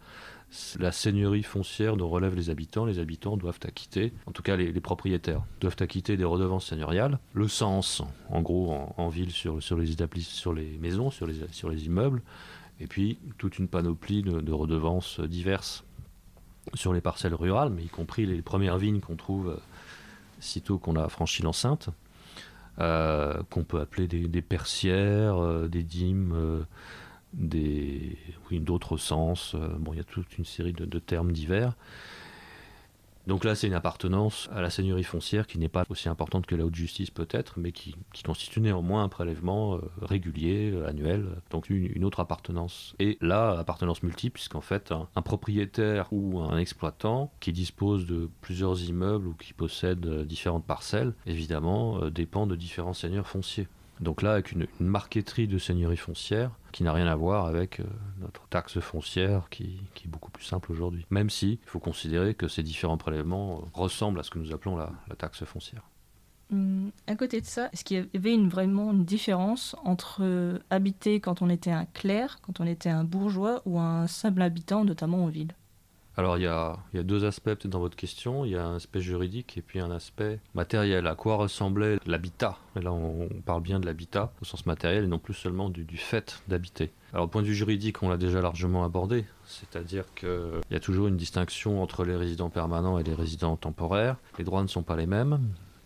la 0.80 0.92
seigneurie 0.92 1.44
foncière 1.44 1.98
dont 1.98 2.10
relèvent 2.10 2.36
les 2.36 2.50
habitants. 2.50 2.86
Les 2.86 3.00
habitants 3.00 3.38
doivent 3.38 3.60
acquitter, 3.64 4.14
en 4.26 4.32
tout 4.32 4.42
cas 4.42 4.56
les, 4.56 4.72
propriétaires, 4.80 5.44
doivent 5.60 5.76
acquitter 5.80 6.18
des 6.18 6.24
redevances 6.24 6.68
seigneuriales. 6.68 7.20
Le 7.34 7.48
sens, 7.48 8.04
en 8.30 8.42
gros, 8.42 8.94
en, 8.98 9.10
ville, 9.10 9.32
sur, 9.32 9.58
les, 9.58 10.22
sur 10.22 10.54
les 10.54 10.78
maisons, 10.78 11.12
sur 11.12 11.28
les, 11.28 11.36
sur 11.52 11.70
les 11.70 11.86
immeubles. 11.86 12.22
Et 12.80 12.88
puis 12.88 13.18
toute 13.38 13.58
une 13.60 13.68
panoplie 13.68 14.22
de, 14.22 14.52
redevances 14.52 15.20
diverses 15.20 15.84
sur 16.74 16.94
les 16.94 17.02
parcelles 17.02 17.36
rurales, 17.36 17.70
mais 17.70 17.84
y 17.84 17.88
compris 17.88 18.26
les 18.26 18.42
premières 18.42 18.78
vignes 18.78 19.00
qu'on 19.00 19.16
trouve 19.16 19.50
euh, 19.50 19.58
sitôt 20.40 20.78
qu'on 20.78 20.96
a 20.96 21.08
franchi 21.10 21.44
l'enceinte. 21.44 21.90
Euh, 22.80 23.42
qu'on 23.52 23.64
peut 23.64 23.80
appeler 23.80 24.06
des, 24.06 24.42
persières, 24.42 25.38
euh, 25.38 25.70
des 25.70 25.84
dîmes, 25.84 26.66
des, 27.36 28.18
d'autres 28.52 28.98
sens. 28.98 29.54
Euh, 29.56 29.70
bon, 29.78 29.94
il 29.94 29.98
y 29.98 30.02
a 30.02 30.04
toute 30.04 30.38
une 30.38 30.46
série 30.46 30.74
de, 30.74 31.00
termes 31.00 31.32
divers. 31.32 31.74
Donc 33.28 33.44
là, 33.44 33.56
c'est 33.56 33.66
une 33.66 33.74
appartenance 33.74 34.50
à 34.54 34.62
la 34.62 34.70
seigneurie 34.70 35.04
foncière 35.04 35.48
qui 35.48 35.58
n'est 35.58 35.68
pas 35.68 35.84
aussi 35.90 36.10
importante 36.10 36.46
que 36.46 36.54
la 36.54 36.64
haute 36.64 36.76
justice 36.76 37.10
peut-être, 37.10 37.58
mais 37.58 37.72
qui, 37.72 37.96
constitue 38.24 38.62
néanmoins 38.62 39.04
un 39.04 39.10
prélèvement 39.10 39.78
euh, 39.78 39.80
régulier, 40.00 40.70
euh, 40.72 40.88
annuel, 40.88 41.26
donc 41.50 41.72
une, 41.72 42.06
autre 42.06 42.20
appartenance. 42.20 42.94
Et 43.00 43.18
là, 43.22 43.58
appartenance 43.58 44.04
multiple, 44.04 44.36
puisqu'en 44.36 44.62
fait, 44.62 44.92
un, 44.92 45.22
propriétaire 45.24 46.14
ou 46.14 46.40
un 46.40 46.60
exploitant 46.60 47.32
qui 47.40 47.52
dispose 47.52 48.06
de 48.06 48.30
plusieurs 48.42 48.84
immeubles 48.84 49.28
ou 49.28 49.34
qui 49.34 49.54
possède 49.54 50.06
différentes 50.26 50.66
parcelles, 50.66 51.16
évidemment, 51.26 52.08
dépend 52.10 52.46
de 52.46 52.56
différents 52.56 52.94
seigneurs 52.94 53.28
fonciers. 53.28 53.68
Donc 54.00 54.22
là, 54.22 54.34
avec 54.34 54.52
une, 54.52 54.68
marqueterie 54.80 55.48
de 55.48 55.58
seigneurie 55.58 55.98
foncière 55.98 56.52
qui 56.72 56.84
n'a 56.84 56.94
rien 56.94 57.08
à 57.08 57.16
voir 57.16 57.46
avec 57.46 57.80
euh, 57.80 57.84
notre 58.20 58.48
taxe 58.48 58.80
foncière 58.80 59.48
qui, 59.50 59.80
est 60.04 60.08
beaucoup 60.08 60.32
plus 60.32 60.44
simple 60.44 60.72
aujourd'hui. 60.72 61.06
Même 61.10 61.30
si 61.30 61.60
il 61.64 61.70
faut 61.70 61.80
considérer 61.80 62.34
que 62.34 62.48
ces 62.48 62.64
différents 62.64 62.98
prélèvements 62.98 63.60
euh, 63.60 63.66
ressemblent 63.74 64.20
à 64.20 64.24
ce 64.24 64.30
que 64.30 64.40
nous 64.40 64.54
appelons 64.54 64.76
la, 64.76 64.92
taxe 65.18 65.44
foncière. 65.46 65.84
Hum, 66.52 66.92
à 67.08 67.16
côté 67.16 67.42
de 67.42 67.46
ça, 67.46 67.70
est-ce 67.72 67.84
qu'il 67.84 67.98
y 67.98 68.18
avait 68.18 68.34
une, 68.34 68.50
vraiment 68.50 68.92
une 68.92 69.06
différence 69.06 69.76
entre 69.84 70.20
euh, 70.22 70.60
habiter 70.70 71.20
quand 71.20 71.42
on 71.42 71.50
était 71.50 71.72
un 71.72 71.86
clerc, 71.86 72.40
quand 72.42 72.60
on 72.60 72.68
était 72.68 72.90
un 72.90 73.04
bourgeois 73.04 73.62
ou 73.66 73.80
un 73.80 74.08
simple 74.08 74.42
habitant, 74.42 74.84
notamment 74.84 75.24
en 75.24 75.28
ville? 75.28 75.54
Alors 76.18 76.38
il 76.38 76.44
y 76.44 76.48
a, 76.48 76.78
deux 76.94 77.26
aspects 77.26 77.68
dans 77.68 77.80
votre 77.80 77.96
question. 77.96 78.46
Il 78.46 78.52
y 78.52 78.56
a 78.56 78.66
un 78.66 78.76
aspect 78.76 79.02
juridique 79.02 79.58
et 79.58 79.62
puis 79.62 79.80
un 79.80 79.92
aspect 79.92 80.40
matériel. 80.54 81.08
À 81.08 81.16
quoi 81.16 81.36
ressemblait 81.36 81.98
l'habitat? 82.06 82.58
Et 82.78 82.82
là 82.82 82.92
on, 82.94 83.30
parle 83.46 83.62
bien 83.62 83.80
de 83.80 83.86
l'habitat 83.86 84.32
au 84.42 84.46
sens 84.46 84.66
matériel 84.66 85.04
et 85.04 85.08
non 85.08 85.20
plus 85.20 85.34
seulement 85.34 85.70
du, 85.70 85.86
fait 85.98 86.42
d'habiter. 86.48 86.92
Alors 87.14 87.26
au 87.26 87.28
point 87.28 87.42
de 87.42 87.48
vue 87.48 87.56
juridique, 87.56 88.02
on 88.04 88.10
l'a 88.10 88.18
déjà 88.18 88.42
largement 88.42 88.84
abordé. 88.84 89.26
C'est-à-dire 89.46 90.06
qu'il 90.16 90.62
y 90.72 90.76
a 90.76 90.80
toujours 90.80 91.08
une 91.08 91.18
distinction 91.18 91.82
entre 91.82 92.04
les 92.06 92.16
résidents 92.16 92.50
permanents 92.50 92.98
et 92.98 93.04
les 93.04 93.14
résidents 93.14 93.56
temporaires. 93.56 94.18
Les 94.38 94.44
droits 94.44 94.64
ne 94.64 94.68
sont 94.68 94.84
pas 94.84 94.96
les 94.96 95.08
mêmes. 95.08 95.40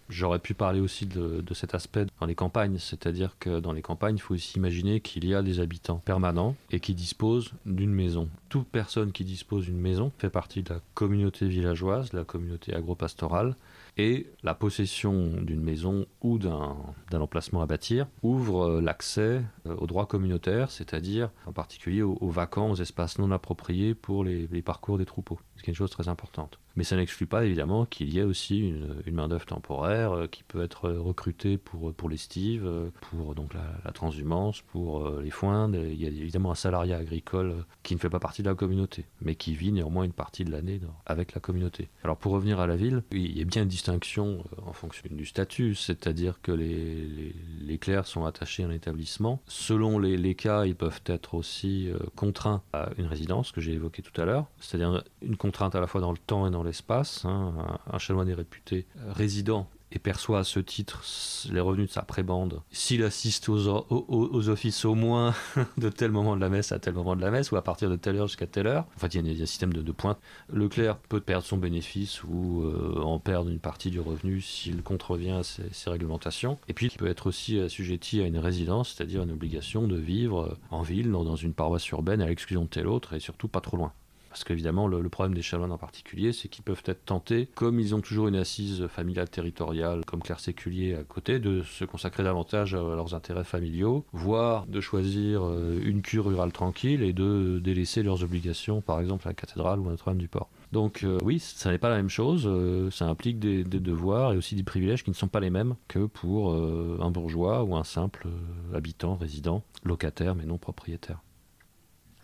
J'aurais 0.10 0.40
pu 0.40 0.56
parler 0.56 0.80
aussi 0.80 1.06
de, 1.06 1.44
cet 1.54 1.76
aspect 1.76 2.08
dans 2.20 2.26
les 2.26 2.34
campagnes, 2.34 2.80
c'est-à-dire 2.80 3.38
que 3.40 3.60
dans 3.60 3.74
les 3.74 3.84
campagnes, 3.84 4.16
il 4.16 4.22
faut 4.22 4.34
aussi 4.34 4.58
imaginer 4.58 5.02
qu'il 5.02 5.24
y 5.26 5.36
a 5.36 5.44
des 5.44 5.60
habitants 5.60 6.02
permanents 6.04 6.56
et 6.72 6.80
qui 6.80 6.96
disposent 6.96 7.52
d'une 7.68 7.94
maison. 7.94 8.28
Toute 8.50 8.68
personne 8.68 9.12
qui 9.12 9.24
dispose 9.24 9.66
d'une 9.66 9.80
maison 9.80 10.12
fait 10.18 10.32
partie 10.32 10.64
de 10.64 10.74
la 10.74 10.82
communauté 10.96 11.48
villageoise, 11.48 12.10
de 12.10 12.18
la 12.18 12.24
communauté 12.24 12.74
agro-pastorale, 12.74 13.56
et 13.98 14.28
la 14.44 14.56
possession 14.56 15.42
d'une 15.42 15.62
maison 15.62 16.08
ou 16.22 16.40
d'un 16.40 16.76
emplacement 17.14 17.62
à 17.62 17.66
bâtir 17.66 18.08
ouvre 18.24 18.62
euh, 18.62 18.82
l'accès 18.82 19.44
euh, 19.68 19.76
aux 19.76 19.88
droits 19.88 20.06
communautaires, 20.06 20.72
c'est-à-dire 20.72 21.30
en 21.46 21.52
particulier 21.52 22.02
aux, 22.02 22.30
vacants, 22.30 22.72
aux 22.72 22.76
espaces 22.76 23.20
non 23.20 23.32
appropriés 23.32 23.94
pour 23.94 24.24
les 24.24 24.62
parcours 24.62 24.98
des 24.98 25.06
troupeaux, 25.06 25.40
ce 25.58 25.64
qui 25.64 25.70
est 25.70 25.74
une 25.74 25.78
chose 25.78 25.92
très 25.92 26.08
importante. 26.08 26.60
Mais 26.80 26.86
ça 26.86 26.96
n'exclut 26.96 27.26
pas 27.26 27.44
évidemment 27.44 27.86
qu'il 27.86 28.10
y 28.10 28.20
ait 28.20 28.24
aussi 28.24 28.70
une, 28.70 29.04
main-d'œuvre 29.12 29.46
temporaire 29.46 30.14
euh, 30.14 30.28
qui 30.28 30.44
peut 30.44 30.64
être 30.64 30.90
recrutée 30.90 31.58
pour, 31.58 31.94
pour 31.94 32.08
l'estive, 32.08 32.66
euh, 32.66 32.90
pour 33.02 33.36
donc 33.36 33.54
la, 33.54 33.92
transhumance, 33.92 34.62
pour 34.62 35.06
euh, 35.06 35.22
les 35.22 35.30
foins. 35.30 35.70
Il 35.74 36.02
y 36.02 36.06
a 36.06 36.08
évidemment 36.08 36.52
un 36.52 36.56
salariat 36.56 36.96
agricole 36.96 37.66
qui 37.84 37.96
ne 37.96 38.00
fait 38.00 38.10
pas 38.10 38.22
partie 38.22 38.44
de 38.44 38.48
la 38.48 38.56
communauté, 38.56 39.04
mais 39.20 39.36
qui 39.36 39.56
vit 39.56 39.74
néanmoins 39.74 40.06
une 40.06 40.14
partie 40.14 40.46
de 40.46 40.52
l'année 40.52 40.80
avec 41.06 41.34
la 41.34 41.42
communauté. 41.42 41.90
Alors 42.06 42.16
pour 42.16 42.32
revenir 42.32 42.62
à 42.62 42.68
la 42.68 42.78
ville, 42.78 43.04
il 43.12 43.38
y 43.38 43.42
a 43.42 43.44
bien 43.44 43.64
une 43.64 43.68
distinction 43.68 44.46
en 44.66 44.72
fonction 44.72 45.10
du 45.12 45.26
statut, 45.26 45.76
c'est-à-dire 45.76 46.40
que 46.42 46.54
les, 46.54 47.78
clercs 47.78 48.08
sont 48.08 48.24
attachés 48.24 48.64
à 48.64 48.68
un 48.68 48.72
établissement. 48.72 49.42
Selon 49.48 50.00
les, 50.00 50.16
les 50.16 50.36
cas, 50.36 50.66
ils 50.66 50.76
peuvent 50.76 51.02
être 51.08 51.34
aussi 51.34 51.90
contraints 52.16 52.62
à 52.72 52.90
une 52.98 53.08
résidence 53.08 53.52
que 53.52 53.60
j'ai 53.60 53.74
évoquée 53.74 54.02
tout 54.02 54.22
à 54.22 54.24
l'heure, 54.24 54.46
c'est-à-dire 54.62 55.04
une 55.22 55.36
contrainte 55.36 55.76
à 55.76 55.82
la 55.82 55.88
fois 55.88 56.00
dans 56.00 56.12
le 56.12 56.18
temps 56.18 56.48
et 56.48 56.52
dans 56.52 56.64
l'espace. 56.70 57.26
Hein. 57.26 57.54
Un, 57.92 57.98
chanoine 57.98 58.30
est 58.30 58.34
réputé 58.34 58.88
euh, 58.98 59.12
résident 59.12 59.70
et 59.92 60.00
perçoit 60.00 60.40
à 60.40 60.44
ce 60.44 60.60
titre 60.60 61.04
les 61.52 61.60
revenus 61.60 61.88
de 61.88 61.92
sa 61.92 62.04
prébande 62.04 62.62
s'il 62.72 63.04
assiste 63.04 63.50
aux, 63.50 64.50
offices 64.50 64.86
au 64.86 64.96
moins 64.96 65.34
de 65.78 65.90
tel 65.90 66.12
moment 66.12 66.36
de 66.36 66.42
la 66.42 66.50
messe 66.50 66.72
à 66.72 66.80
tel 66.80 66.94
moment 66.94 67.16
de 67.16 67.22
la 67.22 67.32
messe 67.32 67.52
ou 67.52 67.56
à 67.56 67.64
partir 67.64 67.90
de 67.90 67.96
telle 67.96 68.18
heure 68.18 68.28
jusqu'à 68.28 68.48
telle 68.48 68.68
heure. 68.68 68.86
En 68.96 69.00
fait, 69.00 69.16
il 69.16 69.26
y 69.26 69.40
a, 69.40 69.44
un 69.44 69.46
système 69.46 69.74
de, 69.74 69.92
pointe. 69.92 70.20
Le 70.52 70.70
clerc 70.70 70.98
peut 70.98 71.22
perdre 71.22 71.46
son 71.46 71.58
bénéfice 71.58 72.24
ou 72.24 72.64
euh, 72.64 73.02
en 73.02 73.20
perdre 73.20 73.50
une 73.50 73.60
partie 73.60 73.90
du 73.90 74.00
revenu 74.00 74.42
s'il 74.42 74.84
contrevient 74.84 75.32
à 75.32 75.44
ces, 75.44 75.90
réglementations. 75.90 76.60
Et 76.68 76.74
puis, 76.74 76.88
il 76.88 76.98
peut 76.98 77.08
être 77.08 77.26
aussi 77.28 77.60
assujetti 77.60 78.22
à 78.22 78.28
une 78.28 78.38
résidence, 78.38 78.94
c'est-à-dire 78.94 79.24
une 79.24 79.32
obligation 79.32 79.88
de 79.88 79.98
vivre 79.98 80.58
en 80.70 80.84
ville, 80.84 81.12
dans 81.12 81.36
une 81.36 81.54
paroisse 81.54 81.88
urbaine, 81.90 82.22
à 82.22 82.28
l'exclusion 82.28 82.64
de 82.64 82.70
tel 82.70 82.88
autre 82.88 83.14
et 83.14 83.20
surtout 83.20 83.48
pas 83.48 83.62
trop 83.62 83.78
loin 83.78 83.92
Parce 84.40 84.48
qu'évidemment, 84.48 84.88
le, 84.88 85.10
problème 85.10 85.36
des 85.36 85.42
chanoines 85.42 85.74
en 85.74 85.78
particulier, 85.78 86.32
c'est 86.32 86.48
qu'ils 86.48 86.64
peuvent 86.64 86.82
être 86.86 87.04
tentés, 87.04 87.50
comme 87.56 87.78
ils 87.78 87.94
ont 87.94 88.00
toujours 88.00 88.30
une 88.30 88.38
assise 88.38 88.88
familiale 88.88 89.30
territoriale, 89.30 90.06
comme 90.06 90.22
Claire 90.22 90.40
Séculier 90.40 90.96
à 90.96 91.04
côté, 91.04 91.40
de 91.40 91.62
se 91.64 91.84
consacrer 91.84 92.24
davantage 92.24 92.74
à 92.74 92.78
leurs 92.78 93.16
intérêts 93.16 93.44
familiaux, 93.44 94.06
voire 94.14 94.66
de 94.68 94.80
choisir 94.80 95.42
une 95.84 96.02
cure 96.02 96.26
rurale 96.28 96.54
tranquille 96.54 97.04
et 97.04 97.12
de 97.12 97.60
délaisser 97.62 98.02
leurs 98.02 98.24
obligations, 98.24 98.80
par 98.80 99.02
exemple 99.02 99.28
à 99.28 99.32
la 99.32 99.34
cathédrale 99.34 99.80
ou 99.82 99.88
à 99.88 99.92
Notre-Dame 99.92 100.20
du 100.20 100.30
Port. 100.30 100.50
Donc 100.72 101.04
euh, 101.04 101.18
oui, 101.24 101.40
ça 101.40 101.72
n'est 101.72 101.78
pas 101.78 101.90
la 101.90 101.98
même 101.98 102.10
chose, 102.10 102.44
euh, 102.46 102.90
ça 102.92 103.08
implique 103.08 103.40
des, 103.40 103.64
devoirs 103.64 104.34
et 104.34 104.38
aussi 104.38 104.56
des 104.56 104.64
privilèges 104.64 105.04
qui 105.04 105.10
ne 105.10 105.16
sont 105.16 105.28
pas 105.28 105.42
les 105.42 105.50
mêmes 105.50 105.76
que 105.90 106.06
pour 106.06 106.54
euh, 106.54 106.98
un 107.02 107.12
bourgeois 107.12 107.64
ou 107.64 107.76
un 107.76 107.84
simple 107.84 108.28
habitant, 108.74 109.16
résident, 109.16 109.64
locataire 109.84 110.36
mais 110.36 110.46
non 110.46 110.58
propriétaire. 110.58 111.22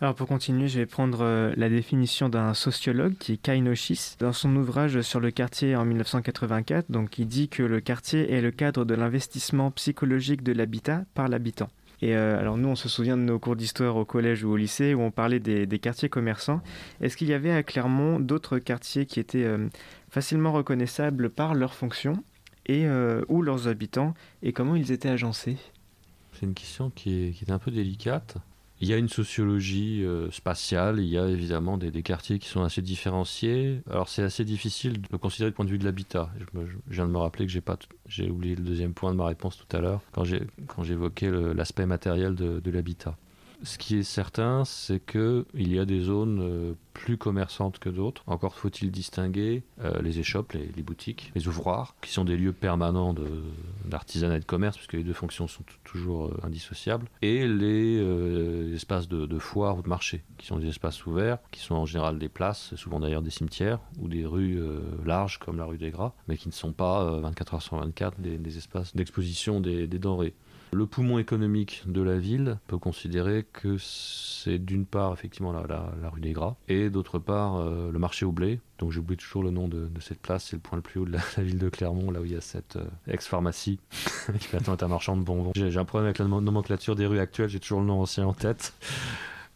Alors 0.00 0.14
pour 0.14 0.28
continuer, 0.28 0.68
je 0.68 0.78
vais 0.78 0.86
prendre 0.86 1.54
la 1.56 1.68
définition 1.70 2.28
d'un 2.28 2.52
sociologue 2.52 3.14
qui 3.18 3.32
est 3.32 3.36
Kainoshis. 3.38 4.16
Dans 4.18 4.34
son 4.34 4.54
ouvrage 4.56 5.00
sur 5.00 5.20
le 5.20 5.30
quartier 5.30 5.74
en 5.74 5.86
1984, 5.86 6.90
donc 6.90 7.18
il 7.18 7.26
dit 7.26 7.48
que 7.48 7.62
le 7.62 7.80
quartier 7.80 8.30
est 8.30 8.42
le 8.42 8.50
cadre 8.50 8.84
de 8.84 8.94
l'investissement 8.94 9.70
psychologique 9.70 10.42
de 10.42 10.52
l'habitat 10.52 11.04
par 11.14 11.28
l'habitant. 11.28 11.70
Et 12.02 12.14
euh, 12.14 12.38
alors 12.38 12.58
nous, 12.58 12.68
on 12.68 12.76
se 12.76 12.88
souvient 12.88 13.16
de 13.16 13.22
nos 13.22 13.38
cours 13.38 13.56
d'histoire 13.56 13.96
au 13.96 14.04
collège 14.04 14.44
ou 14.44 14.50
au 14.50 14.56
lycée 14.56 14.94
où 14.94 15.00
on 15.00 15.10
parlait 15.10 15.40
des, 15.40 15.78
quartiers 15.78 16.08
commerçants. 16.08 16.60
Est-ce 17.00 17.16
qu'il 17.16 17.28
y 17.28 17.32
avait 17.32 17.52
à 17.52 17.62
Clermont 17.62 18.20
d'autres 18.20 18.58
quartiers 18.58 19.06
qui 19.06 19.20
étaient 19.20 19.44
euh, 19.44 19.68
facilement 20.10 20.52
reconnaissables 20.52 21.30
par 21.30 21.54
leur 21.54 21.74
fonction 21.74 22.22
et 22.66 22.86
euh, 22.86 23.22
ou 23.28 23.40
leurs 23.40 23.68
habitants? 23.68 24.14
Et 24.42 24.52
comment 24.52 24.76
ils 24.76 24.92
étaient 24.92 25.08
agencés? 25.08 25.56
C'est 26.34 26.44
une 26.44 26.54
question 26.54 26.90
qui 26.90 27.34
est, 27.40 27.50
un 27.50 27.58
peu 27.58 27.70
délicate. 27.70 28.36
Il 28.80 28.88
y 28.88 28.92
a 28.92 28.98
une 28.98 29.08
sociologie 29.08 30.04
euh, 30.04 30.30
spatiale, 30.30 31.00
il 31.00 31.06
y 31.06 31.18
a 31.18 31.26
évidemment 31.26 31.78
des, 31.78 32.02
quartiers 32.02 32.38
qui 32.38 32.48
sont 32.48 32.62
assez 32.62 32.82
différenciés. 32.82 33.80
Alors 33.90 34.08
c'est 34.08 34.22
assez 34.22 34.44
difficile 34.44 35.00
de 35.00 35.08
le 35.10 35.18
considérer 35.18 35.50
du 35.50 35.54
point 35.54 35.64
de 35.64 35.70
vue 35.70 35.78
de 35.78 35.84
l'habitat. 35.84 36.30
Je, 36.38 36.60
viens 36.88 37.06
de 37.06 37.12
me 37.12 37.18
rappeler 37.18 37.46
que 37.46 37.52
j'ai 38.06 38.30
oublié 38.30 38.54
le 38.54 38.62
deuxième 38.62 38.92
point 38.92 39.12
de 39.12 39.16
ma 39.16 39.26
réponse 39.26 39.56
tout 39.56 39.76
à 39.76 39.80
l'heure 39.80 40.02
quand 40.12 40.24
quand 40.66 40.82
j'évoquais 40.82 41.30
l'aspect 41.54 41.86
matériel 41.86 42.34
de 42.34 42.70
l'habitat. 42.70 43.16
Ce 43.62 43.78
qui 43.78 43.96
est 43.96 44.02
certain, 44.02 44.64
c'est 44.64 45.00
qu'il 45.00 45.44
y 45.56 45.78
a 45.78 45.84
des 45.84 46.00
zones 46.00 46.40
euh, 46.40 46.72
plus 46.92 47.16
commerçantes 47.16 47.78
que 47.78 47.88
d'autres. 47.88 48.22
Encore 48.26 48.54
faut-il 48.54 48.90
distinguer 48.90 49.62
euh, 49.82 50.00
les 50.02 50.18
échoppes, 50.18 50.52
les, 50.52 50.82
boutiques, 50.82 51.32
les 51.34 51.48
ouvroirs, 51.48 51.94
qui 52.02 52.10
sont 52.10 52.24
des 52.24 52.36
lieux 52.36 52.52
permanents 52.52 53.14
d'artisanat 53.84 54.36
et 54.36 54.40
de 54.40 54.44
commerce, 54.44 54.76
puisque 54.76 54.92
les 54.92 55.04
deux 55.04 55.14
fonctions 55.14 55.48
sont 55.48 55.64
toujours 55.84 56.26
euh, 56.26 56.40
indissociables, 56.42 57.06
et 57.22 57.46
les 57.48 58.74
espaces 58.74 59.08
de, 59.08 59.26
de, 59.26 59.38
foire 59.38 59.78
ou 59.78 59.82
de 59.82 59.88
marché, 59.88 60.22
qui 60.36 60.46
sont 60.46 60.58
des 60.58 60.68
espaces 60.68 61.06
ouverts, 61.06 61.38
qui 61.50 61.60
sont 61.60 61.74
en 61.74 61.86
général 61.86 62.18
des 62.18 62.28
places, 62.28 62.74
souvent 62.76 63.00
d'ailleurs 63.00 63.22
des 63.22 63.30
cimetières, 63.30 63.80
ou 64.00 64.08
des 64.08 64.26
rues 64.26 64.60
larges 65.04 65.38
comme 65.38 65.58
la 65.58 65.64
rue 65.64 65.78
des 65.78 65.90
Gras, 65.90 66.12
mais 66.28 66.36
qui 66.36 66.48
ne 66.48 66.52
sont 66.52 66.72
pas 66.72 67.18
24 67.20 67.54
heures 67.54 67.62
sur 67.62 67.76
24 67.76 68.20
des, 68.20 68.58
espaces 68.58 68.94
d'exposition 68.94 69.60
des 69.60 69.86
denrées. 69.86 70.34
Le 70.72 70.86
poumon 70.86 71.18
économique 71.18 71.82
de 71.86 72.02
la 72.02 72.18
ville 72.18 72.58
peut 72.66 72.78
considérer 72.78 73.46
que 73.52 73.76
c'est 73.78 74.58
d'une 74.58 74.84
part 74.84 75.12
effectivement 75.12 75.52
la, 75.52 76.10
rue 76.10 76.20
des 76.20 76.32
Gras 76.32 76.56
et 76.68 76.90
d'autre 76.90 77.18
part 77.18 77.56
euh, 77.56 77.90
le 77.90 77.98
marché 77.98 78.24
au 78.24 78.32
blé. 78.32 78.60
Donc 78.78 78.90
j'oublie 78.90 79.16
toujours 79.16 79.42
le 79.42 79.50
nom 79.50 79.68
de, 79.68 79.88
cette 80.00 80.20
place, 80.20 80.44
c'est 80.44 80.56
le 80.56 80.60
point 80.60 80.76
le 80.76 80.82
plus 80.82 81.00
haut 81.00 81.04
de 81.04 81.12
la, 81.36 81.42
ville 81.42 81.58
de 81.58 81.68
Clermont, 81.68 82.10
là 82.10 82.20
où 82.20 82.24
il 82.24 82.32
y 82.32 82.36
a 82.36 82.40
cette 82.40 82.76
euh, 82.76 82.84
ex-pharmacie 83.08 83.78
qui 84.40 84.48
maintenant 84.52 84.76
est 84.76 84.82
un 84.82 84.88
marchand 84.88 85.16
de 85.16 85.22
bonbons. 85.22 85.52
J'ai 85.54 85.78
un 85.78 85.84
problème 85.84 86.06
avec 86.06 86.18
la 86.18 86.26
nomenclature 86.26 86.96
des 86.96 87.06
rues 87.06 87.20
actuelles, 87.20 87.48
j'ai 87.48 87.60
toujours 87.60 87.80
le 87.80 87.86
nom 87.86 88.02
ancien 88.02 88.26
en 88.26 88.34
tête. 88.34 88.74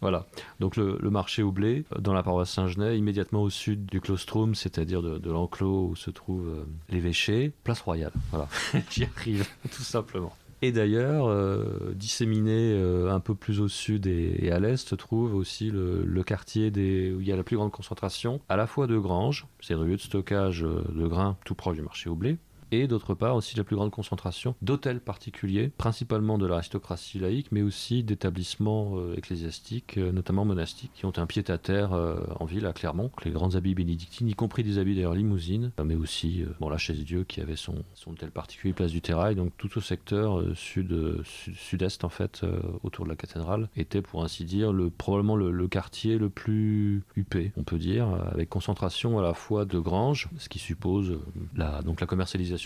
Voilà. 0.03 0.25
Donc 0.61 0.77
le, 0.77 0.99
marché 1.11 1.43
au 1.43 1.53
blé, 1.53 1.85
euh, 1.93 2.01
dans 2.01 2.15
la 2.15 2.23
paroisse 2.23 2.51
Saint-Genès, 2.51 2.97
immédiatement 2.97 3.43
au 3.43 3.51
sud 3.51 3.85
du 3.85 4.01
claustrum, 4.01 4.55
c'est-à-dire 4.55 5.03
de, 5.03 5.31
l'enclos 5.31 5.89
où 5.91 5.95
se 5.95 6.11
trouvent 6.11 6.65
l'évêché, 6.89 7.53
place 7.65 7.83
royale. 7.83 8.13
Voilà. 8.31 8.49
J'y 8.91 9.05
arrive, 9.05 9.47
tout 9.71 9.83
simplement. 9.83 10.35
Et 10.63 10.73
d'ailleurs, 10.73 11.27
euh, 11.27 11.95
disséminé 11.95 12.75
euh, 12.75 13.11
un 13.11 13.21
peu 13.21 13.35
plus 13.35 13.61
au 13.61 13.69
sud 13.69 14.07
et, 14.07 14.51
à 14.51 14.61
l'est, 14.61 14.77
se 14.77 14.95
trouve 14.95 15.35
aussi 15.35 15.71
le, 15.71 16.23
quartier 16.23 16.71
des, 16.71 17.13
où 17.13 17.21
il 17.21 17.27
y 17.27 17.33
a 17.33 17.37
la 17.37 17.43
plus 17.43 17.57
grande 17.57 17.73
concentration, 17.73 18.41
à 18.49 18.57
la 18.57 18.67
fois 18.67 18.87
de 18.87 18.99
granges, 18.99 19.47
c'est 19.61 19.75
le 19.75 19.85
lieu 19.85 19.97
de 19.97 20.03
stockage 20.03 20.63
euh, 20.63 20.85
de 20.95 21.07
grains 21.07 21.39
tout 21.47 21.55
proche 21.55 21.77
du 21.77 21.83
marché 21.83 22.11
au 22.11 22.15
blé, 22.15 22.37
et 22.73 22.87
d'autre 22.87 23.15
part 23.15 23.37
aussi 23.37 23.57
la 23.57 23.65
plus 23.65 23.77
grande 23.77 23.91
concentration 23.91 24.55
d'hôtels 24.63 25.01
particuliers, 25.01 25.71
principalement 25.77 26.39
de 26.39 26.47
l'aristocratie 26.47 27.19
laïque, 27.19 27.49
mais 27.53 27.63
aussi 27.63 28.03
d'établissements 28.03 28.93
euh, 28.97 29.17
ecclésiastiques, 29.17 29.99
euh, 29.99 30.13
notamment 30.13 30.45
monastiques, 30.45 30.93
qui 30.95 31.07
ont 31.07 31.13
un 31.17 31.27
pied-à-terre 31.27 31.93
euh, 31.93 32.17
en 32.39 32.45
ville, 32.45 32.67
à 32.67 32.73
Clermont, 32.73 33.11
les 33.25 33.31
grands 33.31 33.55
habits 33.55 33.75
bénédictines, 33.75 34.29
y 34.29 34.35
compris 34.35 34.63
des 34.63 34.79
habits 34.79 34.95
d'ailleurs 34.95 35.15
limousines, 35.15 35.73
mais 35.85 35.95
aussi 35.95 36.45
bon, 36.61 36.69
la 36.69 36.79
chaise 36.79 37.05
Dieu 37.05 37.25
qui 37.25 37.41
avait 37.41 37.57
son, 37.57 37.85
son 37.95 38.13
hôtel 38.13 38.31
particulier, 38.31 38.73
place 38.73 38.91
du 38.91 39.01
Terrail, 39.01 39.35
donc 39.35 39.53
tout 39.57 39.79
au 39.79 39.81
secteur 39.81 40.43
sud, 40.55 41.23
sud, 41.25 41.83
est 41.83 42.05
en 42.05 42.09
fait, 42.09 42.43
autour 42.83 43.05
de 43.05 43.11
la 43.11 43.17
cathédrale, 43.17 43.69
était 43.77 44.03
pour 44.03 44.23
ainsi 44.23 44.45
dire 44.45 44.73
le, 44.73 44.91
probablement 44.91 45.37
le, 45.37 45.69
quartier 45.69 46.19
le 46.19 46.29
plus 46.29 47.03
huppé, 47.17 47.53
on 47.57 47.63
peut 47.63 47.79
dire, 47.79 48.09
avec 48.33 48.49
concentration 48.49 49.19
à 49.19 49.23
la 49.23 49.35
fois 49.35 49.65
de 49.65 49.79
granges, 49.79 50.29
ce 50.39 50.49
qui 50.49 50.59
suppose 50.59 51.19
donc 51.85 52.01
la 52.01 52.07
commercialisation 52.07 52.60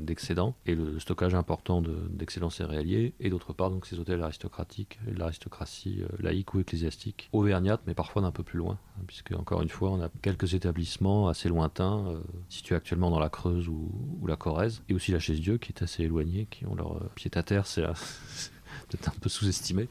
d'excédents 0.00 0.54
et 0.66 0.74
le 0.74 0.98
stockage 0.98 1.34
important 1.34 1.82
d'excédents 1.82 2.50
céréaliers, 2.50 3.14
et 3.20 3.30
d'autre 3.30 3.52
part 3.52 3.70
donc 3.70 3.86
ces 3.86 3.98
hôtels 3.98 4.22
aristocratiques, 4.22 4.98
l'aristocratie 5.06 6.02
euh, 6.02 6.08
laïque 6.18 6.54
ou 6.54 6.60
ecclésiastique, 6.60 7.28
auvergnate, 7.32 7.80
mais 7.86 7.94
parfois 7.94 8.22
d'un 8.22 8.30
peu 8.30 8.42
plus 8.42 8.58
loin, 8.58 8.78
hein, 8.98 9.02
puisque 9.06 9.32
encore 9.32 9.62
une 9.62 9.68
fois 9.68 9.90
on 9.90 10.02
a 10.02 10.08
quelques 10.22 10.54
établissements 10.54 11.28
assez 11.28 11.48
lointains, 11.48 12.06
euh, 12.08 12.20
situés 12.48 12.74
actuellement 12.74 13.10
dans 13.10 13.20
la 13.20 13.28
Creuse 13.28 13.68
ou, 13.68 13.90
la 14.26 14.36
Corrèze, 14.36 14.82
et 14.88 14.94
aussi 14.94 15.12
la 15.12 15.18
Chaise 15.18 15.40
Dieu 15.40 15.58
qui 15.58 15.72
est 15.72 15.82
assez 15.82 16.04
éloignée, 16.04 16.46
qui 16.50 16.66
ont 16.66 16.74
leur 16.74 16.96
euh, 16.96 17.10
pied 17.14 17.30
à 17.34 17.42
terre, 17.42 17.66
c'est 17.66 17.82
peut-être 18.88 19.08
un 19.08 19.20
peu 19.20 19.28
sous-estimé, 19.28 19.88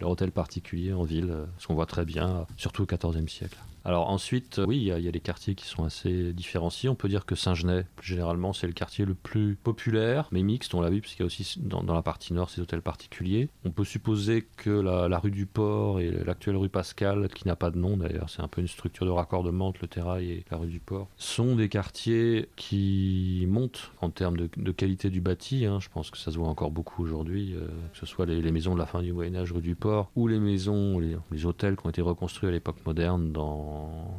leur 0.00 0.10
hôtel 0.10 0.32
particulier 0.32 0.92
en 0.92 1.02
ville, 1.02 1.34
ce 1.58 1.66
qu'on 1.66 1.74
voit 1.74 1.86
très 1.86 2.04
bien, 2.04 2.46
surtout 2.56 2.82
au 2.82 2.86
XIVe 2.86 3.28
siècle. 3.28 3.58
Alors 3.84 4.10
ensuite, 4.10 4.60
oui, 4.66 4.76
il 4.76 5.04
y, 5.04 5.08
a 5.08 5.10
des 5.10 5.20
quartiers 5.20 5.54
qui 5.54 5.66
sont 5.66 5.84
assez 5.84 6.32
différenciés. 6.32 6.88
On 6.88 6.94
peut 6.94 7.08
dire 7.08 7.24
que 7.24 7.34
Saint-Genès, 7.34 7.86
généralement, 8.02 8.52
c'est 8.52 8.66
le 8.66 8.72
quartier 8.72 9.04
le 9.04 9.14
plus 9.14 9.56
populaire, 9.56 10.28
mais 10.32 10.42
mixte, 10.42 10.74
on 10.74 10.80
l'a 10.80 10.90
vu, 10.90 11.00
puisqu'il 11.00 11.20
y 11.20 11.22
a 11.22 11.26
aussi 11.26 11.58
dans, 11.60 11.82
la 11.82 12.02
partie 12.02 12.34
nord 12.34 12.50
ces 12.50 12.60
hôtels 12.60 12.82
particuliers. 12.82 13.48
On 13.64 13.70
peut 13.70 13.84
supposer 13.84 14.46
que 14.56 14.70
la, 14.70 15.18
rue 15.18 15.30
du 15.30 15.46
Port 15.46 16.00
et 16.00 16.10
l'actuelle 16.10 16.56
rue 16.56 16.68
Pascal, 16.68 17.28
qui 17.28 17.46
n'a 17.46 17.56
pas 17.56 17.70
de 17.70 17.78
nom 17.78 17.96
d'ailleurs, 17.96 18.28
c'est 18.28 18.42
un 18.42 18.48
peu 18.48 18.60
une 18.60 18.68
structure 18.68 19.06
de 19.06 19.10
raccordement 19.10 19.68
entre 19.68 19.80
le 19.82 19.88
Terrail 19.88 20.30
et 20.30 20.44
la 20.50 20.58
rue 20.58 20.68
du 20.68 20.80
Port, 20.80 21.08
sont 21.16 21.56
des 21.56 21.68
quartiers 21.68 22.48
qui 22.56 23.46
montent 23.48 23.92
en 24.00 24.10
termes 24.10 24.36
de, 24.36 24.72
qualité 24.72 25.10
du 25.10 25.20
bâti. 25.20 25.66
Hein. 25.66 25.78
Je 25.80 25.88
pense 25.88 26.10
que 26.10 26.18
ça 26.18 26.30
se 26.30 26.38
voit 26.38 26.48
encore 26.48 26.70
beaucoup 26.70 27.02
aujourd'hui, 27.02 27.54
euh, 27.54 27.66
que 27.92 27.98
ce 27.98 28.06
soit 28.06 28.26
les, 28.26 28.50
maisons 28.50 28.74
de 28.74 28.78
la 28.78 28.86
fin 28.86 29.02
du 29.02 29.12
Moyen-Âge 29.12 29.52
rue 29.52 29.62
du 29.62 29.74
Port 29.74 30.10
ou 30.16 30.26
les 30.26 30.38
maisons, 30.38 30.98
les, 30.98 31.16
les 31.30 31.46
hôtels 31.46 31.76
qui 31.76 31.86
ont 31.86 31.90
été 31.90 32.02
reconstruits 32.02 32.48
à 32.48 32.52
l'époque 32.52 32.76
moderne 32.84 33.32
dans 33.32 33.69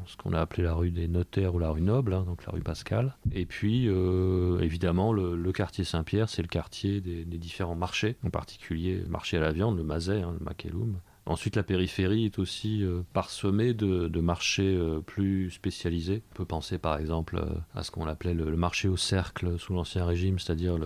ce 0.05 0.17
qu'on 0.17 0.33
a 0.33 0.39
appelé 0.39 0.63
la 0.63 0.73
rue 0.73 0.91
des 0.91 1.07
notaires 1.07 1.55
ou 1.55 1.59
la 1.59 1.69
rue 1.69 1.81
Noble, 1.81 2.13
hein, 2.13 2.23
donc 2.25 2.45
la 2.45 2.53
rue 2.53 2.61
Pascal. 2.61 3.15
Et 3.31 3.45
puis, 3.45 3.87
euh, 3.87 4.59
évidemment, 4.59 5.13
le, 5.13 5.51
quartier 5.51 5.83
Saint-Pierre, 5.83 6.29
c'est 6.29 6.41
le 6.41 6.47
quartier 6.47 7.01
des, 7.01 7.25
différents 7.37 7.75
marchés, 7.75 8.15
en 8.23 8.29
particulier 8.29 8.97
le 8.97 9.09
marché 9.09 9.37
à 9.37 9.41
la 9.41 9.51
viande, 9.51 9.77
le 9.77 9.83
Mazet, 9.83 10.21
hein, 10.21 10.33
le 10.37 10.43
Maqueloum, 10.43 10.99
Ensuite, 11.25 11.55
la 11.55 11.63
périphérie 11.63 12.25
est 12.25 12.39
aussi 12.39 12.83
euh, 12.83 13.01
parsemée 13.13 13.73
de, 13.73 14.19
marchés 14.19 14.75
euh, 14.75 15.01
plus 15.01 15.51
spécialisés. 15.51 16.23
On 16.33 16.35
peut 16.37 16.45
penser 16.45 16.77
par 16.77 16.97
exemple 16.97 17.37
euh, 17.37 17.45
à 17.75 17.83
ce 17.83 17.91
qu'on 17.91 18.07
appelait 18.07 18.33
le, 18.33 18.55
marché 18.55 18.87
au 18.87 18.97
cercle 18.97 19.57
sous 19.59 19.73
l'Ancien 19.73 20.05
Régime, 20.05 20.39
c'est-à-dire 20.39 20.77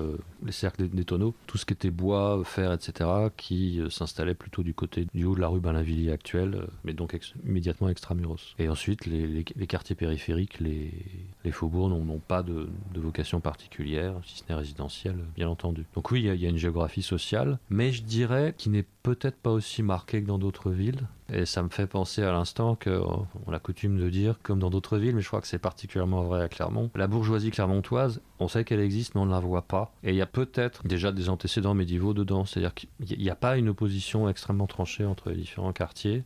les 0.46 0.52
cercles 0.52 0.88
des, 0.90 1.04
tonneaux. 1.04 1.34
Tout 1.48 1.58
ce 1.58 1.66
qui 1.66 1.74
était 1.74 1.90
bois, 1.90 2.42
fer, 2.46 2.72
etc., 2.72 3.10
qui 3.36 3.82
s'installait 3.90 4.34
plutôt 4.34 4.64
du 4.64 4.74
côté 4.74 5.08
du 5.14 5.26
haut 5.26 5.36
de 5.36 5.42
la 5.42 5.48
rue 5.48 5.60
Balinvilliers 5.60 6.12
actuelle, 6.12 6.68
mais 6.84 6.94
donc 6.94 7.18
immédiatement 7.46 7.90
extramuros. 7.90 8.56
Et 8.60 8.70
ensuite, 8.70 9.06
les, 9.06 9.44
quartiers 9.68 9.96
périphériques, 9.96 10.60
les, 10.60 10.92
faubourgs 11.52 11.90
n'ont 11.90 12.20
pas 12.20 12.44
de, 12.44 12.70
vocation 12.96 13.42
particulière, 13.42 14.16
si 14.26 14.38
ce 14.38 14.44
n'est 14.48 14.56
résidentielle, 14.56 15.18
bien 15.36 15.50
entendu. 15.50 15.86
Donc 15.96 16.12
oui, 16.12 16.24
il 16.24 16.42
y, 16.42 16.46
a 16.46 16.50
une 16.50 16.58
géographie 16.58 17.04
sociale, 17.04 17.60
mais 17.70 17.92
je 17.92 18.04
dirais 18.04 18.54
qu'il 18.58 18.72
n'est 18.72 18.86
peut-être 19.04 19.38
pas 19.38 19.52
aussi 19.52 19.84
marqué 19.84 20.22
dans 20.26 20.38
d'autres 20.38 20.72
villes. 20.72 21.08
Et 21.32 21.46
ça 21.46 21.64
me 21.64 21.70
fait 21.70 21.88
penser 21.88 22.24
à 22.24 22.32
l'instant 22.32 22.76
qu'on 22.76 23.26
a 23.52 23.60
coutume 23.60 23.98
de 23.98 24.10
dire, 24.10 24.40
comme 24.44 24.60
dans 24.60 24.70
d'autres 24.70 24.98
villes, 24.98 25.16
mais 25.16 25.22
je 25.22 25.28
crois 25.28 25.42
que 25.42 25.48
c'est 25.48 25.60
particulièrement 25.60 26.24
vrai 26.24 26.44
à 26.44 26.50
Clermont, 26.50 26.92
la 26.96 27.08
bourgeoisie 27.08 27.52
clermontoise, 27.52 28.22
on 28.40 28.48
sait 28.48 28.64
qu'elle 28.64 28.80
existe, 28.80 29.16
mais 29.16 29.22
on 29.22 29.26
ne 29.26 29.32
la 29.32 29.40
voit 29.40 29.64
pas. 29.64 29.94
Et 30.04 30.10
il 30.10 30.16
y 30.16 30.22
a 30.22 30.28
peut-être 30.28 30.86
déjà 30.86 31.12
des 31.12 31.30
antécédents 31.30 31.74
médiévaux 31.74 32.14
dedans, 32.14 32.46
c'est-à-dire 32.46 32.74
qu'il 32.74 33.20
n'y 33.20 33.30
a 33.30 33.36
pas 33.36 33.58
une 33.58 33.70
opposition 33.70 34.30
extrêmement 34.30 34.68
tranchée 34.68 35.06
entre 35.06 35.30
les 35.30 35.38
différents 35.38 35.74
quartiers. 35.74 36.24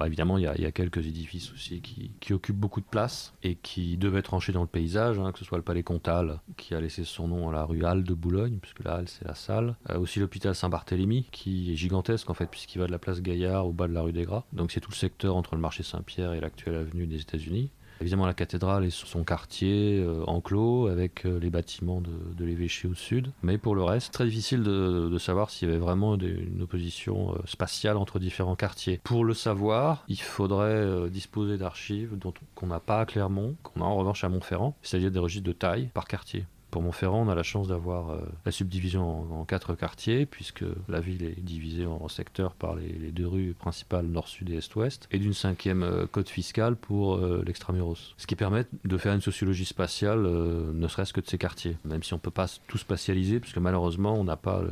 Bah, 0.00 0.06
évidemment, 0.06 0.38
il 0.38 0.44
y, 0.44 0.46
a, 0.46 0.72
quelques 0.72 1.06
édifices 1.06 1.52
aussi 1.52 1.82
qui, 1.82 2.32
occupent 2.32 2.56
beaucoup 2.56 2.80
de 2.80 2.86
place 2.86 3.34
et 3.42 3.54
qui 3.54 3.98
devaient 3.98 4.22
trancher 4.22 4.50
dans 4.50 4.62
le 4.62 4.66
paysage, 4.66 5.18
hein, 5.18 5.30
que 5.30 5.38
ce 5.38 5.44
soit 5.44 5.58
le 5.58 5.62
palais 5.62 5.82
Comtal, 5.82 6.40
qui 6.56 6.74
a 6.74 6.80
laissé 6.80 7.04
son 7.04 7.28
nom 7.28 7.50
à 7.50 7.52
la 7.52 7.64
rue 7.64 7.84
Halle 7.84 8.02
de 8.02 8.14
Boulogne, 8.14 8.60
puisque 8.62 8.82
la 8.82 8.94
Halle, 8.94 9.08
c'est 9.08 9.26
la 9.26 9.34
salle. 9.34 9.76
Euh, 9.90 9.98
aussi 9.98 10.18
l'hôpital 10.18 10.54
Saint-Barthélemy, 10.54 11.26
qui 11.30 11.70
est 11.70 11.76
gigantesque, 11.76 12.30
en 12.30 12.34
fait, 12.34 12.46
puisqu'il 12.46 12.78
va 12.78 12.86
de 12.86 12.92
la 12.92 12.98
place 12.98 13.20
Gaillard 13.20 13.66
au 13.66 13.72
bas 13.72 13.88
de 13.88 13.92
la 13.92 14.00
rue 14.00 14.14
des 14.14 14.24
Gras. 14.24 14.44
Donc, 14.54 14.72
c'est 14.72 14.80
tout 14.80 14.90
le 14.90 14.96
secteur 14.96 15.36
entre 15.36 15.54
le 15.54 15.60
marché 15.60 15.82
Saint-Pierre 15.82 16.32
et 16.32 16.40
l'actuelle 16.40 16.76
avenue 16.76 17.06
des 17.06 17.20
États-Unis. 17.20 17.70
Évidemment, 18.00 18.26
la 18.26 18.34
cathédrale 18.34 18.84
est 18.84 18.90
son 18.90 19.24
quartier 19.24 19.98
euh, 19.98 20.24
enclos 20.26 20.86
avec 20.86 21.26
euh, 21.26 21.38
les 21.38 21.50
bâtiments 21.50 22.00
de, 22.00 22.44
l'évêché 22.44 22.88
au 22.88 22.94
sud. 22.94 23.30
Mais 23.42 23.58
pour 23.58 23.74
le 23.74 23.82
reste, 23.82 24.12
très 24.12 24.24
difficile 24.24 24.62
de, 24.62 25.18
savoir 25.18 25.50
s'il 25.50 25.68
y 25.68 25.70
avait 25.70 25.80
vraiment 25.80 26.16
une 26.16 26.62
opposition 26.62 27.34
euh, 27.34 27.38
spatiale 27.44 27.98
entre 27.98 28.18
différents 28.18 28.56
quartiers. 28.56 29.00
Pour 29.04 29.24
le 29.24 29.34
savoir, 29.34 30.04
il 30.08 30.20
faudrait 30.20 31.10
disposer 31.10 31.58
d'archives 31.58 32.16
qu'on 32.54 32.66
n'a 32.66 32.80
pas 32.80 33.00
à 33.00 33.06
Clermont, 33.06 33.54
qu'on 33.62 33.82
a 33.82 33.84
en 33.84 33.96
revanche 33.96 34.24
à 34.24 34.30
Montferrand, 34.30 34.74
c'est-à-dire 34.82 35.10
des 35.10 35.18
registres 35.18 35.46
de 35.46 35.52
taille 35.52 35.90
par 35.92 36.06
quartier. 36.06 36.46
Pour 36.70 36.82
Montferrand, 36.82 37.26
on 37.26 37.28
a 37.28 37.34
la 37.34 37.42
chance 37.42 37.68
d'avoir 37.68 38.10
euh, 38.10 38.20
la 38.44 38.52
subdivision 38.52 39.40
en, 39.40 39.44
quatre 39.44 39.74
quartiers, 39.74 40.24
puisque 40.24 40.64
la 40.88 41.00
ville 41.00 41.24
est 41.24 41.40
divisée 41.40 41.86
en, 41.86 42.08
secteurs 42.08 42.54
par 42.54 42.76
les, 42.76 43.10
deux 43.10 43.26
rues 43.26 43.54
principales 43.58 44.06
nord, 44.06 44.28
sud 44.28 44.50
et 44.50 44.56
est-ouest, 44.56 45.08
et 45.10 45.18
d'une 45.18 45.32
cinquième 45.32 45.82
euh, 45.82 46.06
code 46.06 46.28
fiscale 46.28 46.76
pour 46.76 47.16
euh, 47.16 47.42
l'extramuros. 47.44 48.14
Ce 48.16 48.26
qui 48.26 48.36
permet 48.36 48.66
de 48.84 48.98
faire 48.98 49.14
une 49.14 49.20
sociologie 49.20 49.64
spatiale, 49.64 50.20
ne 50.20 50.88
serait-ce 50.88 51.12
que 51.12 51.20
de 51.20 51.26
ces 51.26 51.38
quartiers, 51.38 51.76
même 51.84 52.02
si 52.02 52.12
on 52.12 52.16
ne 52.16 52.20
peut 52.20 52.30
pas 52.30 52.46
tout 52.68 52.78
spatialiser, 52.78 53.40
puisque 53.40 53.58
malheureusement, 53.58 54.14
on 54.14 54.24
n'a 54.24 54.36
pas 54.36 54.62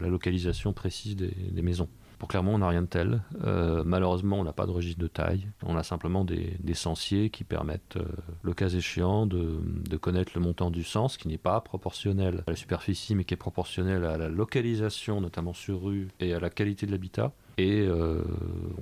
la 0.00 0.08
localisation 0.08 0.72
précise 0.72 1.16
des 1.16 1.62
maisons. 1.62 1.88
Pour 2.20 2.28
Clermont, 2.28 2.56
on 2.56 2.58
n'a 2.58 2.68
rien 2.68 2.82
de 2.82 2.86
tel. 2.86 3.22
Euh, 3.46 3.82
malheureusement, 3.82 4.38
on 4.38 4.44
n'a 4.44 4.52
pas 4.52 4.66
de 4.66 4.70
registre 4.70 5.00
de 5.00 5.06
taille. 5.06 5.48
On 5.62 5.74
a 5.74 5.82
simplement 5.82 6.22
des, 6.22 6.54
des 6.60 6.74
qui 7.30 7.44
permettent, 7.44 7.96
euh, 7.96 8.04
le 8.42 8.52
cas 8.52 8.68
échéant, 8.68 9.24
de, 9.24 9.58
de, 9.88 9.96
connaître 9.96 10.32
le 10.34 10.42
montant 10.42 10.70
du 10.70 10.84
sens 10.84 11.16
qui 11.16 11.28
n'est 11.28 11.38
pas 11.38 11.58
proportionnel 11.62 12.44
à 12.46 12.50
la 12.50 12.56
superficie, 12.56 13.14
mais 13.14 13.24
qui 13.24 13.32
est 13.32 13.38
proportionnel 13.38 14.04
à 14.04 14.18
la 14.18 14.28
localisation, 14.28 15.22
notamment 15.22 15.54
sur 15.54 15.82
rue, 15.82 16.08
et 16.20 16.34
à 16.34 16.40
la 16.40 16.50
qualité 16.50 16.84
de 16.84 16.92
l'habitat. 16.92 17.32
Et 17.60 17.82
euh, 17.82 18.22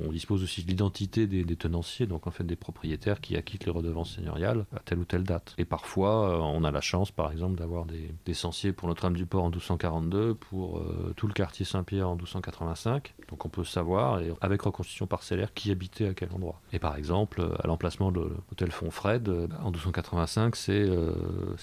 on 0.07 0.13
dispose 0.13 0.45
aussi 0.45 0.63
de 0.63 0.69
l'identité 0.69 1.27
des, 1.27 1.57
tenanciers, 1.57 2.07
donc 2.07 2.29
en 2.29 2.31
fait 2.31 2.45
des 2.45 2.55
propriétaires 2.55 3.21
qui 3.21 3.37
acquittent 3.37 3.65
les 3.65 3.73
redevances 3.73 4.15
seigneuriales 4.15 4.67
à 4.73 4.79
telle 4.79 5.01
ou 5.01 5.05
telle 5.05 5.25
date. 5.25 5.57
Et 5.59 5.65
parfois, 5.65 6.31
euh, 6.31 6.39
on 6.39 6.63
a 6.63 6.71
la 6.71 6.81
chance, 6.81 7.11
par 7.11 7.33
exemple, 7.33 7.59
d'avoir 7.59 7.87
des, 7.87 8.15
des 8.25 8.35
censiers 8.35 8.73
pour 8.73 8.87
Notre-Dame 8.87 9.17
du 9.17 9.27
Port 9.27 9.43
en 9.43 9.51
1242, 9.51 10.35
pour 10.35 10.79
euh, 10.79 11.13
tout 11.17 11.27
le 11.27 11.33
quartier 11.33 11.65
Saint-Pierre 11.65 12.09
en 12.09 12.15
1285. 12.15 13.17
Donc 13.29 13.45
on 13.45 13.49
peut 13.49 13.65
savoir, 13.65 14.21
et 14.21 14.33
avec 14.41 14.63
reconstitution 14.63 15.09
parcellaire, 15.09 15.53
qui 15.55 15.73
habitait 15.73 16.07
à 16.07 16.15
quel 16.15 16.31
endroit. 16.33 16.61
Et 16.73 16.79
par 16.79 16.95
exemple, 16.95 17.51
à 17.59 17.67
l'emplacement 17.67 18.13
de 18.13 18.21
l'hôtel 18.21 18.71
Fonfred, 18.71 19.29
en 19.61 19.71
1285, 19.71 20.55
c'est 20.55 20.89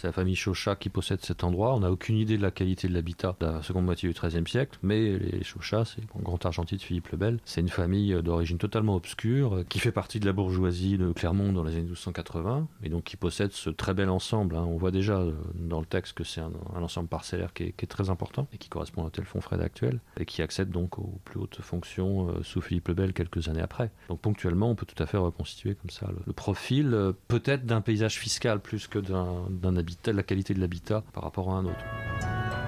la 0.04 0.12
famille 0.12 0.36
Chauchat 0.36 0.76
qui 0.76 0.90
possède 0.90 1.24
cet 1.24 1.46
endroit. 1.46 1.74
On 1.76 1.80
n'a 1.80 1.92
aucune 1.92 2.18
idée 2.18 2.38
de 2.38 2.42
la 2.42 2.52
qualité 2.52 2.90
de 2.90 2.94
l'habitat 2.94 3.38
de 3.40 3.46
la 3.46 3.64
seconde 3.64 3.86
moitié 3.86 4.10
du 4.10 4.20
XIIIe 4.20 4.48
siècle, 4.48 4.78
mais 4.84 5.18
les 5.18 5.44
Chauchats, 5.44 5.86
c'est 5.86 6.02
un 6.02 6.22
grand 6.22 6.46
argentil 6.46 6.76
de 6.76 6.82
Philippe 6.82 7.05
c'est 7.46 7.62
une 7.62 7.70
famille 7.70 8.14
d'origine 8.22 8.58
totalement 8.58 8.96
obscure 8.96 9.64
qui 9.70 9.80
fait 9.80 9.92
partie 9.92 10.20
de 10.20 10.26
la 10.26 10.34
bourgeoisie 10.34 10.98
de 10.98 11.12
Clermont 11.12 11.52
dans 11.54 11.64
les 11.64 11.74
années 11.74 11.84
1280 11.84 12.68
et 12.84 12.90
donc 12.90 13.04
qui 13.04 13.18
possède 13.18 13.52
ce 13.52 13.70
très 13.70 13.94
bel 13.94 14.10
ensemble. 14.10 14.56
Hein. 14.56 14.66
On 14.68 14.78
voit 14.78 14.92
déjà 14.92 15.18
euh, 15.18 15.34
dans 15.56 15.80
le 15.80 15.86
texte 15.86 16.14
que 16.14 16.24
c'est 16.24 16.42
un, 16.42 16.52
ensemble 16.76 17.08
parcellaire 17.08 17.54
qui 17.54 17.64
est, 17.64 17.88
très 17.88 18.10
important 18.10 18.48
et 18.52 18.58
qui 18.58 18.70
correspond 18.70 19.06
à 19.06 19.10
tel 19.10 19.26
Fonfred 19.26 19.62
actuel 19.62 20.00
et 20.20 20.26
qui 20.26 20.42
accède 20.42 20.70
donc 20.70 20.98
aux 21.00 21.20
plus 21.24 21.40
hautes 21.40 21.62
fonctions 21.62 22.30
euh, 22.30 22.44
sous 22.44 22.62
Philippe 22.62 22.88
le 22.88 22.94
Bel 22.94 23.14
quelques 23.14 23.48
années 23.48 23.62
après. 23.62 23.92
Donc 24.10 24.22
ponctuellement, 24.22 24.70
on 24.70 24.76
peut 24.76 24.86
tout 24.86 25.02
à 25.02 25.06
fait 25.06 25.18
reconstituer 25.18 25.76
comme 25.76 25.90
ça 25.90 26.10
le, 26.26 26.34
profil 26.34 26.94
euh, 26.94 27.14
peut-être 27.28 27.66
d'un 27.66 27.82
paysage 27.82 28.18
fiscal 28.18 28.60
plus 28.60 28.88
que 28.88 29.00
d'un 29.00 29.76
habitat, 29.76 30.14
la 30.14 30.24
qualité 30.24 30.54
de 30.54 30.60
l'habitat 30.60 31.04
par 31.14 31.24
rapport 31.24 31.52
à 31.52 31.58
un 31.58 31.66
autre. 31.66 32.65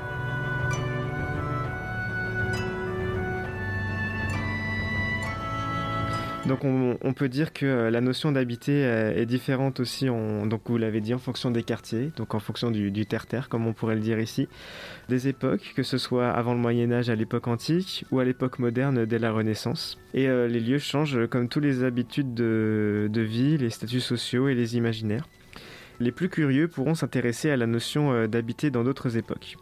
Donc 6.47 6.63
on, 6.63 7.13
peut 7.13 7.27
dire 7.27 7.51
que 7.51 7.65
euh, 7.65 7.89
la 7.89 7.99
notion 7.99 8.31
d'habiter 8.31 8.85
euh, 8.85 9.13
est 9.13 9.25
différente 9.25 9.81
aussi, 9.81 10.05
donc 10.05 10.61
vous 10.65 10.77
l'avez 10.77 11.01
dit, 11.01 11.13
en 11.13 11.19
fonction 11.19 11.51
des 11.51 11.63
quartiers, 11.63 12.11
donc 12.15 12.35
en 12.35 12.39
fonction 12.39 12.71
du, 12.71 13.05
terre-terre, 13.05 13.49
comme 13.49 13.67
on 13.67 13.73
pourrait 13.73 13.95
le 13.95 14.01
dire 14.01 14.19
ici, 14.19 14.47
des 15.09 15.27
époques, 15.27 15.73
que 15.75 15.83
ce 15.83 15.97
soit 15.97 16.29
avant 16.29 16.53
le 16.53 16.59
Moyen 16.59 16.91
Âge 16.91 17.09
à 17.09 17.15
l'époque 17.15 17.47
antique 17.47 18.05
ou 18.11 18.19
à 18.19 18.25
l'époque 18.25 18.59
moderne 18.59 19.05
dès 19.05 19.19
la 19.19 19.31
Renaissance. 19.31 19.97
Et 20.13 20.29
euh, 20.29 20.47
les 20.47 20.61
lieux 20.61 20.79
changent 20.79 21.27
comme 21.27 21.49
toutes 21.49 21.63
les 21.63 21.83
habitudes 21.83 22.33
de, 22.33 23.09
de 23.11 23.21
vie, 23.21 23.57
les 23.57 23.69
statuts 23.69 23.99
sociaux 23.99 24.47
et 24.47 24.55
les 24.55 24.77
imaginaires. 24.77 25.27
Les 25.99 26.11
plus 26.11 26.29
curieux 26.29 26.67
pourront 26.67 26.95
s'intéresser 26.95 27.49
à 27.49 27.57
la 27.57 27.65
notion 27.65 28.27
d'habiter 28.27 28.69
dans 28.69 28.83
d'autres 28.83 29.17
époques. 29.17 29.57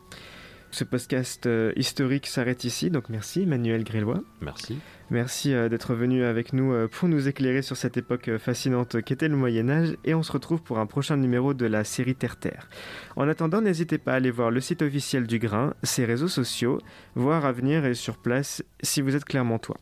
Ce 0.75 0.83
podcast 0.83 1.47
historique 1.77 2.27
s'arrête 2.27 2.65
ici, 2.65 2.89
donc 2.89 3.07
merci 3.07 3.43
Emmanuel 3.43 3.85
Grélois. 3.85 4.19
Merci. 4.41 4.77
Merci 5.09 5.53
euh, 5.53 5.69
d'être 5.69 5.95
venu 5.95 6.25
avec 6.25 6.51
nous 6.51 6.73
euh, 6.73 6.89
pour 6.89 7.07
nous 7.07 7.29
éclairer 7.29 7.61
sur 7.61 7.77
cette 7.77 7.95
époque 7.95 8.27
euh, 8.27 8.37
fascinante 8.37 9.01
qu'était 9.01 9.29
le 9.29 9.37
Moyen 9.37 9.69
Âge 9.69 9.95
et 10.03 10.13
on 10.13 10.21
se 10.21 10.33
retrouve 10.33 10.61
pour 10.61 10.79
un 10.79 10.85
prochain 10.85 11.15
numéro 11.15 11.53
de 11.53 11.65
la 11.65 11.85
série 11.85 12.13
Terre-Terre. 12.13 12.67
En 13.15 13.29
attendant, 13.29 13.61
n'hésitez 13.61 13.99
pas 13.99 14.11
à 14.11 14.15
aller 14.15 14.31
voir 14.31 14.51
le 14.51 14.59
site 14.59 14.81
officiel 14.81 15.27
du 15.27 15.39
Grain, 15.39 15.75
ses 15.83 16.03
réseaux 16.03 16.27
sociaux, 16.27 16.81
voir 17.15 17.45
à 17.45 17.53
venir 17.53 17.85
et 17.85 17.93
sur 17.93 18.17
place 18.17 18.61
si 18.83 18.99
vous 18.99 19.15
êtes 19.15 19.23
clairement 19.23 19.59
toi. 19.59 19.77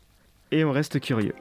Et 0.51 0.63
on 0.63 0.71
reste 0.71 0.99
curieux. 0.99 1.33